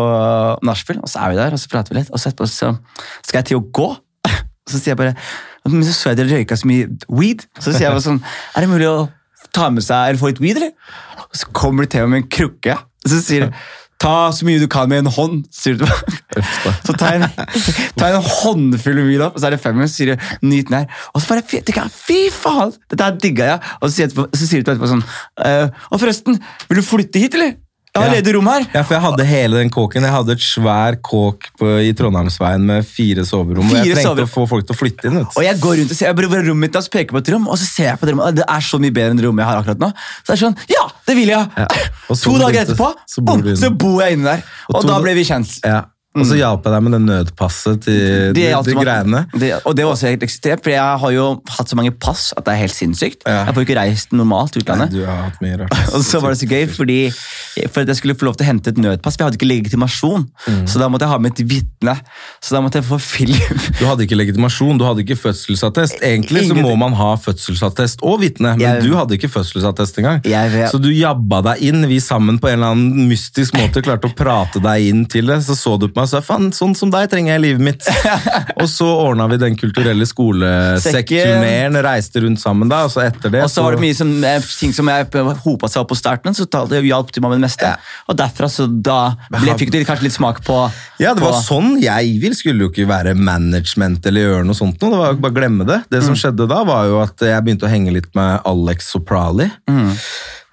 [0.66, 2.72] nachspiel, og så er vi der, og så prater vi litt, og så etterpå så
[3.22, 3.88] skal jeg til å gå.
[4.68, 5.14] Og så sier jeg bare
[5.68, 7.46] Men så så jeg dere røyka så mye weed.
[7.61, 8.18] Så sier jeg bare sånn
[8.57, 9.09] Er det mulig å
[9.53, 10.72] ta med seg eller få litt weed, eller?
[11.28, 12.74] Og så kommer du til meg med en krukke,
[13.07, 13.61] så sier du
[13.99, 15.82] Ta så mye du kan med en hånd, sier du.
[16.86, 17.24] Så jeg en,
[17.99, 20.68] jeg en håndfull weed opp, og så er det fem, minutter, så sier du nyt
[20.68, 21.01] den her.
[21.11, 23.72] Og så bare tenker jeg, fy faen, dette her digga jeg.
[23.80, 25.03] Og så sier, du etterpå, så du etterpå sånn
[25.42, 26.38] «Eh, Og forresten,
[26.70, 27.57] vil du flytte hit, eller?
[27.99, 28.66] Jeg har ledig rom her.
[28.74, 30.03] Ja, for jeg hadde hele den kåken.
[30.07, 33.66] Jeg hadde et svær kåk på, i Trondheimsveien med fire soverom.
[33.68, 34.28] og jeg trengte soverom.
[34.28, 35.18] å få folk til å flytte inn.
[35.26, 37.32] Og jeg går rundt og ser, jeg bruker er rommet mitt, og peker på et
[37.34, 39.26] rom, og så ser jeg på det rommet, det er så mye bedre enn det
[39.28, 39.90] rommet jeg har akkurat nå.
[40.22, 41.46] Så det er sånn, ja, det vil jeg!
[41.59, 41.68] Ja.
[42.09, 44.42] To dager etterpå, så bor bom, så bor jeg inne der.
[44.68, 45.59] Og Og, da- ble vi kjent.
[45.64, 45.82] Ja.
[46.20, 49.24] Og så hjalp jeg deg med det nødpasset til de, de greiene.
[49.34, 52.32] Det, og det var også helt ekstremt, for jeg har jo hatt så mange pass
[52.36, 53.22] at det er helt sinnssykt.
[53.26, 53.44] Ja.
[53.48, 54.94] Jeg får ikke reist normalt til Nei, utlandet.
[54.96, 55.76] du har hatt mye rart.
[55.94, 56.98] Og så var det så gøy, fordi
[57.68, 59.50] for at jeg skulle få lov til å hente et nødpass, for jeg hadde ikke
[59.50, 60.26] legitimasjon.
[60.48, 60.62] Mm.
[60.70, 61.94] Så da måtte jeg ha med et vitne.
[62.44, 63.62] Så da måtte jeg få film.
[63.78, 66.00] Du hadde ikke legitimasjon, du hadde ikke fødselsattest.
[66.04, 70.20] Egentlig så må man ha fødselsattest og vitne, men Jeg- du hadde ikke fødselsattest engang.
[70.28, 70.68] Jeg.
[70.72, 74.14] Så du jabba deg inn, vi sammen på en eller annen mystisk måte klarte å
[74.16, 75.40] prate deg inn til det.
[75.46, 77.88] Så så du på meg sa faen, sånn som deg trenger jeg i livet mitt.
[78.61, 83.42] og så ordna vi den kulturelle skolesekkturneen, reiste rundt sammen da, og så etter det
[83.44, 85.09] Og så var det mye som, eh, ting som jeg
[85.44, 87.70] hopa seg opp på starten, så det hjalp til meg med det meste.
[87.72, 87.76] Ja.
[88.09, 88.98] Og derfra så da
[89.30, 90.59] ble, fikk du kanskje litt smak på
[91.00, 92.34] Ja, det på, var sånn jeg vil.
[92.38, 94.80] Skulle jo ikke være management eller gjøre noe sånt.
[94.82, 94.90] noe.
[94.94, 95.82] Det var jo bare glemme det.
[95.90, 96.06] Det Mm.
[96.06, 99.50] som skjedde da, var jo at jeg begynte å henge litt med Alex Soprali.
[99.68, 99.94] Mm.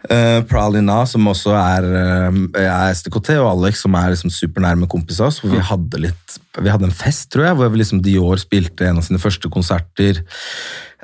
[0.06, 1.86] Eh, Pralina, som også er,
[2.30, 5.40] uh, er STKT, og Alex, som er liksom supernærme kompis av oss.
[5.42, 8.88] Hvor vi hadde litt Vi hadde en fest, tror jeg, hvor vi liksom Dior spilte
[8.88, 10.22] en av sine første konserter.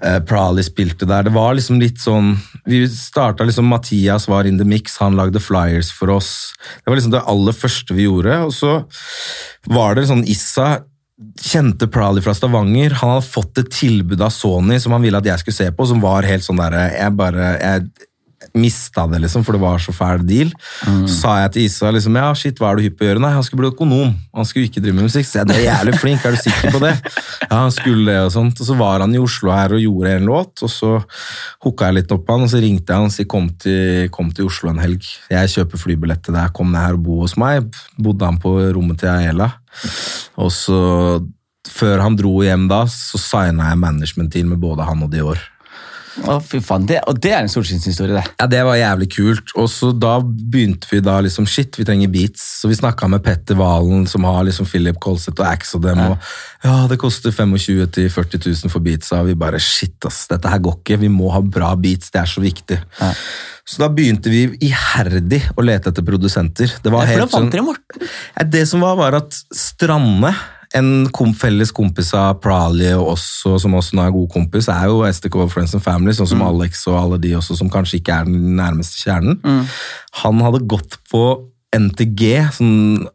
[0.02, 1.26] Uh, Prali spilte der.
[1.28, 2.36] Det var liksom litt sånn
[2.66, 6.54] Vi starta liksom Mathias var in the mix, han lagde flyers for oss.
[6.84, 8.38] Det var liksom det aller første vi gjorde.
[8.46, 8.78] Og så
[9.72, 10.84] var det sånn Issa
[11.42, 12.96] kjente Prali fra Stavanger.
[13.02, 15.90] Han hadde fått et tilbud av Sony som han ville at jeg skulle se på,
[15.90, 18.08] som var helt sånn derre Jeg bare jeg
[18.58, 20.52] mista det, liksom, for det var så fæl deal.
[20.84, 23.24] Så sa jeg til Isa liksom, ja, shit, hva er du hypp på å gjøre?
[23.24, 24.14] Nei, han skulle bli økonom.
[24.36, 25.28] Han skulle ikke drive med musikk.
[25.30, 26.94] Så jeg, det er jævlig flink, er du sikker på det?
[27.48, 28.62] Ja, han skulle det og sånt.
[28.62, 30.92] Og så var han i Oslo her og gjorde en låt, og så
[31.66, 33.50] hooka jeg litt opp på han, og så ringte jeg han og sa kom
[34.16, 35.08] kom til Oslo en helg.
[35.32, 37.68] Jeg kjøper flybillett til deg, kom ned her og bo hos meg.
[38.00, 39.52] Bodde han på rommet til Aela.
[40.42, 40.80] Og så,
[41.70, 45.42] før han dro hjem da, så signa jeg management-deal med både han og Dior.
[46.28, 48.24] Å, fy faen, det, Og det er en solskinnshistorie, det.
[48.40, 49.54] Ja, Det var jævlig kult.
[49.58, 52.44] Og så da begynte vi da liksom, shit, vi trenger beats.
[52.62, 56.00] Så vi snakka med Petter Valen, som har liksom Philip Kolseth og Axe og dem.
[56.00, 56.18] Og
[56.64, 59.22] ja, det koster 25 000-40 000 for beatsa.
[59.24, 61.00] Og vi bare shit, ass, dette her går ikke.
[61.02, 62.80] Vi må ha bra beats, det er så viktig.
[63.72, 66.72] Så da begynte vi iherdig å lete etter produsenter.
[66.84, 68.08] Det var Ja, helt fant sånn- dere Morten?
[68.38, 70.34] ja, Det som var, var at Stranne,
[70.78, 74.88] en kom, felles kompis av Prali og oss, som også nå er god kompis, er
[74.88, 78.22] jo STK Friends and Family, sånn som Alex og alle de også, som kanskje ikke
[78.22, 79.42] er den nærmeste kjernen.
[80.24, 81.26] Han hadde gått på
[81.72, 83.06] NTG, sånn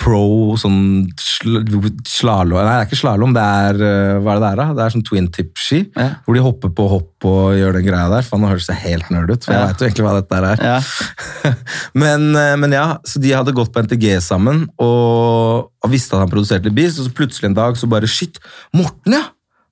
[0.00, 4.60] pro, sånn slalom Nei, det er ikke slalom, det er eh, Hva er det der,
[4.62, 4.66] da?
[4.78, 6.06] Det er sånn twin tip-ski, Ja.
[6.24, 8.24] hvor de hopper på hopp og gjør den greia der.
[8.24, 9.66] For han høres helt nerd ut, for jeg Ja.
[9.68, 10.64] vet jo egentlig hva dette er.
[10.64, 11.52] Ja.
[12.02, 16.24] men, eh, men ja, så de hadde gått på NTG sammen og, og visste at
[16.24, 18.40] han produserte beats, og så plutselig en dag så bare Shit,
[18.72, 19.26] Morten, ja!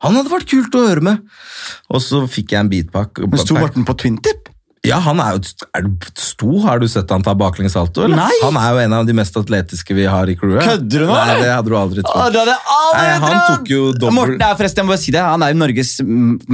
[0.05, 1.23] Han hadde vært kult å høre med!
[1.89, 3.25] Og så fikk jeg en beatpack.
[3.25, 4.44] Men Sto Morten på Twin Tip?
[4.85, 5.41] Ja, han er jo
[5.75, 6.59] er du sto.
[6.65, 8.05] Har du sett han ta baklengssalto?
[8.05, 8.17] eller?
[8.21, 8.35] Nei.
[8.43, 10.63] Han er jo en av de mest atletiske vi har i crewet.
[10.67, 12.33] Kødder du nå, Nei, det hadde du aldri Å, trodd.
[12.35, 13.47] det hadde jeg aldri Nei, han trodd!
[13.59, 15.93] tok jo dobbelt- Morten er forresten, jeg må bare si det, han er jo Norges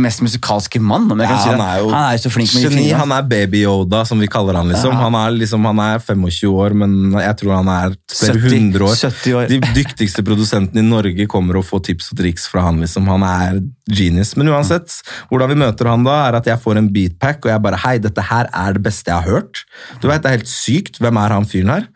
[0.06, 1.10] mest musikalske mann.
[1.10, 1.66] om jeg Ja, kan si han det.
[1.66, 2.86] er jo han er jo så flink med geni.
[3.02, 4.68] Han er baby-Yoda, som vi kaller han.
[4.70, 4.92] liksom.
[4.94, 5.00] Ja.
[5.10, 8.80] Han, er liksom han er 25 år, men jeg tror han er flere 70 hundre
[8.86, 8.94] år.
[8.94, 9.48] 70 år.
[9.48, 12.80] De dyktigste produsentene i Norge kommer og får tips og triks fra han.
[12.80, 13.06] liksom.
[13.10, 13.60] Han er
[13.94, 14.34] genius.
[14.38, 17.64] Men uansett, hvordan vi møter han da, er at jeg får en beatpack, og jeg
[17.64, 19.64] bare Hei, dette her er det beste jeg har hørt.
[20.02, 21.00] Du vet, Det er helt sykt.
[21.00, 21.86] Hvem er han fyren her?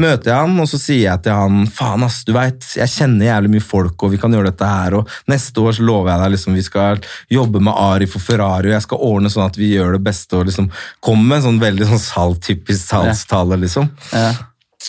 [0.00, 3.28] Møter jeg han, og så sier jeg til han faen ass, du vet, jeg kjenner
[3.28, 6.22] jævlig mye folk, og vi kan gjøre dette her, og neste år så lover jeg
[6.22, 9.58] deg liksom, vi skal jobbe med Ari for Ferrari, og jeg skal ordne sånn at
[9.60, 10.70] vi gjør det beste, og liksom
[11.04, 13.90] komme med en sånn veldig sånn salt, typisk salgstale, liksom.
[14.12, 14.30] Ja.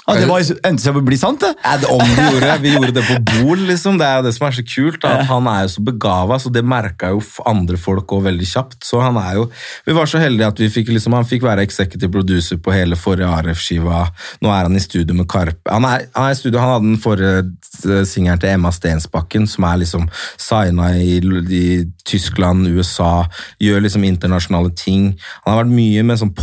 [0.07, 1.51] Å, det var endte seg å bli sant, det.
[1.63, 3.97] Ja, det- om vi gjorde, vi gjorde det på Bol, liksom.
[3.99, 5.01] Det er jo det som er så kult.
[5.03, 8.47] Da, at Han er jo så begava, så det merka jo andre folk òg veldig
[8.47, 8.79] kjapt.
[8.87, 9.49] Så han er jo
[9.85, 12.95] Vi var så heldige at vi fikk liksom, han fikk være executive producer på hele
[12.95, 14.07] forrige ARF-skiva.
[14.41, 15.69] Nå er han i studio med Karpe.
[15.69, 17.43] Han er, han er i studio, han hadde den forrige
[17.85, 23.27] eh, singelen til Emma Stensbakken, som er liksom signa i, i Tyskland, USA,
[23.61, 25.11] gjør liksom internasjonale ting.
[25.45, 26.33] Han har vært mye med sånn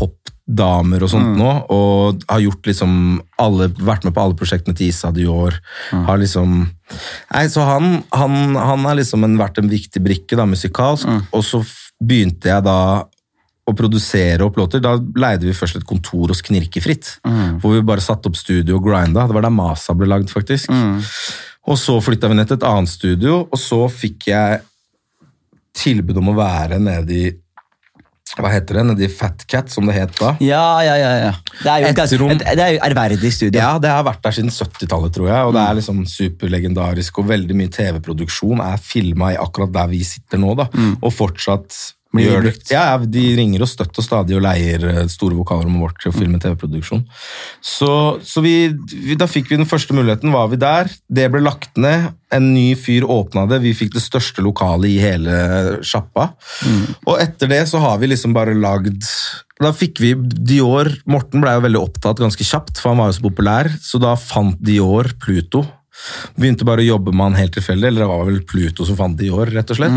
[0.47, 4.88] popdamer og sånt nå, og har gjort liksom alle, vært med på alle prosjektene til
[4.88, 5.57] Issa Dior.
[5.90, 6.68] Har liksom
[7.32, 11.42] Nei, så han, han, han har liksom en, vært en viktig brikke da, musikalsk, og
[11.44, 11.62] så
[11.99, 13.07] begynte jeg da
[13.66, 14.78] å produsere opp låter.
[14.78, 17.16] Da leide vi først et kontor hos Knirkefritt,
[17.61, 19.26] hvor vi bare satte opp studio og grinda.
[19.26, 20.70] Det var der Masa ble lagd, faktisk.
[21.66, 24.62] Og så flytta vi ned til et annet studio, og så fikk jeg
[25.76, 27.34] tilbud om å være nede i
[28.45, 28.84] hva heter det?
[28.91, 30.34] Nede Fat Cat, som det het da.
[30.45, 31.11] Ja, ja, ja.
[31.24, 31.32] ja.
[31.62, 33.61] Det er jo et, ganske- et, det er jo ærverdig studio.
[33.61, 35.43] Ja, det har vært der siden 70-tallet, tror jeg.
[35.49, 40.03] Og det er liksom superlegendarisk, og veldig mye TV-produksjon er filma i akkurat der vi
[40.05, 40.68] sitter nå, da.
[41.01, 41.72] Og fortsatt
[42.17, 42.51] Blir.
[42.73, 46.12] Ja, ja, de ringer oss støtt og stadig og leier eh, store vokalrommet vårt til
[46.12, 47.05] å filme TV-produksjon.
[47.64, 47.91] Så,
[48.25, 48.57] så vi,
[48.93, 50.91] vi, da fikk vi den første muligheten, var vi der.
[51.09, 52.11] Det ble lagt ned.
[52.35, 53.61] En ny fyr åpna det.
[53.62, 55.37] Vi fikk det største lokalet i hele
[55.87, 56.33] sjappa.
[57.07, 59.05] Og etter det så har vi liksom bare lagd
[59.62, 63.19] Da fikk vi Dior Morten ble jo veldig opptatt ganske kjapt, for han var jo
[63.21, 65.64] så populær, så da fant Dior Pluto.
[66.37, 69.17] Begynte bare å jobbe med han helt tilfeldig, eller det var vel Pluto som fant
[69.19, 69.97] Dior, rett og slett.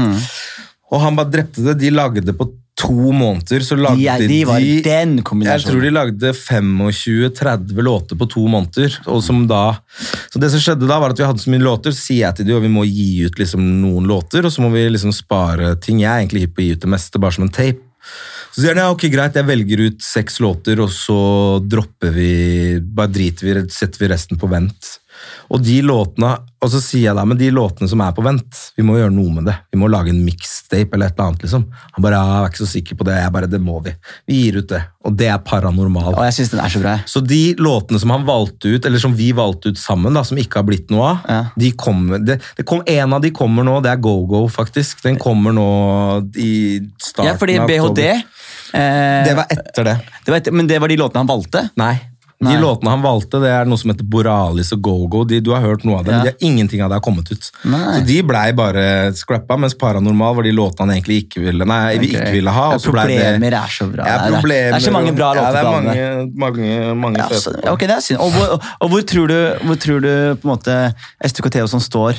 [0.89, 1.77] Og han bare drepte det.
[1.81, 6.31] De lagde på to måneder, så lagde De, de var den jeg tror de lagde
[6.31, 8.95] 25-30 låter på to måneder.
[9.11, 9.79] Og som da,
[10.31, 12.39] så det som skjedde da, var at vi hadde så mye låter, så sier jeg
[12.39, 15.13] til de, og vi må gi ut liksom noen låter, og så må vi liksom
[15.15, 15.99] spare ting.
[16.05, 17.83] Jeg er egentlig hypp på å gi ut det meste, bare som en tape.
[18.49, 21.19] Så sier han ja, ok, greit, jeg velger ut seks låter, og så
[21.61, 22.31] dropper vi,
[22.79, 24.95] bare driter vi, setter vi resten på vent.
[25.49, 28.57] Og de låtene, og så sier jeg da, men de låtene som er på vent,
[28.77, 29.55] vi må gjøre noe med det.
[29.73, 31.63] Vi må lage en mixtape eller et eller annet, liksom.
[31.95, 33.15] Han bare, jeg er ikke så sikker på det.
[33.17, 33.93] Jeg bare, det må vi.
[34.29, 34.81] Vi gir ut det.
[35.09, 36.11] Og det er paranormal.
[36.13, 36.93] Og jeg synes den er så bra.
[37.09, 40.37] Så de låtene som han valgte ut, eller som vi valgte ut sammen, da, som
[40.37, 41.39] ikke har blitt noe av, Ja.
[41.57, 45.01] de kommer, det, det kom, en av de kommer nå, det er Go-Go, faktisk.
[45.07, 45.67] Den kommer nå
[46.37, 46.51] i
[47.01, 49.97] starten av Ja, fordi BHD eh, Det var etter det.
[50.25, 51.65] det var, etter, Men det var de låtene han valgte?
[51.79, 51.95] Nei.
[52.39, 55.25] De låtene han valgte, det er noe som heter Boralis og Go-Go.
[55.27, 56.19] Du har hørt noe av dem, Ja.
[56.23, 57.49] de har ingenting av det har kommet ut.
[57.67, 57.99] Nei.
[57.99, 61.97] Så de blei bare scrappa, mens Paranormal var de låtene han egentlig ikke ville, nei,
[61.99, 62.69] vi ikke ville ha.
[62.69, 64.05] Ja, og så ble det- problemer er så bra.
[64.07, 66.95] Ja, Det er- problemer, det er så mange bra låter Ja, det er mange, mange,
[66.95, 68.19] mange Ja, så, ok, det er synd.
[68.19, 71.79] Og hvor, og, og hvor tror du, hvor tror du på en måte STKT som
[71.81, 72.15] står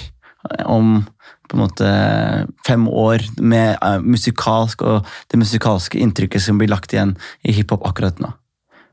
[0.66, 1.07] om
[1.49, 6.93] på en måte fem år med eh, musikalsk og det musikalske inntrykket som blir lagt
[6.93, 8.33] igjen i hiphop akkurat nå?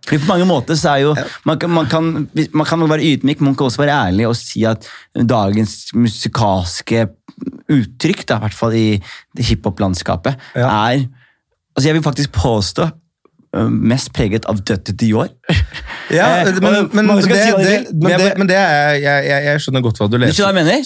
[0.08, 1.14] Fordi på mange måter så er jo,
[1.46, 2.12] man, kan- man, kan,
[2.56, 4.88] man kan være ydmyk, man kan også være ærlig og si at
[5.28, 7.08] dagens musikalske
[7.70, 8.86] uttrykk, da, i hvert fall i
[9.44, 10.68] hiphop-landskapet, Ja.
[10.94, 11.04] er
[11.76, 12.88] altså Jeg vil faktisk påstå
[13.56, 15.28] øh, mest preget av Dutty Dior.
[16.12, 19.62] Ja, Eh, men, men, det, det, men men, det, men det er, jeg, jeg, jeg
[19.62, 20.34] skjønner godt hva du leser.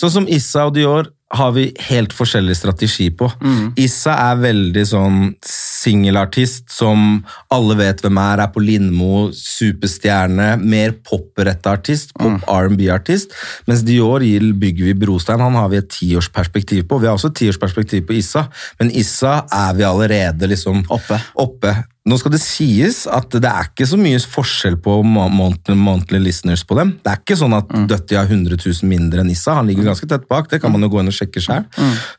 [0.01, 3.29] Sånn som Issa og Dior har vi helt forskjellig strategi på.
[3.41, 3.69] Mm.
[3.79, 7.21] Issa er veldig sånn singelartist som
[7.53, 12.39] alle vet hvem er, er på Lindmo, superstjerne, mer popretta artist, Mm.
[12.41, 13.31] pop R&B-artist.
[13.67, 16.99] Mens Dior bygger vi brostein, han har vi et tiårsperspektiv på.
[16.99, 18.47] Vi har også et tiårsperspektiv på Issa,
[18.79, 21.19] men Issa er vi allerede liksom Oppe.
[21.37, 21.85] oppe.
[22.03, 26.63] Nå skal det sies at det er ikke så mye forskjell på monthly, monthly listeners
[26.65, 26.95] på dem.
[27.03, 29.53] Det er ikke sånn at Dutty har 100 000 mindre enn Issa.
[29.53, 31.63] Han ligger ganske tett bak, det kan man jo gå inn og sjekke sjøl.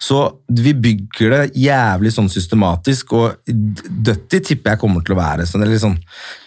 [0.03, 0.23] Så
[0.63, 5.67] vi bygger det jævlig sånn systematisk, og Dutty tipper jeg kommer til å være sånn,
[5.67, 5.99] eller sånn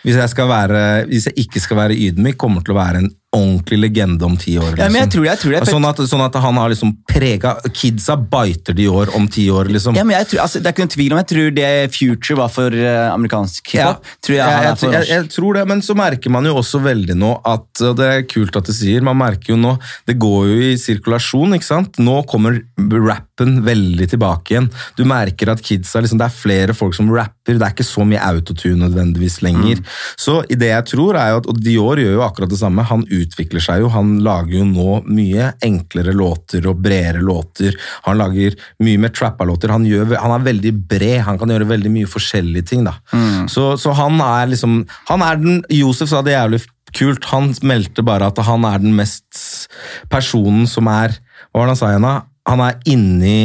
[0.05, 3.11] Hvis jeg, skal være, hvis jeg ikke skal være ydmyk, kommer til å være en
[3.35, 4.73] ordentlig legende om ti år.
[4.79, 5.13] Ja, men jeg liksom.
[5.15, 5.61] tror jeg tror det.
[5.69, 9.47] Sånn, at, sånn at han har liksom prega Kidsa biter de i år om ti
[9.51, 9.97] år, liksom.
[9.97, 12.39] Ja, men jeg tror, altså, det er ikke noen tvil om Jeg tror det Future
[12.39, 14.11] var for eh, amerikansk Ja, hiphop.
[14.25, 16.81] Tror jeg, jeg, jeg, for jeg, jeg tror det, men så merker man jo også
[16.85, 19.75] veldig nå at Det er kult at du sier, man merker jo nå
[20.07, 21.99] Det går jo i sirkulasjon, ikke sant?
[22.01, 24.69] Nå kommer rappen veldig tilbake igjen.
[24.97, 28.05] Du merker at kidsa liksom, Det er flere folk som rapper, det er ikke så
[28.07, 29.81] mye autotune nødvendigvis lenger.
[29.81, 29.93] Mm.
[30.19, 32.85] Så det jeg tror er jo at, Og Dior gjør jo akkurat det samme.
[32.89, 33.89] Han utvikler seg jo.
[33.93, 37.75] Han lager jo nå mye enklere låter og bredere låter.
[38.07, 39.73] Han lager mye mer trappa låter.
[39.73, 42.85] Han, han er veldig bred, han kan gjøre veldig mye forskjellige ting.
[42.87, 42.95] da.
[43.11, 43.49] Mm.
[43.51, 46.61] Så, så han er liksom Han er den Josef sa det jævlig
[46.95, 47.27] kult.
[47.33, 49.67] Han meldte bare at han er den mest
[50.11, 51.17] personen som er
[51.51, 52.15] Hva var det han sa igjen, da?
[52.49, 53.39] Han er inni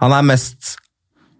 [0.00, 0.76] Han er mest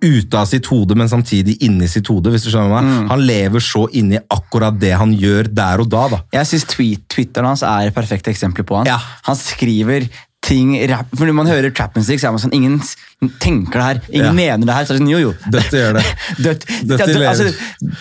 [0.01, 2.33] ute av sitt hode, men samtidig inni sitt hode.
[2.33, 2.89] hvis du skjønner meg.
[2.89, 3.11] Mm.
[3.13, 6.07] Han lever så inni akkurat det han gjør der og da.
[6.15, 6.23] da.
[6.39, 8.89] Jeg syns tweet, Twitteren hans er et perfekt eksempel på han.
[8.89, 8.99] Ja.
[9.29, 10.09] Han skriver
[10.45, 12.79] ting rap, Når man hører trap music, så er man sånn Ingen
[13.41, 14.33] tenker det her, ingen Ja.
[14.33, 14.85] mener det her.
[14.89, 15.33] Så er det sånn, jo, jo.
[15.53, 16.05] Dutty gjør det.
[16.41, 17.27] Dødt, Dødt- lever.
[17.29, 17.53] altså,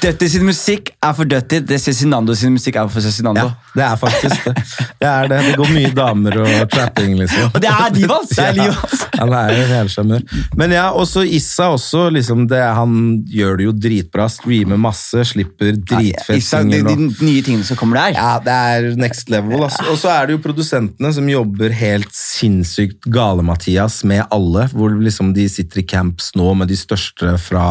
[0.01, 1.59] Dutty sin musikk er for Dutty.
[1.59, 3.49] Det Cezinando sin musikk er for Cezinando.
[3.49, 4.53] Ja, det er faktisk det.
[5.01, 5.41] Det er det.
[5.49, 7.51] Det går mye damer og trapping, liksom.
[7.53, 8.29] Og det er livet hans!
[8.35, 9.05] Det er livet hans.
[9.19, 10.21] Ja, han er jo helsjarmør.
[10.55, 12.93] Men ja, også Issa også, liksom det, han
[13.27, 14.29] gjør det jo dritbra.
[14.31, 18.15] Streamer masse, slipper dritfett ja, de, de nye tingene som kommer der.
[18.15, 19.65] Ja, det er next level.
[19.67, 19.83] Altså.
[19.91, 24.69] Og så er det jo produsentene som jobber helt sinnssykt gale-Mathias med alle.
[24.71, 27.65] Hvor liksom de sitter i camps nå med de største fra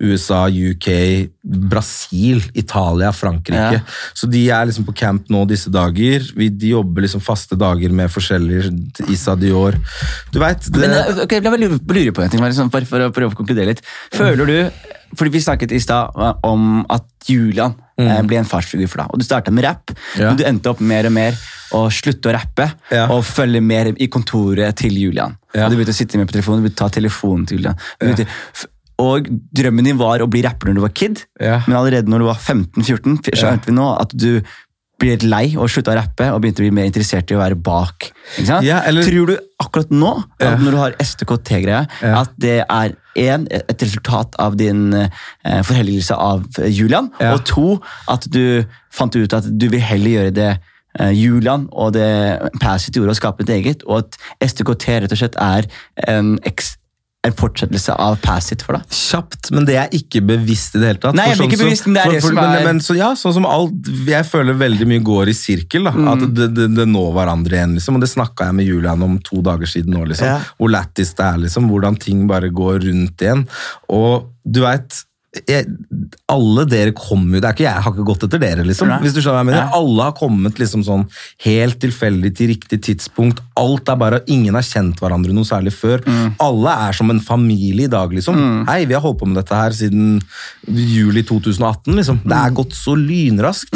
[0.00, 0.88] USA, UK,
[1.42, 3.78] Brasil, Italia, Frankrike.
[3.78, 3.84] Ja.
[4.16, 6.24] Så de er liksom på camp nå disse dager.
[6.36, 8.72] Vi, de jobber liksom faste dager med forskjellige
[9.12, 9.78] Issa Dior.
[10.32, 13.12] Du vet, det, Men eh, ok, jeg lurer på en ting, sånn, bare for å
[13.14, 13.84] prøve å konkludere litt.
[14.14, 14.56] Føler du,
[15.16, 18.26] fordi Vi snakket i stad eh, om at Julian mm.
[18.28, 19.12] ble en farsfigur for deg.
[19.12, 20.20] og Du starta med rapp, Mm.
[20.20, 20.28] Ja.
[20.28, 21.36] men du endte opp mer og mer
[21.74, 23.06] å slutte å rappe Ja.
[23.10, 25.36] og følge mer i kontoret til Julian.
[25.54, 25.66] Ja.
[25.66, 27.76] Og Du begynte å sitte med på telefonen, du begynte å ta telefonen til Julian.
[28.00, 28.68] Begynte, ja.
[28.98, 29.26] og
[29.56, 32.38] Drømmen din var å bli rapper når du var kid, men allerede når du var
[32.38, 34.40] 15-14, skjønte vi nå at du
[34.96, 37.40] blir litt lei og slutta å rappe og begynte å bli mer interessert i å
[37.42, 38.06] være bak.
[38.38, 38.64] Ikke sant?
[38.64, 41.82] Ja, eller- Tror du akkurat nå, når du har STKT-greia,
[42.16, 45.08] at det er en, et resultat av din eh,
[45.64, 50.50] forhelligelse av Julian, og to, at du fant ut at du vil heller gjøre det
[51.12, 52.08] Julian og det
[52.60, 54.18] Passit gjorde, å skape et eget, og at
[54.50, 55.66] STKT rett og slett er
[56.08, 56.38] en,
[57.26, 58.84] en fortsettelse av Passit for deg?
[58.94, 61.16] kjapt, men det er ikke bevisst i det hele tatt.
[61.18, 62.94] Nei, jeg blir ikke sånn bevisst, men det er det som men, er- men, så,
[62.98, 65.84] ja, sånn som alt, Jeg føler veldig mye går i sirkel.
[65.88, 66.08] da, Mm.
[66.12, 67.74] At det, det, det når hverandre igjen.
[67.74, 70.04] liksom, og Det snakka jeg med Julian om to dager siden nå.
[70.06, 70.38] liksom, Ja.
[70.60, 71.36] Hvor lættis det er.
[71.38, 73.48] liksom, Hvordan ting bare går rundt igjen.
[73.90, 75.02] Og du veit
[76.30, 78.90] alle dere kommer jo Det er ikke jeg, jeg har ikke gått etter dere, liksom.
[79.02, 79.62] Hvis du skjønner hva jeg mener.
[79.66, 79.78] Ja.
[79.78, 81.04] Alle har kommet liksom sånn
[81.46, 83.42] helt tilfeldig til riktig tidspunkt.
[83.60, 86.02] Alt er bare, Ingen har kjent hverandre noe særlig før.
[86.06, 86.34] Mm.
[86.42, 88.40] Alle er som en familie i dag, liksom.
[88.68, 90.20] Hei, vi har holdt på med dette her siden
[90.66, 92.20] juli 2018, liksom.
[92.24, 92.46] Det Mm.
[92.46, 93.74] er gått så lynraskt.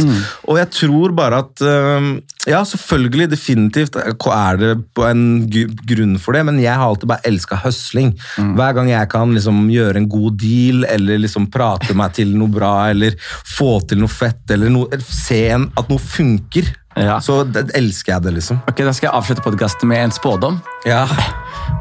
[0.48, 6.36] Og jeg tror bare at øhm, Ja, selvfølgelig, definitivt er det på en grunn for
[6.36, 8.14] det, men jeg har alltid bare elska høsling.
[8.40, 8.54] Mm.
[8.56, 12.48] Hver gang jeg kan liksom gjøre en god deal, eller liksom prate meg til noe
[12.52, 17.20] bra, eller få til noe fett, eller noe, se at noe funker, Ja.
[17.22, 18.58] så det, elsker jeg det, liksom.
[18.68, 20.56] Ok, Da skal jeg avslutte podkasten med en spådom.
[20.84, 21.04] Ja.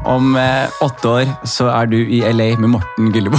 [0.06, 3.36] Om eh, åtte år så er du i LA med Morten Gyllebo.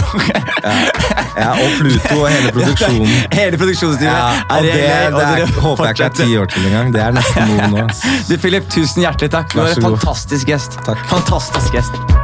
[1.39, 3.13] ja og Pluto og hele produksjonen.
[3.39, 5.19] Hele produksjonsteamet Ja, er i det, LA.
[5.19, 6.91] det det er, håper jeg ikke er ti år til engang.
[6.93, 7.87] Det er nesten noe nå.
[8.29, 9.53] Du, Philip, tusen hjertelig takk.
[9.55, 10.77] Du er var en fantastisk gjest.
[10.85, 11.07] Takk.
[11.13, 12.20] Fantastisk gjest.